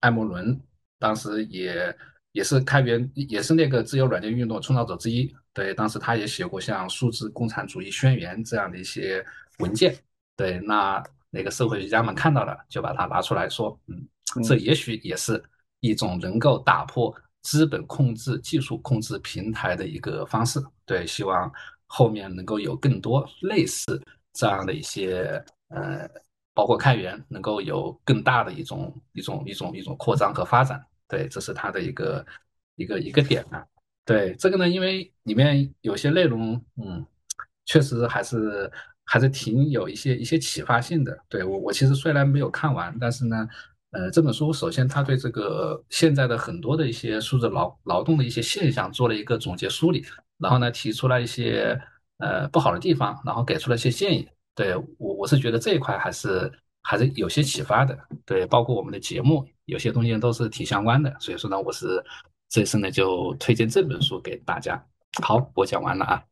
[0.00, 0.58] 艾默伦，
[0.98, 1.96] 当时也
[2.32, 5.32] 也是开源，也是那个自由软件运动创造者之一。
[5.52, 9.24] 对，当时他也写过像《数字共产主义宣言》这样的一些
[9.58, 9.96] 文件。
[10.36, 11.02] 对，那。
[11.28, 14.08] 那个社会学家们看到了，就把它拿出来说，嗯，
[14.42, 15.42] 这也许也是
[15.80, 17.14] 一种能够打破
[17.46, 20.60] 资本控制、技术控制平台的一个方式。
[20.84, 21.48] 对，希望
[21.86, 23.84] 后面能够有更多类似
[24.32, 26.08] 这样的一些，呃，
[26.52, 30.84] 包括开源，能够有更大的一种一种一种一种扩张和发展。
[31.06, 32.26] 对，这是它的一个
[32.74, 33.64] 一个一个点啊。
[34.04, 37.06] 对，这个呢，因为里面有些内容，嗯，
[37.64, 38.68] 确实还是。
[39.08, 41.16] 还是挺有一些一些启发性的。
[41.28, 43.48] 对我，我其实虽然没有看完，但是呢，
[43.96, 50.04] 呃，这本书首先它对这个现在的很多的一些数字劳劳动的一些现象做了一个总结梳理，
[50.36, 51.80] 然后呢，提出了一些
[52.18, 54.28] 呃不好的地方，然后给出了一些建议。
[54.54, 56.52] 对我，我是觉得这一块还是
[56.82, 57.98] 还是有些启发的。
[58.26, 62.04] 对，包括我们的节目有些东西都是挺相关的，所以说呢，我是
[62.50, 64.86] 这次呢就推荐这本书给大家。
[65.22, 66.22] 好，我讲完了啊。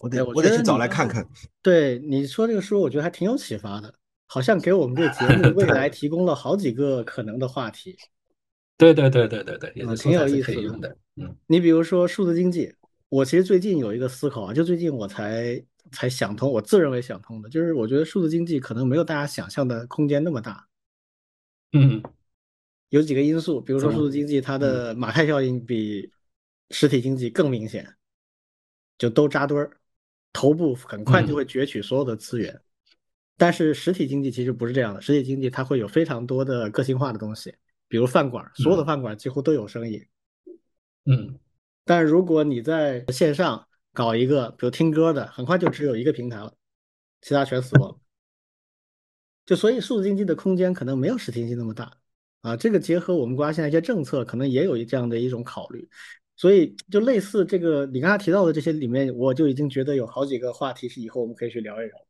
[0.00, 1.26] 我得我得去找来看看。
[1.62, 3.94] 对你说这个书，我觉得还挺有启发的，
[4.28, 7.96] 好像给我们这节目 未来提供了好几个可能的话题。
[8.78, 10.96] 对对对对对对，也挺有意思的。
[11.16, 12.72] 嗯，你比如说数字经济，
[13.08, 15.60] 我其实最近有一个思考啊，就最近我才
[15.90, 20.68] 才想通，我自认为想通的，就是我觉得数字经济可能没有大家想象的空间那么大。
[21.72, 22.00] 嗯，
[22.90, 26.12] 有几个因素，比如说数字经济它的马太效应比
[26.70, 27.96] 实体经济更明显，
[28.96, 29.72] 就都扎堆儿。
[30.32, 32.60] 头部很快就会攫取所有的资源，
[33.38, 35.00] 但是实体经济其实不是这样的。
[35.00, 37.54] 实体经济它会有非常多的个性化的东西，
[37.88, 40.04] 比如饭馆，所有的饭馆几乎都有生意。
[41.06, 41.38] 嗯，
[41.84, 46.52] 但如果你在线上搞一个，比如听歌的，很快就只有一个平台了，
[47.22, 47.98] 其他全死了。
[49.46, 51.96] 就所以数字经济的空间可能没有实体经济那么大
[52.42, 52.56] 啊。
[52.56, 55.88] 这个结合我们国家现在一些政策，可能也有这样的一种考虑。
[56.36, 62.07] 所以，就类似这个你刚才提到的这些里面，我就已经觉得有好几个话题是以后我们可以去聊一聊。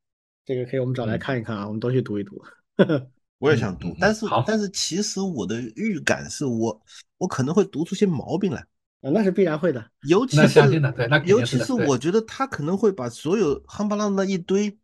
[0.49, 2.43] 这个可以我们找来看一看啊，我们都去读一读。
[3.37, 6.83] 我也想读但是好但是其实我的预感是我
[7.19, 8.59] 我可能会读出些毛病来，
[9.03, 9.91] 啊，那是必然会的。
[10.09, 10.59] 尤其是
[11.27, 14.79] 尤其是我觉得他可能会把所有夯巴浪那一堆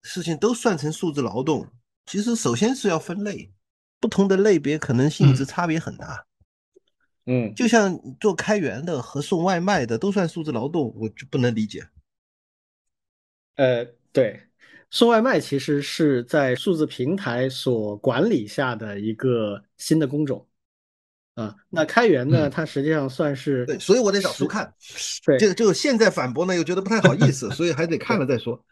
[0.00, 1.68] 事情都算成数字劳动。
[2.06, 3.52] 其实首先是要分类，
[4.00, 6.26] 不同的类别可能性质嗯差别很大。
[7.26, 11.86] 嗯，就像做开源的和送外卖的都算数字劳动，我就不能理解。
[13.56, 14.48] 呃，对，
[14.90, 20.46] 送外卖其实是在数字平台所管理下的一个新的工种
[21.36, 21.54] 啊。
[21.68, 24.72] 那开源呢，嗯它实际上算是对，所以我得找书看。
[25.24, 28.62] 对这个这个现在反驳呢，又觉得不太好意思，所以还得看了再说。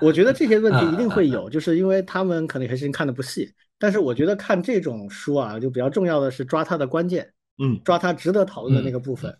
[0.00, 3.52] 我觉得这些问题一定会啊 有，就是因为他们可能有些事情看的不细。
[3.78, 9.30] 但是我觉得看这种书啊，就比较重要的是抓它的关键，嗯，抓它值得讨论的那个部分。
[9.30, 9.38] 对，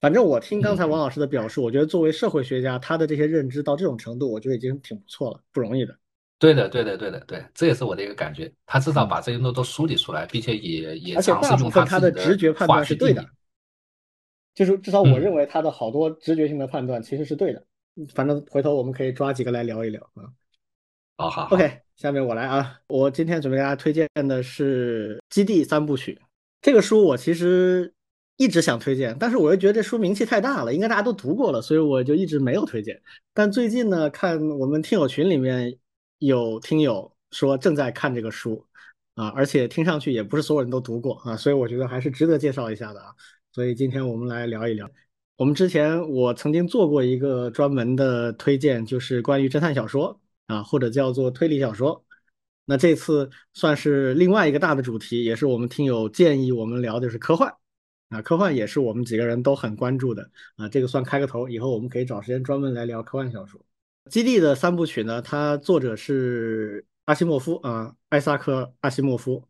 [0.00, 5.96] 反正我听刚才嗯王老师的表述，我觉得作为社会学家，他的这些认知到这种程度，我觉得已经挺不错了，不容易的。
[6.38, 8.52] 对的，对的，对的，对，这也是我的一个感觉。
[8.66, 13.24] 他至少把这些东西都梳理出来，并且也也尝试用他自己的直觉判断是对的
[14.54, 17.64] 就是至少我嗯认为他的好多直觉性的判断其实是对的。
[18.14, 20.28] 反正回头我们可以抓几个来聊一聊啊。
[21.16, 26.18] 好好好 OK，下面我来啊，我今天准备给大家推荐的是《基地三部曲》
[26.60, 27.90] 这个书，我其实
[28.36, 33.00] 一直想推荐，但是我又觉得这书名气太大了，应该大家都读过了，所以我就一直没有推荐。
[33.32, 35.78] 但最近呢，看我们听友群里面
[36.18, 38.64] 有听友说正在看这个书
[39.14, 43.14] 啊，而且听上去也不是所有人都读过啊，所以我觉得还是值得介绍一下的啊。
[43.52, 44.90] 所以今天我们来聊一聊。
[45.36, 52.04] 我们之前我曾经做过一个专门的推荐，就是关于侦探小说啊，或者叫做推理小说。
[52.66, 57.54] 那这次算是另外一个大的主题，也是我们听友建议我们聊的是科幻
[58.08, 63.60] 啊，科幻也是我们几个人都很关注的啊，这个算开个头，以后我们可以找时间专门来聊科幻小说。
[64.10, 69.48] 基地的三部曲呢，它作者是阿西莫夫啊，艾萨克·阿西莫夫。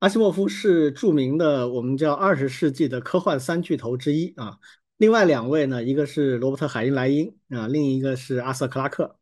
[0.00, 4.58] 阿西莫夫是著名的我们叫二十世纪的科幻三巨头之一啊。
[4.96, 9.18] 另外两位呢，一个是罗伯特·海因莱因啊，另一个是阿瑟·克拉克。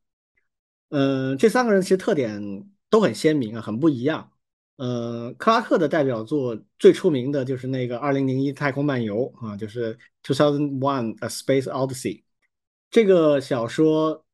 [0.91, 4.33] 嗯、这三个人其实特点都很鲜明啊，很不一样。
[4.79, 9.93] 呃，克拉克的代表作最出名的就是那个《二零零一太空漫游》啊，就是
[10.23, 12.19] 《Two Thousand One: A Space Odyssey》。
[12.89, 14.25] 这个小说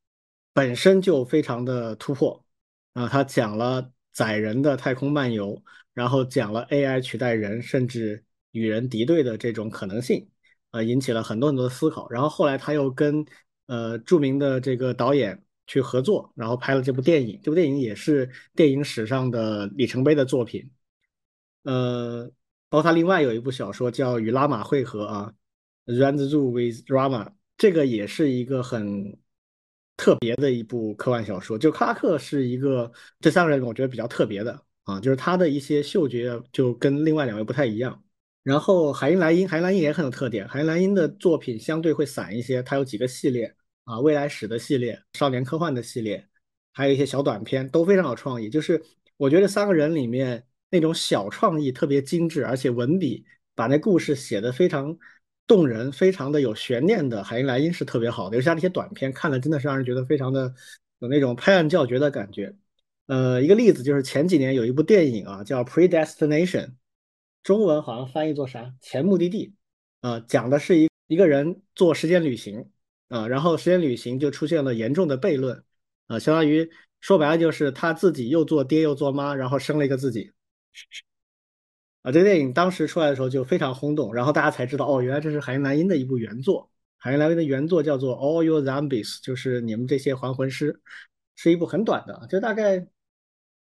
[0.53, 2.45] 本身就非常的突破
[2.93, 5.63] 啊，它讲了载人的太空漫游，
[5.95, 8.23] 然后讲了 AI 取代人，甚至
[8.53, 10.29] 与人敌对的这种可能性。
[10.73, 12.07] 呃，引起了很多很多的思考。
[12.11, 13.25] 然后后来他又跟
[13.67, 17.41] 呃著名的这个导演去合作，然后拍了这部电影。
[17.43, 20.71] 这部电影也是电影史上的里程碑的作品。
[21.65, 22.27] 呃，
[22.69, 25.33] 包括他另外有一部小说叫《与拉玛会合》啊，
[25.97, 27.27] 《Rendezvous with Rama》，
[27.57, 29.19] 这个也是一个很
[29.97, 31.57] 特别的一部科幻小说。
[31.57, 38.03] 就克拉克是一个这三个人我觉得比较特别的啊，就是他的一些嗅觉就跟另外两位不太一样。
[38.43, 40.47] 然后海因莱因，海因莱因也很有特点。
[40.47, 43.55] 海因莱因的作品相对会散一些，它有几个系列
[43.85, 46.27] 啊，未来史的系列、少年科幻的系列，
[46.73, 48.49] 还有一些小短片，都非常有创意。
[48.49, 48.83] 就是
[49.17, 53.25] 我觉得三个人里面那种小创意特别精致，而且文笔
[53.55, 54.97] 把那故事写得非常
[55.47, 58.37] 动人、非常的有悬念的，海因莱因是特别好的。
[58.37, 60.53] 尤其他那些短片看了真的是让人觉得非常的
[61.01, 62.55] 有那种拍案叫绝的感觉。
[63.07, 66.67] 呃，一个例子就是前几年有一部电影啊，叫《Predestination》。
[67.43, 68.75] 中文好像翻译作啥？
[68.81, 69.55] 前目的地，
[70.01, 72.71] 啊，讲的是一一个人做时间旅行，
[73.15, 75.63] 啊，然后时间旅行就出现了严重的悖论，
[76.07, 76.69] 啊，相当于
[77.01, 80.33] 说白了就是他自己又做爹又做妈，然后生了一个自己，
[82.03, 90.81] 啊，这个电影当时出来的时候就非常轰动，然后大家才知道，哦，原来这是海因莱因的一部原作，海因莱因的原作叫做《All Your Zombies》，就是你们这些还魂师，
[91.37, 92.87] 是一部很短的，就大概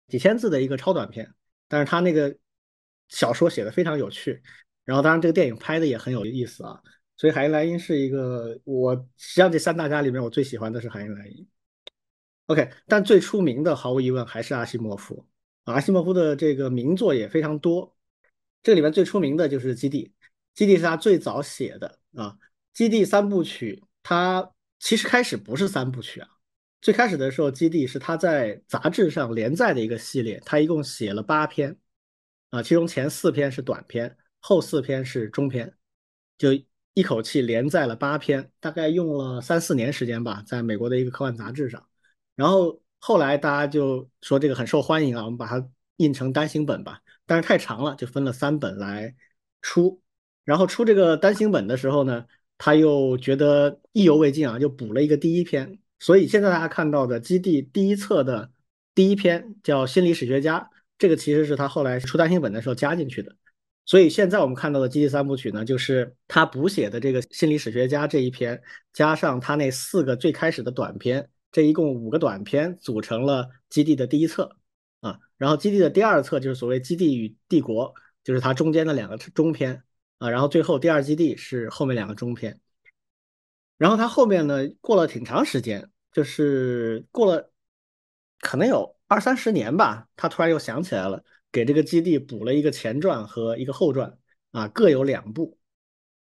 [0.08, 1.34] 几千字的一个超短片，
[1.68, 2.36] 但是他那个。
[3.10, 4.44] 小说写的非常有趣，
[4.84, 6.82] 然后当然这个电影拍的也很有意思啊，
[7.18, 11.48] 所以海因莱因是一个我实际上这三大家里面我最喜欢的是海因莱因。
[12.46, 15.28] OK，但最出名的毫无疑问还是阿西莫夫。
[15.66, 17.94] 阿西莫夫的这个名作也非常多，
[18.64, 20.06] 这里面最出名的就是《基地》，
[20.54, 22.30] 《基地》是他最早写的啊，
[22.74, 24.50] 《基地》三部曲，它
[24.80, 26.30] 其实开始不是三部曲啊，
[26.80, 31.78] 最开始的时候，《基地》是他在杂志上连载的一个系列，他一共写了八篇。
[32.50, 35.76] 啊，其中前四篇是短篇，后四篇是中篇，
[36.38, 36.52] 就
[36.98, 41.86] 一口气连载了八篇，大概用了三四年时间吧，在美国的一个科幻杂志上。
[42.36, 45.64] 然后后来大家就说这个很受欢迎啊，我们把它
[45.98, 49.14] 印成单行本吧，但是太长了，就分了三本来
[49.62, 50.02] 出。
[50.44, 52.26] 然后出这个单行本的时候呢，
[52.58, 55.78] 他又觉得意犹未尽啊，就补了一个第一篇。
[56.00, 58.52] 所以现在大家看到的《基地》第一册的
[58.96, 60.60] 第一篇叫《心理史学家》，
[60.98, 63.36] 这个其实是他后来出单行本的时候加进去的。
[63.88, 68.62] 所以现在我们看到的《基地三部曲》呢，就是他补写的这个《心理史学家》这一篇，
[68.92, 74.58] 加上他那四个最开始的短篇，这一共五个短篇组成了《基地》的第一册
[75.00, 75.18] 啊。
[75.38, 77.94] 然后《基地》的第二册就是所谓《基地与帝国》，
[78.26, 79.82] 就是它中间的两个中篇
[80.18, 80.30] 啊。
[80.30, 82.60] 然后最后第二基地是后面两个中篇。
[83.78, 87.54] 然后他后面呢，过了挺长时间，就是过了
[88.42, 91.24] 可能有二三十年吧，他突然又想起来了。
[91.58, 94.16] 给这个基地补了一个前传和一个后传
[94.52, 95.58] 啊，各有两部，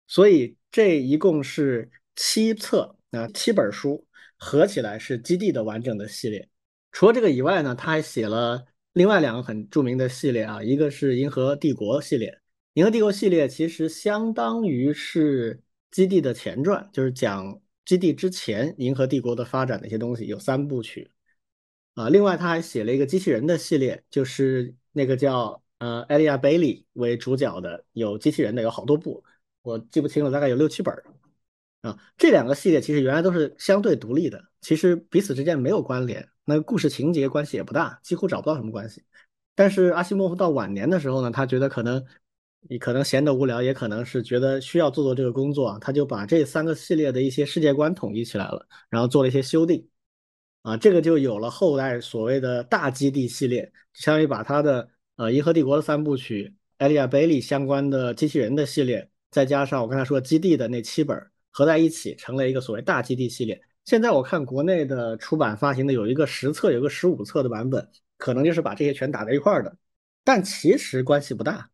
[0.06, 4.06] 所以这一共是七册啊，七本书
[4.38, 6.48] 合起来是基地的完整的系列。
[6.92, 8.64] 除了这个以外呢，他还写了
[8.94, 12.34] 另外两个很著名的系列啊，一个是银河帝国系列。
[12.72, 21.10] 银河帝国系列其实相当于是基地的前传，就是讲基地之前银河帝国的发展的一些东西，有三部曲
[21.92, 22.08] 啊。
[22.08, 24.74] 另外他还写了一个机器人的系列，就是。
[24.92, 29.22] 那个叫呃艾利亚贝利为主角的有机器人的有好多部，
[29.62, 30.94] 我记不清了，大概有六七本
[31.82, 31.96] 啊。
[32.16, 39.02] 这两个系列其实原来都是相对独立的，其实彼此之间没有关联，那个故事情节关系也不大，几乎找不到什么关系。
[39.54, 42.04] 但是阿西莫夫到晚年的时候呢，他觉得可能
[42.68, 49.86] 你可能闲得无聊，也可能是觉得需要做做这个工作，他就把这三个系列的一些世界观统一起来了，然后做了一些修订。
[50.62, 61.16] 啊，这个就有了后代所谓的大基地系列，相当于把它的呃银河帝国的三部曲、艾利亚贝利相关的机器人的系列，再加上我刚才说基地的那七本
[61.50, 63.60] 合在一起，成了一个所谓大基地系列。
[63.84, 69.74] 现在我看国内的出版发行的有一个十册，有个十五册的版本，可能就是把这些全打在一块儿的，
[70.24, 71.70] 但其实关系不大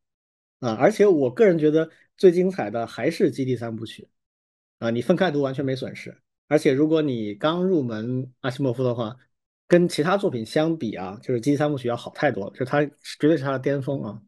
[0.60, 0.74] 啊。
[0.74, 4.08] 而且我个人觉得最精彩的还是基地三部曲
[4.78, 6.16] 啊，你分开读完全没损失。
[6.46, 9.16] 而且，如果你刚入门阿西莫夫的话，
[9.66, 14.22] 跟其他作品相比啊，就是《基地三部曲》要好太多了，就是它绝对是它的巅峰啊。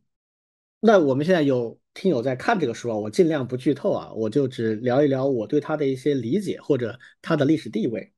[0.80, 8.12] 那我们现在有听友在看这个书啊，我尽量不剧透啊，我就只聊一聊我对它的一些理解或者它的历史地位。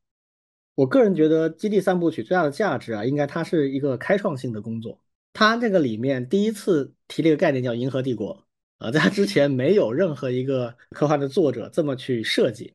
[0.75, 5.01] 我个人觉得《基地三部曲》最大的价值啊，应该它是一个开创性的工作。
[5.33, 8.47] 它这个里面第一次提了一个概念叫“银河帝国”
[8.79, 12.75] 啊，在它之前没有任何一个科幻的作者这么去设计。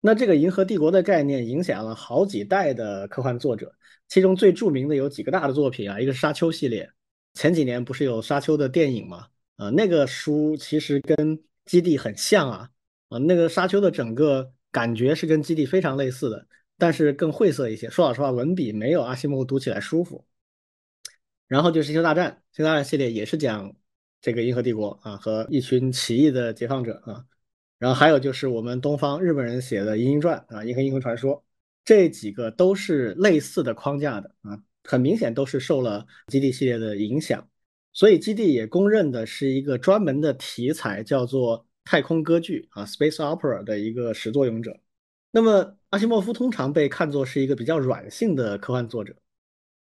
[0.00, 3.74] 那这个银河帝国的概念影响了好几代的科幻作者，
[4.06, 6.88] 其中最著名的有几个大的作品啊，一个是沙丘系列，
[7.34, 9.26] 前几年不是有沙丘的电影吗？
[9.56, 12.70] 啊，那个书其实跟基地很像啊，
[13.08, 16.46] 啊，那个沙丘的整个感觉是跟基地非常类似的，
[16.78, 17.90] 但是更晦涩一些。
[17.90, 20.24] 说老实话，文笔没有阿西莫夫读起来舒服。
[21.48, 23.74] 然后就是星球大战，星球大战系列也是讲
[24.20, 27.24] 这个银河帝国啊和一群奇异的解放者啊。
[27.78, 31.36] 然后还有就是我们东方日本人写的《银鹰传》啊，《银河英雄传说》，
[31.84, 37.48] 这几个都是类似的框架的啊，很明显都是受了基地系列的影响，
[37.92, 44.76] 所以基地也公认的是一个专门的题材，叫做太空歌剧啊 （space opera） 的一个始作俑者。
[45.30, 49.14] 那么阿西莫夫通常被看作是一个比较软性的科幻作者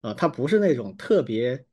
[0.01, 1.65] 啊，他不是那种特别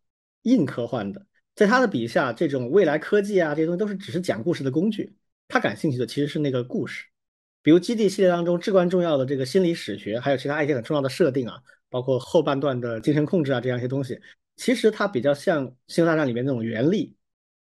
[0.43, 5.17] 硬科幻的，在他的笔下，这种未来科技啊这些东西都是只是讲故事的工具。
[5.51, 7.05] 他感兴趣的其实是那个故事，
[7.61, 11.61] 比如《基地》系列当中至关重要的这个心理史学，还有其他一些很重要的设定啊，
[11.91, 14.19] 包括后半段的精神控制啊这样一些东西，
[14.57, 17.15] 其实它比较像《星球大战》里面那种原力，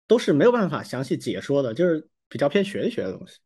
[0.07, 3.39] 都是没有办法详细解说的，就是比较偏玄学的东西。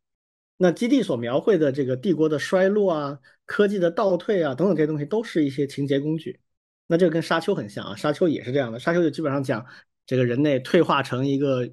[0.58, 6.40] 那《基地》所描绘的这个帝国的衰落啊、科技的倒退啊等等这些东西，都是一些情节工具。
[6.88, 9.66] 那这个跟《沙丘》很像啊，《沙丘》也是这样的，《沙丘》就基本上讲
[10.06, 11.70] 这个人类退化成一个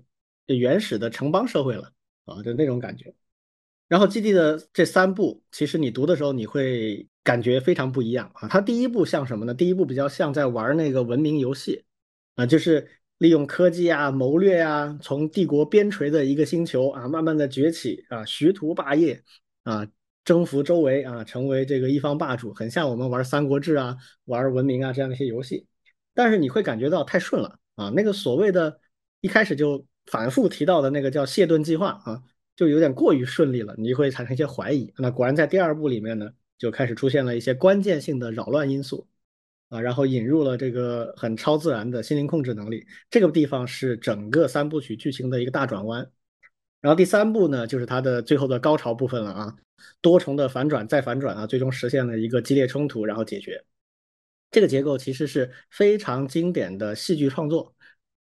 [0.47, 1.94] 原始的城邦社会了。
[2.25, 3.15] 啊，就那种感觉。
[3.87, 8.49] 然后基地的这三部，其实你读的时候你会感觉非常不一样啊。
[8.49, 9.53] 它第一部像什么呢？
[9.53, 11.85] 第一部比较像在玩那个文明游戏
[12.35, 12.89] 啊，就是
[13.19, 19.23] 利用科技啊、谋略啊，从帝国边陲的一个星球啊，慢慢的崛起啊，徐图霸业
[19.65, 19.87] 啊，
[20.25, 25.67] 征服周围啊，成为这个一方霸主，很像我们玩三国志啊、玩文明啊这样的一些游戏。
[26.15, 28.81] 但是你会感觉到太顺了啊，那个所谓的
[29.21, 29.87] 一开始就。
[30.07, 32.23] 反复提到的那个叫谢顿计划啊，
[32.57, 34.93] 就有点过于顺利了，你就会产生一些怀疑。
[34.99, 39.07] 那果然在第二部里面呢，就开始出现了一些关键性的扰乱因素
[39.71, 42.87] 啊，然后引入了这个很超自然的心灵控制能力。
[43.11, 46.09] 这个地方是整个三部曲剧情的一个大转弯。
[46.81, 49.57] 然后第三部呢，就是它的最后的高潮部分了啊，
[50.03, 53.65] 多重的反转再反转啊，最终实现了一个激烈冲突，然后解决。
[54.51, 57.74] 这个结构其实是非常经典的戏剧创作。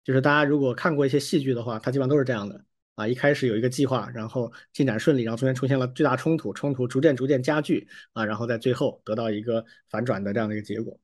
[0.03, 2.63] 就是大家如果看过一些戏剧的话，它基本上都是这样的
[2.95, 3.07] 啊。
[3.07, 10.99] 一开始有一个计划，然后进展顺利，然后中间出现了巨大冲突，冲突逐渐逐渐加剧啊，然后在最后得到一个反转的这样的一个结果。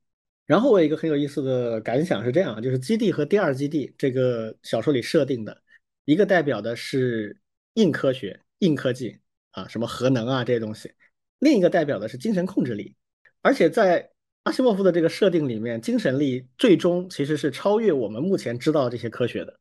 [0.46, 5.62] 然后我有一个很有意思的感想是这样，就是基地和第二基地这个小说里设定的，
[6.06, 7.38] 一个代表的是
[7.74, 9.18] 硬科学、硬科技
[9.50, 10.90] 啊，什么核能啊这些东西，
[11.38, 12.96] 另一个代表的是精神控制力。
[13.42, 14.10] 而且在
[14.48, 19.60] 阿西莫夫的这个设定里面，精神力最终其实是超越我们目前知道这些科学的，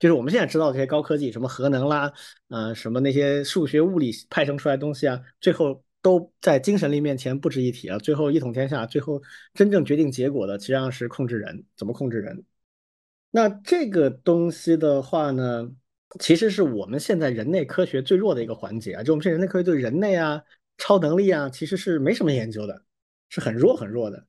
[0.00, 2.12] 就是我们现在知道这些高科技，什么核能啦，
[2.48, 5.82] 呃，什么那些数学物理派生出来东西啊，最后。
[6.04, 7.96] 都在精神力面前不值一提啊！
[7.96, 9.22] 最后一统天下，最后
[9.54, 12.44] 真正决定结果的，实际上是控制人，怎么控制人？
[13.30, 15.66] 那这个东西的话呢，
[16.20, 19.02] 其实是我们现在人类科学最弱的一个环节啊！
[19.02, 20.42] 就我们现在人类科学对人类啊、
[20.76, 22.82] 超能力啊，其实是没什么研究的，
[23.34, 24.26] 是很弱很弱的。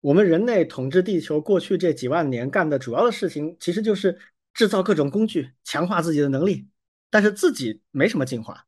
[0.00, 4.18] 我们人类统治地球过去这几万年干的主要的事情，其实就是
[4.52, 6.68] 制造各种工具，强化自己的能力，
[7.10, 8.66] 但是自己没什么进化，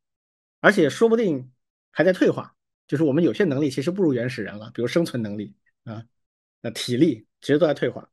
[0.60, 1.50] 而且说不定。
[1.98, 2.54] 还在退化，
[2.86, 5.54] 就是我们有些能力其实不如原始人了，比如生存能力
[5.84, 6.04] 啊，
[6.60, 8.06] 那体力其实都在退化。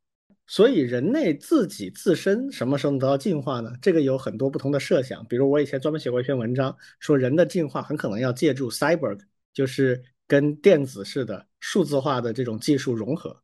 [0.47, 3.73] 所以人类自己自身什么时候能得到进化呢？
[3.81, 5.25] 这个有很多不同的设想。
[5.25, 9.19] 比如我以前专门写过一篇文章，说人的进化很可能要借助 cyber，
[9.53, 10.01] 就是
[10.33, 13.39] 跟电子式的数字化的这种技术融合，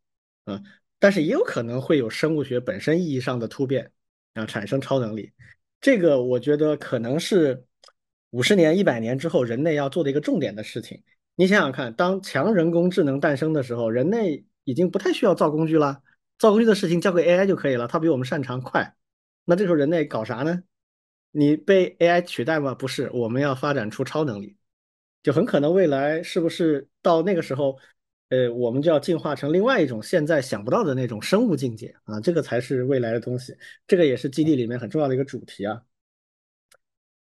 [0.46, 0.60] 啊，
[0.98, 3.92] 但是也有可能会有生物学本身意义上的突变，
[4.34, 5.32] 啊，产生超能力。
[5.80, 7.66] 这个我觉得可能是。
[8.32, 11.02] 五十年、一百年之后，人类要做的一个重点的事情，
[11.34, 16.04] 你想想看，当强人工智能诞生的时候，人类已经不太需要造工具了，
[16.38, 18.96] 造工具的事情交给 AI 就可以了，它比我们擅长快。
[19.46, 20.62] 那这时候人类搞啥呢？
[21.32, 22.76] 你被 AI 取代吗？
[22.76, 24.56] 不是，我们要发展出超能力，
[25.22, 27.78] 就很可能未来是不是到那个时候，
[28.30, 33.56] 呃，我们就要进化成另外一种现在想不到的那种生物境界啊，这个才是未来的东西，
[33.88, 35.82] 这个也是基地里面很重要的一个主题啊。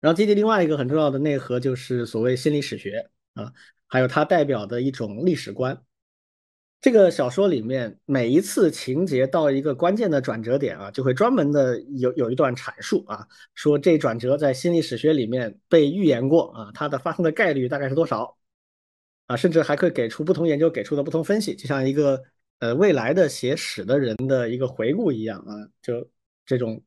[0.00, 3.52] 然后基地另外一个很重要的内核就是所谓心理史学啊，
[3.86, 5.82] 还有它代表的一种历史观。
[6.86, 13.26] 这个小说里面每一次情节到一个关键的转折点啊，就会专门的有有一段阐述啊，
[13.56, 18.38] 说这转折在心理史学里面被预言过啊，它的发生的概率大概是多少
[19.26, 22.22] 啊，甚至还可以给出不同研究给出的不同分析，就像一个
[22.60, 26.08] 呃未来的写史的人的一个回顾一样啊，就
[26.44, 26.80] 这种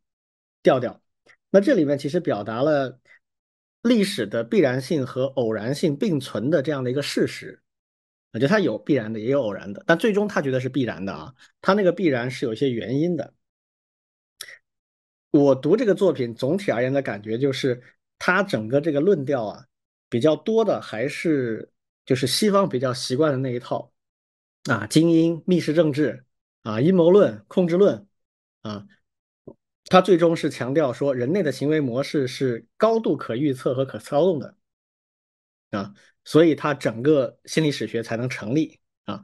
[0.63, 0.97] 调调。
[1.49, 2.97] 那这里面其实表达了。
[3.83, 7.61] 历史的必然性和偶然性并存的这样的一个事实，
[8.31, 11.33] 我觉得它有必然的，也有偶然的，但最终他觉得是必然的啊。
[11.61, 13.33] 他那个必然是有一些原因的。
[15.31, 17.81] 我读这个作品总体而言的感觉就是，
[18.17, 19.65] 他整个这个论调啊，
[20.09, 21.71] 比较多的还是
[22.05, 23.91] 就是西方比较习惯的那一套
[24.69, 26.23] 啊，精英、密室政治
[26.61, 28.07] 啊、阴谋论、控制论
[28.61, 28.85] 啊。
[29.85, 34.55] 他最终是强调说，人类的行为模式是高度可预测和可操纵的
[35.71, 35.93] 啊，
[36.23, 39.21] 所以他整个心理史学才能成立啊。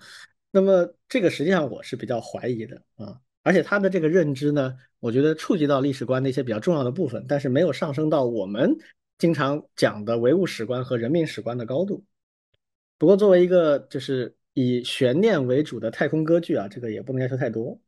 [0.51, 8.75] 那么这个实际上我是比较怀疑的啊，而且他的这个认知呢，我觉得触及到历史观的一些比较重要的部分，但是没有上升到我们
[9.17, 12.03] 经常讲的唯物史观和人民史观的高度。
[12.97, 17.79] 不过作为一个就是以悬念为主的太空歌剧啊，这个也不能要求太多。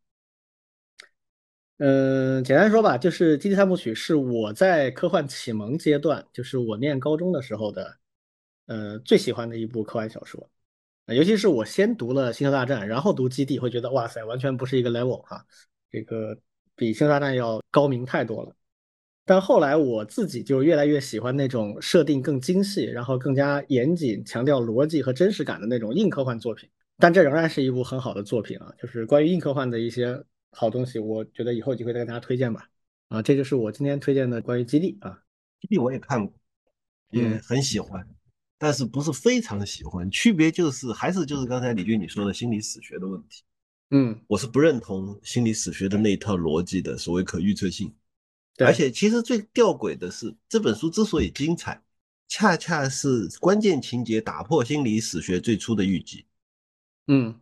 [1.78, 7.98] 嗯，简单说吧，就是《基地三部曲》是我在科幻启蒙阶段，就是我念高中的时候的，
[8.68, 10.50] 呃，最喜欢的一部科幻小说。
[11.08, 15.46] 尤其是我先读了《星球大战》，然后读《基地》，会觉得哇塞，完全不是一个 level 哈，
[15.90, 16.38] 这个
[16.76, 18.56] 比《星球大战》要高明太多了。
[19.26, 26.70] 但后来我自己就越来越喜欢那种设定更精细，然后更加严谨、强调逻辑和真实感的那种硬科幻作品。
[26.98, 30.24] 但这仍然是一部很好的作品啊，就是关于硬科幻的一些。
[30.52, 32.68] 好东西，我觉得以后有机会再跟大家推荐吧。
[33.10, 35.22] 啊，这就是我今天推荐的关于基地啊。
[35.60, 36.34] 基地我也看过，
[37.12, 38.08] 也很喜欢，
[38.58, 40.10] 但是不是非常喜欢。
[40.10, 43.44] 区别就是还是就是刚才李俊你说的心理史学的问题。
[43.92, 47.94] 嗯，我是不认同心理史学的那一套逻辑的，所谓可预测性。
[48.60, 51.82] 而且其实最吊诡的是，这本书之所以精彩，
[52.28, 56.26] 恰恰是关键情节打破心理史学最初的预计。
[57.08, 57.40] 嗯。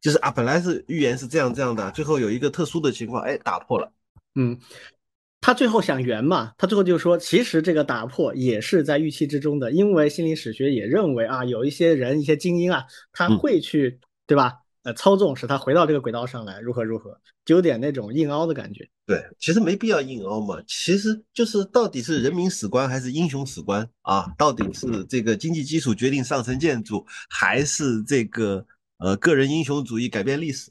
[0.00, 3.92] 就是啊，本来是预言是这样这样的，最后有一个特殊的情况，哎，打破了。
[4.34, 4.58] 嗯，
[5.42, 14.54] 他最后想圆嘛，他最后就说，其实这个打破也是在预期之中的，因为心理史学也认为啊，有一些人一些精英啊，他会去对吧？
[14.84, 18.88] 呃，操纵使他回到这个轨道上来，如何如何，就有点那种硬凹的感觉。
[19.04, 24.32] 对，其实没必要硬凹嘛，其实就是到底是人民史观还是英雄史观啊？
[24.38, 28.64] 到底是这个经济基础决定上层建筑，还是这个？
[28.98, 30.70] 呃，个人英雄主义改变历史，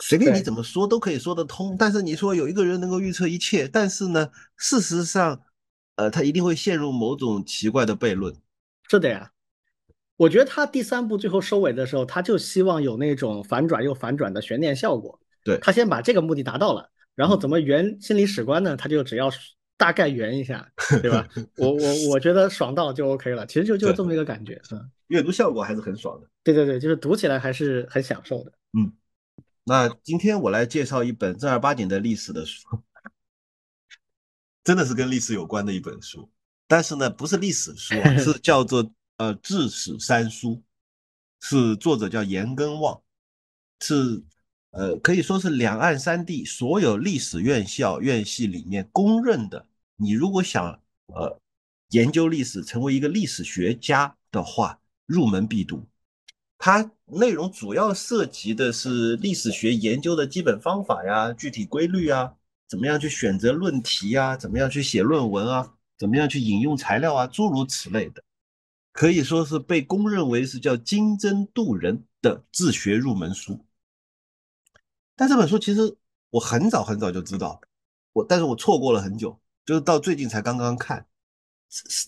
[0.00, 1.76] 随便你怎么说都可以说得通。
[1.78, 5.40] 但是你说有一个人能够预测一切，但是呢，事实上，
[5.96, 8.34] 呃，他一定会陷入某种奇怪的悖论。
[8.88, 9.30] 是的呀，
[10.16, 15.18] 我觉得他第三部最后收尾的时候，他就希望有那种反转又反转的悬念效果。
[15.44, 18.76] 对他先把这个目的达到了，然后怎么圆心理史观呢？
[18.76, 19.30] 他就只要
[19.76, 20.68] 大概圆一下，
[21.02, 21.28] 对吧？
[21.56, 26.26] 我我我觉得爽到就 OK 了，其实就就这么一个感觉，嗯，阅读效果还是很爽的。
[26.42, 28.52] 对对对，就是读起来还是很享受的。
[29.68, 32.66] 那今天我来介绍一本正儿八经的历史的书，
[34.64, 36.30] 真的是跟历史有关的一本书，
[36.66, 40.52] 但是呢，不是历史书啊，是 叫做呃《治史三书》，
[41.46, 42.98] 是作者叫严根望，
[43.80, 44.24] 是
[44.70, 49.66] 呃可以说是两岸三地所有历史院校院系里面公认的，
[49.96, 51.38] 你如果想呃
[51.90, 55.86] 研究历史，成为一个历史学家的话，入门必读。
[56.56, 62.34] 它内容主要涉及的是历史学研究的基本方法呀、具体规律啊，
[62.66, 68.22] 怎么样去选择论题啊，怎么样去写论文啊，怎么样去引用材料啊，诸如此类的，
[68.92, 73.64] 可以说是被公认为是叫精针渡人的自学入门书。
[75.16, 75.96] 但这本书其实
[76.28, 77.58] 我很早很早就知道，
[78.12, 81.06] 我但是我错过了很久，就是到最近才刚刚看。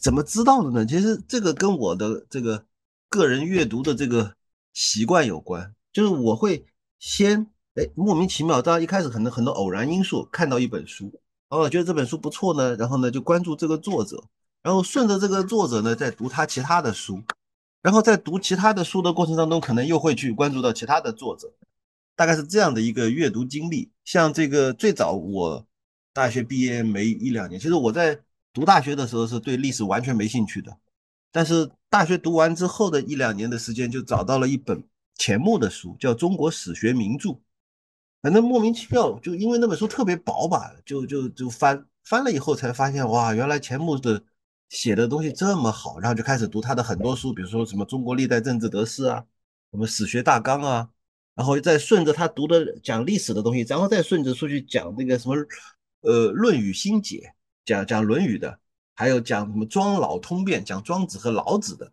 [0.02, 0.84] 怎么知道的呢？
[0.84, 2.66] 其实这个跟我的这个
[3.08, 4.36] 个人阅读的这个。
[4.72, 6.64] 习惯有关，就是我会
[6.98, 11.12] 先哎莫名其妙，当一开始可能很多偶然因素看到一本书，
[11.48, 14.22] 哦觉得这本书不错呢，然后呢就关注这个作者，
[14.62, 17.22] 然后顺着这个作者呢再读他其他的书，
[17.82, 21.52] 然后在读其他的书的过程当中，可能又会去关注到其他的作者，
[22.14, 23.90] 大概是这样的一个阅读经历。
[24.04, 25.66] 像这个最早我
[26.12, 28.20] 大学毕业没一两年，其实我在
[28.52, 30.76] 读大学的时候是对历史完全没兴趣的。
[31.32, 34.82] 但是大学读完之后的一两年的时间，就找到了一本
[35.16, 37.28] 钱穆的书，叫《中国史学名著》。
[38.22, 44.22] 反正莫名其妙，就因为那本书特别薄吧，就就就翻翻了以后才发现，哇，原来钱穆的
[44.68, 49.24] 写的东西这么好，然后就开始读他的很多书，比如说什么《中国历代政治得失》啊，
[49.70, 50.90] 什么《史学大纲》啊，
[51.34, 55.34] 然后再顺着他读的讲历史的东西，然后再顺着出去讲那个什么，
[56.02, 57.16] 呃，《论语心解》，
[57.64, 58.58] 讲讲《论语》的。
[59.00, 61.90] 还有讲什么庄老通变，讲庄子和老子的。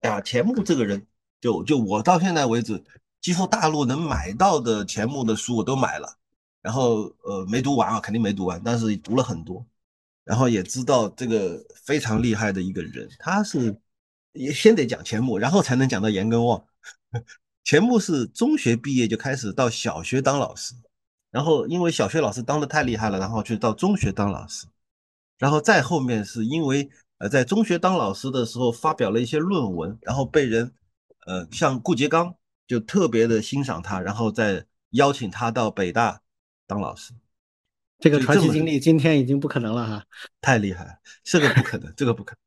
[0.00, 1.06] 哎呀，钱穆这个人，
[1.42, 2.82] 就就我到现在为止，
[3.20, 6.16] 几乎大陆能买到的钱穆的书我都买了，
[6.62, 9.62] 然后呃没读完啊，肯定没读完，但是读了很多，
[10.24, 13.76] 然后也知道这个非常厉害的一个人，他是
[14.32, 16.64] 也先得讲钱穆，然后才能讲到严根望。
[17.62, 20.74] 钱穆是中学毕业就开始到小学当老师，
[21.30, 24.66] 然后因为小学老师当的太厉害了，然后去到中学当老师。
[25.40, 26.86] 然后再后面是因为
[27.16, 30.70] 呃在中学当老师的时候发表了一些论文，然后被人
[31.26, 32.34] 呃像顾颉刚
[32.66, 36.20] 就特别的欣赏他，然后再邀请他到北大
[36.66, 37.14] 当老师。
[38.00, 40.06] 这个传奇经历今天已经不可能了哈，
[40.42, 40.92] 太厉害了，
[41.24, 42.38] 这个不可能，这个不可能。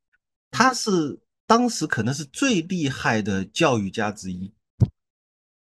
[0.52, 4.54] 他是当时可能是最厉害的教育家之一，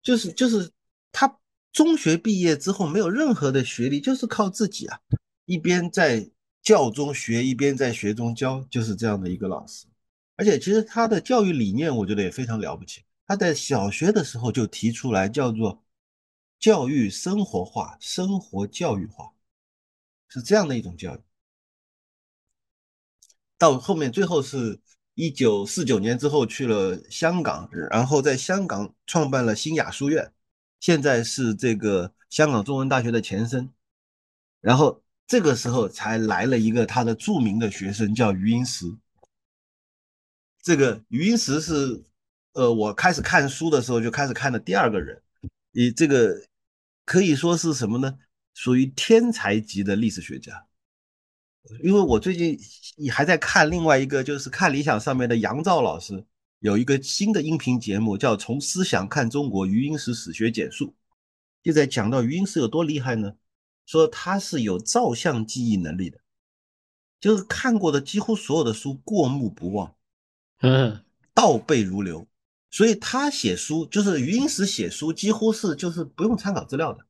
[0.02, 0.70] 就是就是
[1.12, 1.38] 他
[1.72, 5.00] 中学毕业之后没有任何的学历，就是靠自己啊，
[5.46, 6.30] 一边在。
[6.66, 9.86] 教中学，一边在学中教，就是这样的一个老师。
[10.34, 13.04] 而且，其实他的教育理念，我觉得也非常了不起。
[13.24, 15.84] 他在小学的时候就提出来，叫做
[16.58, 19.32] 教育生活化、生活教育化，
[20.26, 21.20] 是这样的一种教育。
[23.56, 24.80] 到后面，最后是
[25.14, 30.32] 一九四九年之后去了香港，然后在香港创办了新雅书院，
[30.80, 33.72] 现在是这个香港中文大学的前身，
[34.60, 35.00] 然后。
[35.26, 38.86] 这个时候才来了一个他的著名的学生，叫余英时。
[40.62, 42.04] 这个余英时是，
[42.52, 45.20] 呃，我开始看书的时候就开始看的第二个人，
[45.72, 46.42] 以这个
[47.04, 48.18] 可以说是什么呢？
[48.54, 50.66] 属于天才级的历史学家。
[51.82, 52.56] 因为我最近
[52.96, 56.24] 也还在看另外一个，就是看理想上面的杨照老师
[56.60, 60.86] 有一个新的音频节目，叫《从思想看中国：余英时史学简述》，
[61.64, 63.34] 就在讲到余英时有多厉害呢？
[63.86, 66.18] 说他是有照相记忆能力的，
[67.20, 69.94] 就是看过的几乎所有的书过目不忘，
[70.60, 71.02] 嗯，
[71.32, 72.26] 倒背如流。
[72.68, 77.06] 所以他写书就是余英时写书，几乎是就是不用参考资料的，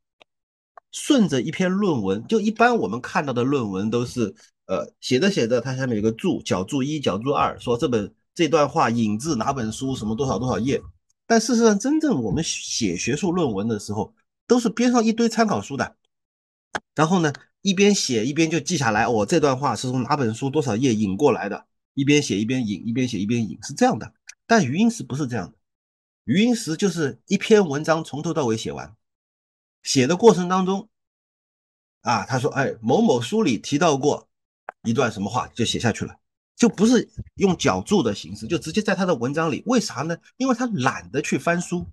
[0.92, 4.32] 顺着一篇论文，就一般我们看到的论文都是，
[4.66, 10.80] 呃，写着写着，它下面有个注脚注一脚注二，说这本这段话引自哪本书，什么多少多少页。
[11.26, 14.14] 但事实上，真正我们写学术论文的时候，
[14.46, 15.96] 都是边上一堆参考书的。
[16.94, 17.32] 然后呢，
[17.62, 24.12] 一边写一边就记下来，我这段话是从哪本书多少页引过来的，一边写一边引，一边写一边引，是这样的。
[24.46, 25.58] 但余英时不是这样的，
[26.24, 28.94] 余英时就是一篇文章从头到尾写完，
[29.82, 30.88] 写的过程当中，
[32.02, 34.28] 啊，他说，哎，某某书里提到过
[34.84, 36.16] 一段什么话，就写下去了。
[36.56, 39.62] 就不是用脚注的形式，就直接在他的文章里。
[39.66, 40.16] 为啥呢？
[40.38, 41.86] 因为他懒得去翻书，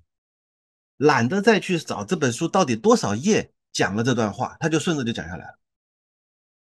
[0.95, 5.59] 懒得再去找这本书到底多少页讲了这段话，他就顺着就讲下来了。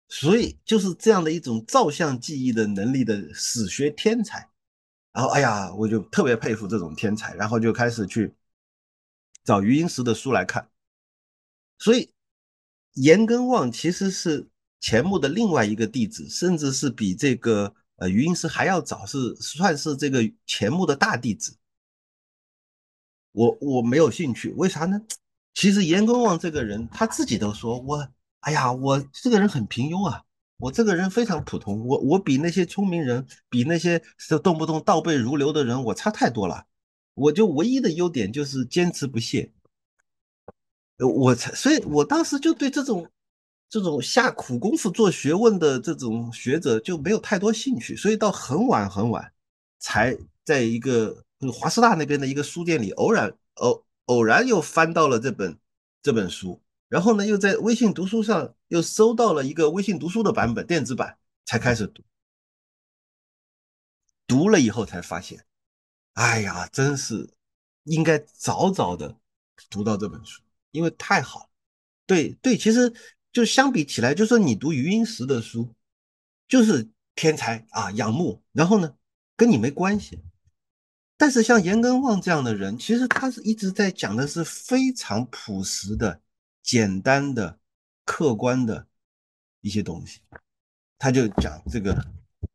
[0.07, 4.49] 所以就是这样的一种照相记忆的能力的史学天才。
[5.13, 8.33] 然后，哎呀，我就特别佩服这种天才，然后就开始去
[9.43, 10.69] 找余英时的书来看。
[11.77, 12.13] 所以，
[12.93, 14.47] 严根望其实是
[14.79, 21.57] 钱穆的另外一个弟子，甚至是比这个呃余英时还要早，是算是这个钱穆的大弟子。
[23.33, 25.01] 我我没有兴趣，为啥呢？
[25.53, 28.07] 其实严根望这个人他自己都说，我
[28.41, 30.23] 哎呀，我这个人很平庸啊。
[30.57, 33.99] 我这个人非常普通，我我比那些聪明人，比那些
[34.44, 36.68] 动不动倒背如流的人，我差太多了。
[37.15, 39.52] 我就唯一的优点就是坚持不懈。
[40.99, 43.10] 我才，所以我当时就对这种
[43.68, 47.95] 这种下苦功夫做学问的这种学者就没有太多兴趣。
[47.95, 49.34] 所以到很晚很晚，
[49.80, 50.15] 才
[50.45, 55.60] 在一个华师大那边的一个书店里偶然偶偶然又翻到了这本
[56.02, 56.61] 这本书。
[56.88, 62.03] 然后呢，又在微信读书上又搜到了一个微信读书的版本，电子版才开始读。
[64.28, 65.45] 读了以后才发现，
[66.14, 67.34] 哎呀，真是
[67.84, 69.18] 应该早早的
[69.69, 70.41] 读到这本书，
[70.72, 71.49] 因为太好了。
[72.06, 72.94] 对对，其实
[73.32, 75.73] 就相比起来，就说你读余英时的书，
[76.49, 78.44] 就是天才啊，仰慕。
[78.52, 78.98] 然后呢，
[79.38, 80.22] 跟你没关系。
[81.22, 86.19] 但是像严根旺这样的人，其实他是一直在讲的是非常朴实的。
[86.64, 87.60] 简单的、
[88.06, 88.88] 客观的
[89.61, 90.19] 一些东西，
[90.98, 91.95] 他就讲这个，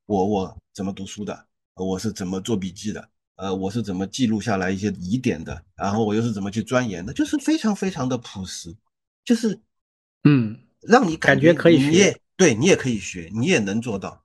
[0.06, 8.74] 我我怎么读书的，我是怎么做笔记的，呃，我是怎么记录下来一些疑点的，然后我又是怎么去钻研的，就是非常非常的朴实，
[9.24, 9.60] 就是
[10.24, 14.24] 嗯，让你感觉可以学，对你也可以学，你也能做到，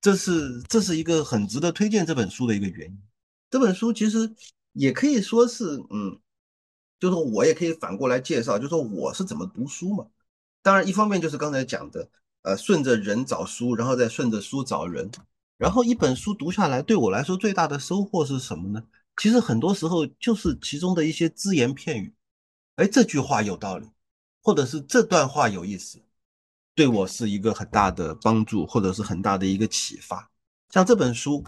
[0.00, 3.02] 这是这是一个很值得推荐这本书的一个原因。
[3.52, 4.34] 这本书其实
[4.72, 6.18] 也可以说是，嗯。
[6.98, 10.06] 就是我也可以反过来介绍，就说我是怎么读书嘛。
[10.62, 12.08] 当然，一方面就是刚才讲的，
[12.42, 15.10] 呃，顺着人找书，然后再顺着书找人。
[15.58, 18.84] 然后一本书读下来，对我来说最大的收获是什么呢？
[19.16, 22.14] 其实很多时候就是其中的一些只言片语。
[22.76, 23.88] 哎，这句话有道理，
[24.40, 26.00] 或者是这段话有意思，
[26.76, 30.30] 对我是一个很大的帮助，或者是很大的一个启发。
[30.70, 31.44] 像这本书。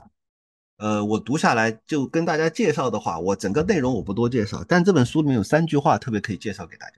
[0.76, 6.96] 呃，我读下来就跟大家介绍的话，我整个内容我不多介绍，但这本书里面有三句话特别可以介绍给大家。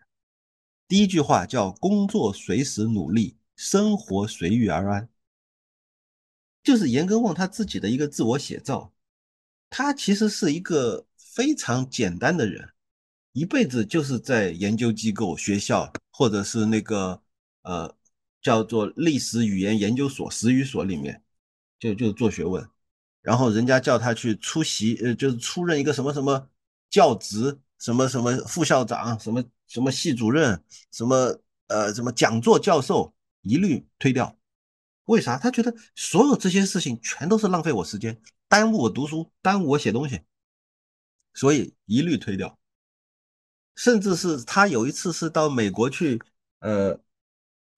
[0.88, 5.08] 第一句话叫“工作随时努力，生活随遇而安”，
[6.64, 8.92] 就是严根望他自己的一个自我写照。
[9.68, 12.72] 他其实是一个非常简单的人，
[13.32, 17.20] 一辈子就是在研究机构、学校或者是那个
[17.62, 17.94] 呃
[18.40, 21.22] 叫做历史语言研究所、史语所里面，
[21.78, 22.66] 就就做学问。
[23.26, 26.48] 然后人家叫他去出席，呃，就是出任一个什么什么
[26.88, 30.62] 教职，什么什么副校长，什么什么系主任，
[30.92, 31.36] 什么
[31.66, 33.12] 呃什么讲座教授，
[33.42, 34.38] 一律推掉。
[35.06, 35.36] 为啥？
[35.36, 38.16] 他觉得所有这些事情全都是浪费我时间，
[38.46, 40.20] 耽误我读书，耽误我写东西，
[41.34, 42.56] 所以一律推掉。
[43.74, 46.22] 甚至是他有一次是到美国去，
[46.60, 47.00] 呃。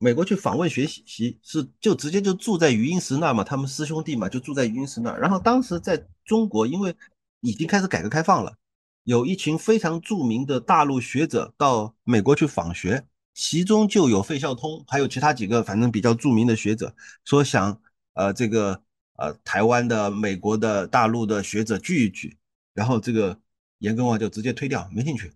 [0.01, 5.13] 美国去访问学习习是就直接就住在余英时那嘛，他们师兄弟嘛就住在余英时那。
[5.17, 6.95] 然后当时在中国，因为
[7.41, 8.57] 已经开始改革开放了，
[9.03, 13.05] 有一群非常著名的大陆学者到美国去访学，
[13.35, 16.95] 其中就有费孝通，还有其他几个反正比较著名的学者，
[17.25, 17.81] 说想
[18.15, 18.81] 呃这个
[19.17, 22.39] 呃台湾的、美国的、大陆的学者聚一聚，
[22.73, 23.41] 然后这个
[23.79, 25.33] 严根望就直接推掉，没兴趣，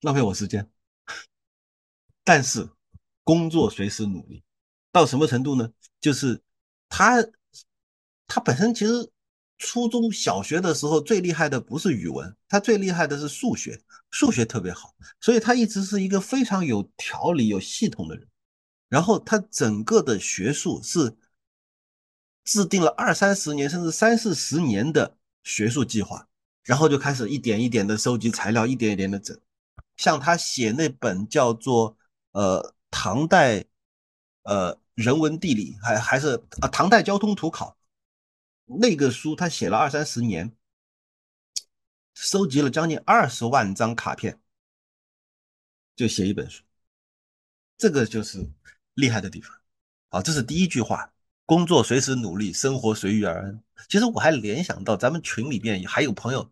[0.00, 0.70] 浪费我时间。
[2.24, 2.70] 但是。
[3.24, 4.42] 工作随时努力，
[4.92, 5.72] 到什么程度呢？
[5.98, 6.42] 就是
[6.90, 7.24] 他，
[8.26, 9.10] 他本身其实
[9.56, 18.28] 初中小学的时候最厉害的不是语文，他最厉害的是数学，数学特别好，所以他一直是一个非常有条理、有系统的人。
[18.90, 21.16] 然后他整个的学术是
[22.44, 26.28] 制定了二三十年甚至三四十年的学术计划，
[26.62, 29.40] 然后就开始一点一点的收集材料，一点一点的整。
[29.96, 31.96] 像他写那本叫做
[32.32, 32.74] 呃。
[32.96, 33.64] 唐代，
[34.44, 37.76] 呃，人文地理还还是啊，唐代交通图考
[38.66, 40.56] 那个书，他写了二三十年，
[42.14, 44.40] 收集了将近二十万张卡片，
[45.96, 46.62] 就写一本书，
[47.76, 48.48] 这个就是
[48.94, 49.52] 厉害的地方。
[50.08, 51.12] 好，这是第一句话：
[51.44, 53.60] 工作随时努力，生活随遇而安。
[53.88, 56.48] 其实我还联想到咱们群里边还有朋友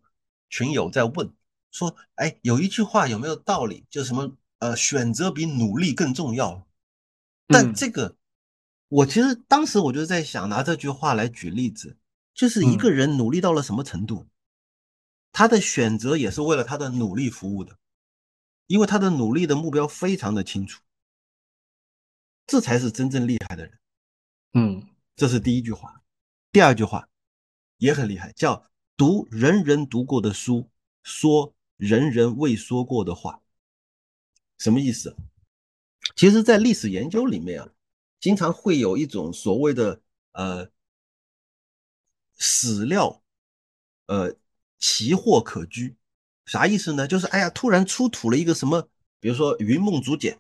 [0.51, 1.32] 群友在问
[1.70, 3.86] 说，哎，有一句话有没有道理？
[3.89, 4.36] 就什么？
[4.62, 6.68] 呃，选择比努力更重要，
[7.48, 8.16] 但这个
[8.86, 11.98] 我其实当时我就在想，拿这句话来举例子，
[12.32, 14.28] 就是一个人努力到了什么程度，
[15.32, 17.76] 他的选择也是为了他的努力服务的，
[18.68, 20.80] 因为他的努力的目标非常的清楚，
[22.47, 23.80] 这才是真正厉害的人。
[24.52, 24.86] 嗯，
[25.16, 26.05] 这是第一句话。
[26.52, 27.09] 第二句话
[27.78, 30.70] 也很厉害，叫读人人读过的书，
[31.02, 33.40] 说人人未说过的话。
[34.62, 35.16] 什么意思？
[36.14, 37.68] 其实，在历史研究里面啊。
[38.20, 40.68] 经常会有一种所谓的呃
[42.39, 43.20] 史料，
[44.06, 44.36] 呃
[44.78, 45.97] 奇货可居，
[46.47, 47.09] 啥意思呢？
[47.09, 50.39] 就是哎呀，突然出土了一个什么，比如说云梦竹简，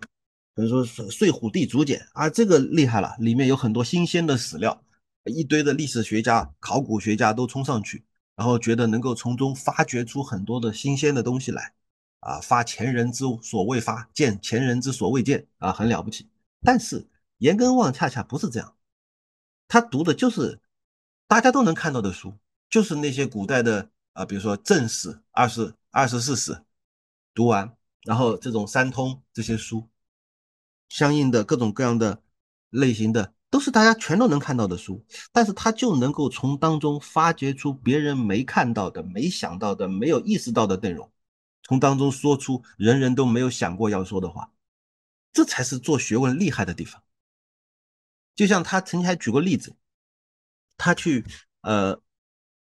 [0.54, 4.80] 比如说睡虎地竹简啊，这个厉害了，里面有很多新鲜的史料，
[5.24, 8.04] 一堆的历史学家、考古学家都冲上去，
[8.36, 11.74] 然后觉得能够从中发掘出很多的新鲜的东西来，
[12.22, 16.28] 啊，发前人之所未发，见前人之所未见啊，很了不起，
[16.62, 17.06] 但是。
[17.38, 18.76] 严根望恰恰不是这样，
[19.66, 20.60] 他读的就是
[21.26, 22.38] 大家都能看到的书，
[22.70, 26.62] 就是那些古代的啊，比如说正史、二十二十四史，
[27.34, 29.88] 读完，然后这种三通这些书，
[30.88, 32.22] 相应的各种各样的
[32.70, 41.11] 类型的，都是大家全都能看到的书，但是他就能够从当中发掘出别人没看到的、没想到的、没有意识到的内容，
[41.62, 44.52] 从当中说出人人都没有想过要说的话，
[45.32, 47.02] 这才是做学问厉害的地方。
[48.34, 49.76] 就像他曾经还举过例子，
[50.76, 51.24] 他去
[51.60, 52.00] 呃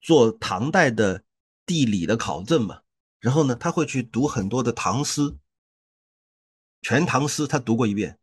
[0.01, 1.25] 做唐代的
[1.65, 2.83] 地理的考证嘛，
[3.19, 5.37] 然后呢，他会去读很多的唐诗，
[6.83, 8.19] 全唐诗他读过一遍，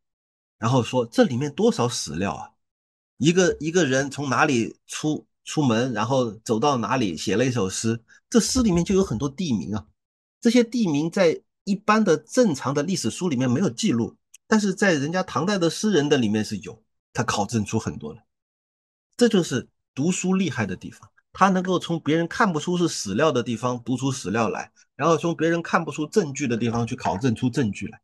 [0.58, 2.52] 然后说这里面多少史料啊，
[3.18, 9.88] 一个一个人从哪里出出门，然后走到哪里写了一首诗，这诗里面就有很多地名啊，
[10.44, 16.84] 这些地名在一般的正常的历史书里面没有记录，但是在人家唐代的诗人的里面是有。
[17.14, 18.24] 他考证出很多了，
[19.16, 21.10] 这就是读书厉害的地方。
[21.32, 28.02] 他能够从别人看不出是史料的地方读出史料来，然后从别人看不出证据的地方去考证出证据来。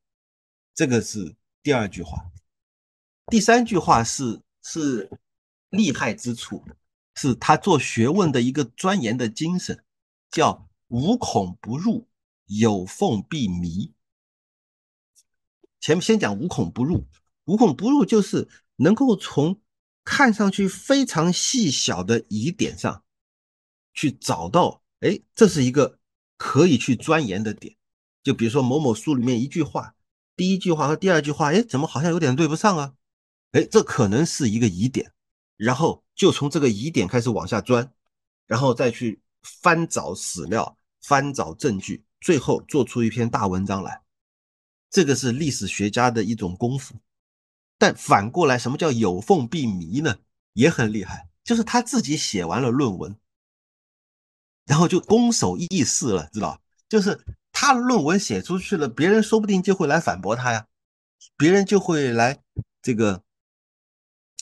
[0.76, 2.24] 这个是第二句话。
[3.32, 5.10] 第三句话是是
[5.72, 6.64] 厉害之处，
[7.16, 9.84] 是他做学问的一个钻研的精神，
[10.30, 12.08] 叫无孔不入，
[12.50, 13.94] 有缝必迷。
[15.80, 17.08] 前面先讲无孔不入，
[17.46, 18.48] 无孔不入就是。
[18.82, 19.60] 能够从
[20.06, 23.04] 看上去非常细小的疑点上
[23.94, 26.00] 去找到，哎，这是一个
[26.38, 27.76] 可以去钻研的点。
[28.24, 29.96] 就比如说某某书里面一句话，
[30.38, 32.94] 第一句话和第二句话，哎，怎么好像有点对不上啊？
[33.52, 35.12] 哎，这可能是一个疑点。
[35.58, 37.92] 然后就从这个疑点开始往下钻，
[38.48, 44.02] 然后再去翻找史料、翻找证据，最后做出一篇大文章来。
[44.90, 46.96] 这个是历史学家的一种功夫。
[47.78, 50.18] 但反过来，什么叫有缝必弥呢？
[50.54, 53.16] 也很厉害，就是他自己写完了论文，
[54.66, 56.62] 然后就攻守易势了，知道？
[56.90, 57.24] 就是
[57.54, 60.68] 他论文写出去了，别人说不定就会来反驳他呀，
[61.38, 62.42] 别人就会来
[62.82, 63.24] 这个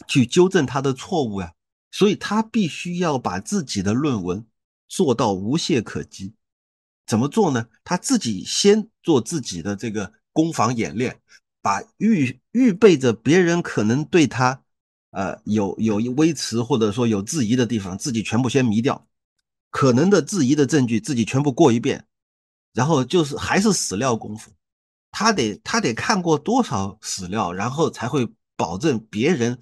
[0.08, 1.54] 去纠正他的错误呀，
[1.92, 4.48] 所以他必须要把自己的论文
[4.88, 6.34] 做到无懈可击。
[7.08, 7.66] 怎么做呢？
[7.84, 11.20] 他自己先做自己的这个攻防演练。
[11.60, 14.64] 把预预备着别人可能对他，
[15.10, 19.06] 呃，有有微词或者说有质疑的地方，自己全部先迷掉，
[19.70, 22.06] 可能的质疑的证据自己全部过一遍，
[22.72, 24.50] 然后就是还是史料功夫，
[25.12, 28.26] 他得他得看过多少史料，然后才会
[28.56, 29.60] 保证别人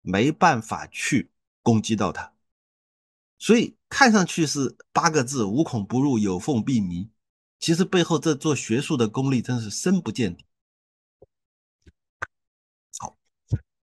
[0.00, 1.30] 没办法去
[1.62, 2.32] 攻击到他。
[3.38, 7.08] 所以看上去是八个字“无孔不入，有缝必迷”，
[7.60, 10.44] 其实背后这做学术的功力真是深不见底。
[12.98, 13.16] 好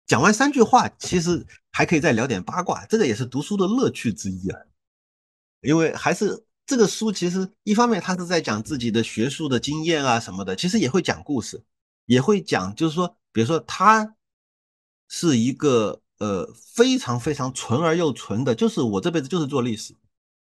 [0.08, 4.58] 讲完三句话，其实还可以再聊点八卦，这个也是读书的乐趣之一啊。
[5.60, 11.62] 因为还是这个书，其实一方面他是在讲自己的学术的经验啊什么的，其实也会讲故事，
[12.06, 14.16] 也会讲，就是说，比如说他
[15.06, 19.94] 是一个呃非常非常纯而又纯的，就是我这辈子就是做历史。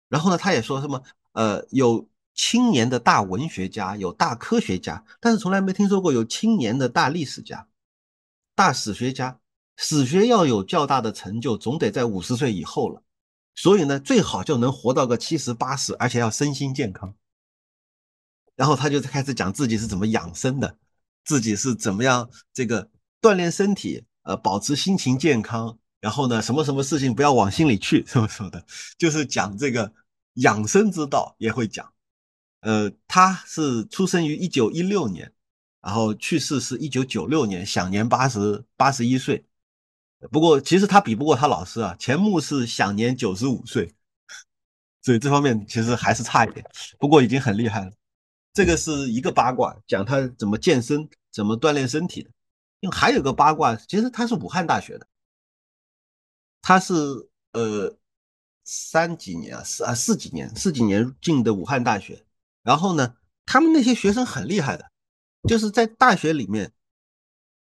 [0.09, 1.03] 然后呢，他也说什么
[1.33, 7.67] 呃有青年的大文学家，有大科学家，但是从来没听说过有青年的大历史家、
[8.55, 9.39] 大史学家。
[9.79, 13.03] 史学要有较大的成就，总得在五十岁以后了。
[13.53, 17.13] 所以呢，最好就能活到个七十八十，而且要身心健康。
[18.55, 20.77] 然后他就开始讲自己是怎么养生的，
[21.23, 22.89] 自己是怎么样这个
[23.21, 25.77] 锻炼身体，呃，保持心情健康。
[25.99, 28.63] 然后呢，什么什么事情不要往心里去，什么什么的，
[28.97, 29.91] 就是讲这个
[30.33, 31.91] 养生之道也会讲。
[32.61, 35.31] 呃，他是出生于一九一六年，
[35.81, 39.45] 然后去世是一九九六年，享年八十八十一岁。
[40.31, 43.93] 不过其实他比不过他老师啊，钱穆是享年九十五岁，
[45.03, 46.65] 所以这方面其实还是差一点。
[46.99, 47.91] 不过已经很厉害了。
[48.53, 52.29] 这个是一个八卦，讲他怎么健身、怎么锻炼身体的。
[52.79, 55.07] 因为还有个八卦，其实他是武汉大学的，
[56.61, 56.93] 他是
[57.53, 57.97] 呃
[58.63, 62.25] 三几年啊，四啊四几年，四几年进的武汉大学。
[62.63, 63.15] 然后呢，
[63.45, 64.91] 他们那些学生很厉害的，
[65.47, 66.73] 就是在大学里面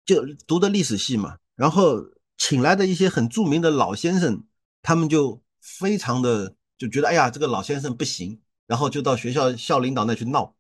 [0.06, 2.14] 就读的历史系嘛，然后。
[2.38, 4.44] 请来的一些很著名的老先生，
[4.82, 10.54] 他们就非常的就觉得，哎呀，这个老先生不行，然后就到学校校领导那去闹，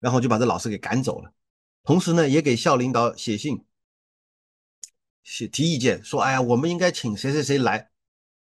[0.00, 1.32] 然后就把这老师给赶走了。
[1.84, 3.64] 同时呢，也给校领导写信，
[5.22, 7.90] 写提意见，说，哎呀，我们应该请谁谁谁来，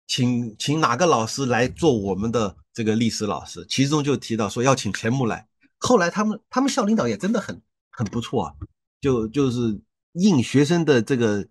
[0.08, 3.66] 请请哪个老师来做我们的这个历史老师。
[3.70, 5.48] 其中就提到说要请钱穆来。
[5.78, 8.54] 后来他们他们校领导也真的很很不错啊，
[9.00, 9.82] 就就是
[10.14, 11.48] 应学生的这个。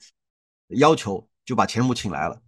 [0.77, 2.41] 要求就把钱穆请来了，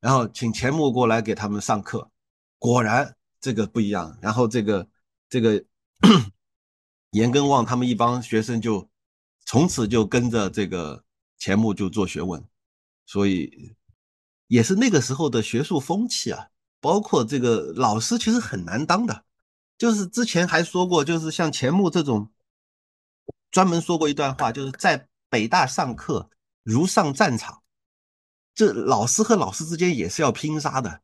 [0.00, 2.08] 然后请钱穆过来给他们上课，
[2.56, 4.16] 果然这个不一样。
[4.22, 4.86] 然后这个
[5.28, 5.64] 这个
[7.10, 8.88] 严根旺他们一帮学生就
[9.44, 11.02] 从此就跟着这个
[11.44, 12.42] 钱穆就做学问，
[13.04, 13.76] 所以
[14.46, 16.48] 也是那个时候的学术风气啊。
[16.80, 19.26] 包括这个老师其实很难当的，
[19.76, 22.32] 就是之前还说过，就是像钱穆这种
[23.50, 26.30] 专门说过一段话，就是在北大上课
[26.62, 27.62] 如上战场。
[28.54, 31.02] 这老师和老师之间也是要拼杀的，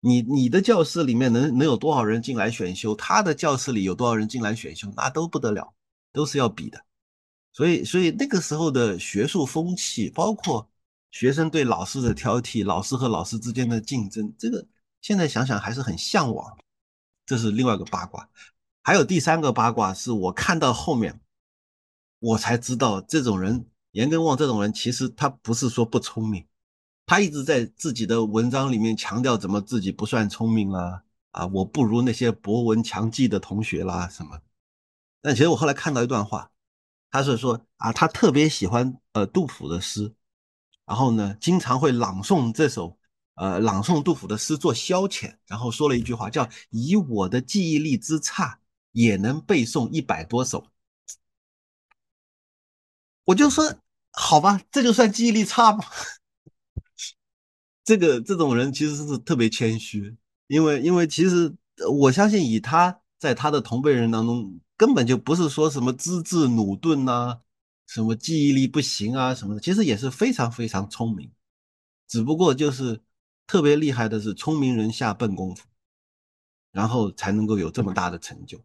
[0.00, 5.74] 你你的教室里面能能有多少人进来选修，他的教室里有多少人进来选修，那都不得了，
[6.10, 6.82] 都是要比的。
[7.54, 10.68] 所以所以那个时候的学术风气，包括
[11.12, 14.66] 学生对老师的挑剔，老师和老师之间的竞争，这个
[15.00, 16.58] 现在想想还是很向往。
[17.24, 18.28] 这是另外一个八卦，
[18.82, 21.20] 还有第三个八卦是我看到后面，
[22.18, 26.44] 我才知道这种人严根旺这种人其实他不是说不聪明。
[27.06, 34.40] 他一直在自己的文章里面强调怎么自己不算聪明啦，啊，我不如那些博闻强记的同学啦什么。
[35.22, 36.50] 但其实我后来看到一段话，
[37.14, 40.12] 他是说啊，他特别喜欢呃杜甫的诗，
[40.84, 42.98] 然后呢，经常会朗诵这首
[43.36, 48.58] 呃朗诵杜甫的诗做消遣，然后说了一句话叫以我的记忆力之差，
[48.90, 50.66] 也能背诵一百多首。
[53.26, 53.76] 我就说
[54.10, 55.84] 好吧，这就算记忆力差吗？
[57.84, 60.16] 这个这种人其实是特别谦虚，
[60.48, 61.54] 因为因为其实
[61.92, 67.40] 我相信以他在他的同辈人当中，根本就不是说什么资质驽钝呐，
[67.86, 71.30] 什么记忆力不行啊什么的，其实也是非常非常聪明，
[72.08, 73.02] 只不过就是
[73.46, 75.64] 特别厉害的是聪明人下笨功夫，
[76.72, 78.60] 然后才能够有这么大的成就。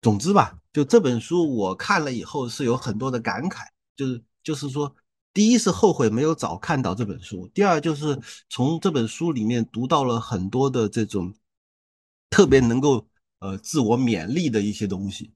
[0.00, 3.66] 总之吧，就这本书我看了以后是有很多的感慨，
[3.96, 4.94] 就是就是说。
[5.34, 8.20] 第一是后悔没有早看到这本书，第二就是
[8.50, 11.32] 从这本书里面读到了很多的这种
[12.28, 13.08] 特别能够
[13.42, 15.32] 呃自我勉励的一些东西，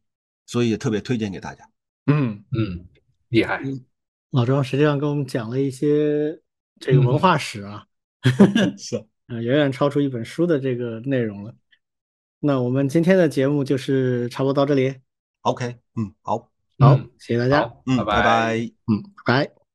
[0.47, 1.69] 所以也特别推荐给大家。
[2.07, 2.87] 嗯嗯，
[3.29, 3.61] 厉害。
[4.31, 6.41] 老庄实际上跟我们讲了一些
[6.79, 7.87] 这个文化史啊，
[8.79, 9.07] 是啊，
[9.41, 11.55] 远远超出一本书的这个内容了。
[12.39, 14.95] 那我们今天的节目就是差不多到这里。
[15.41, 19.57] OK，嗯，好，好，谢谢大家，嗯，拜拜，嗯，拜。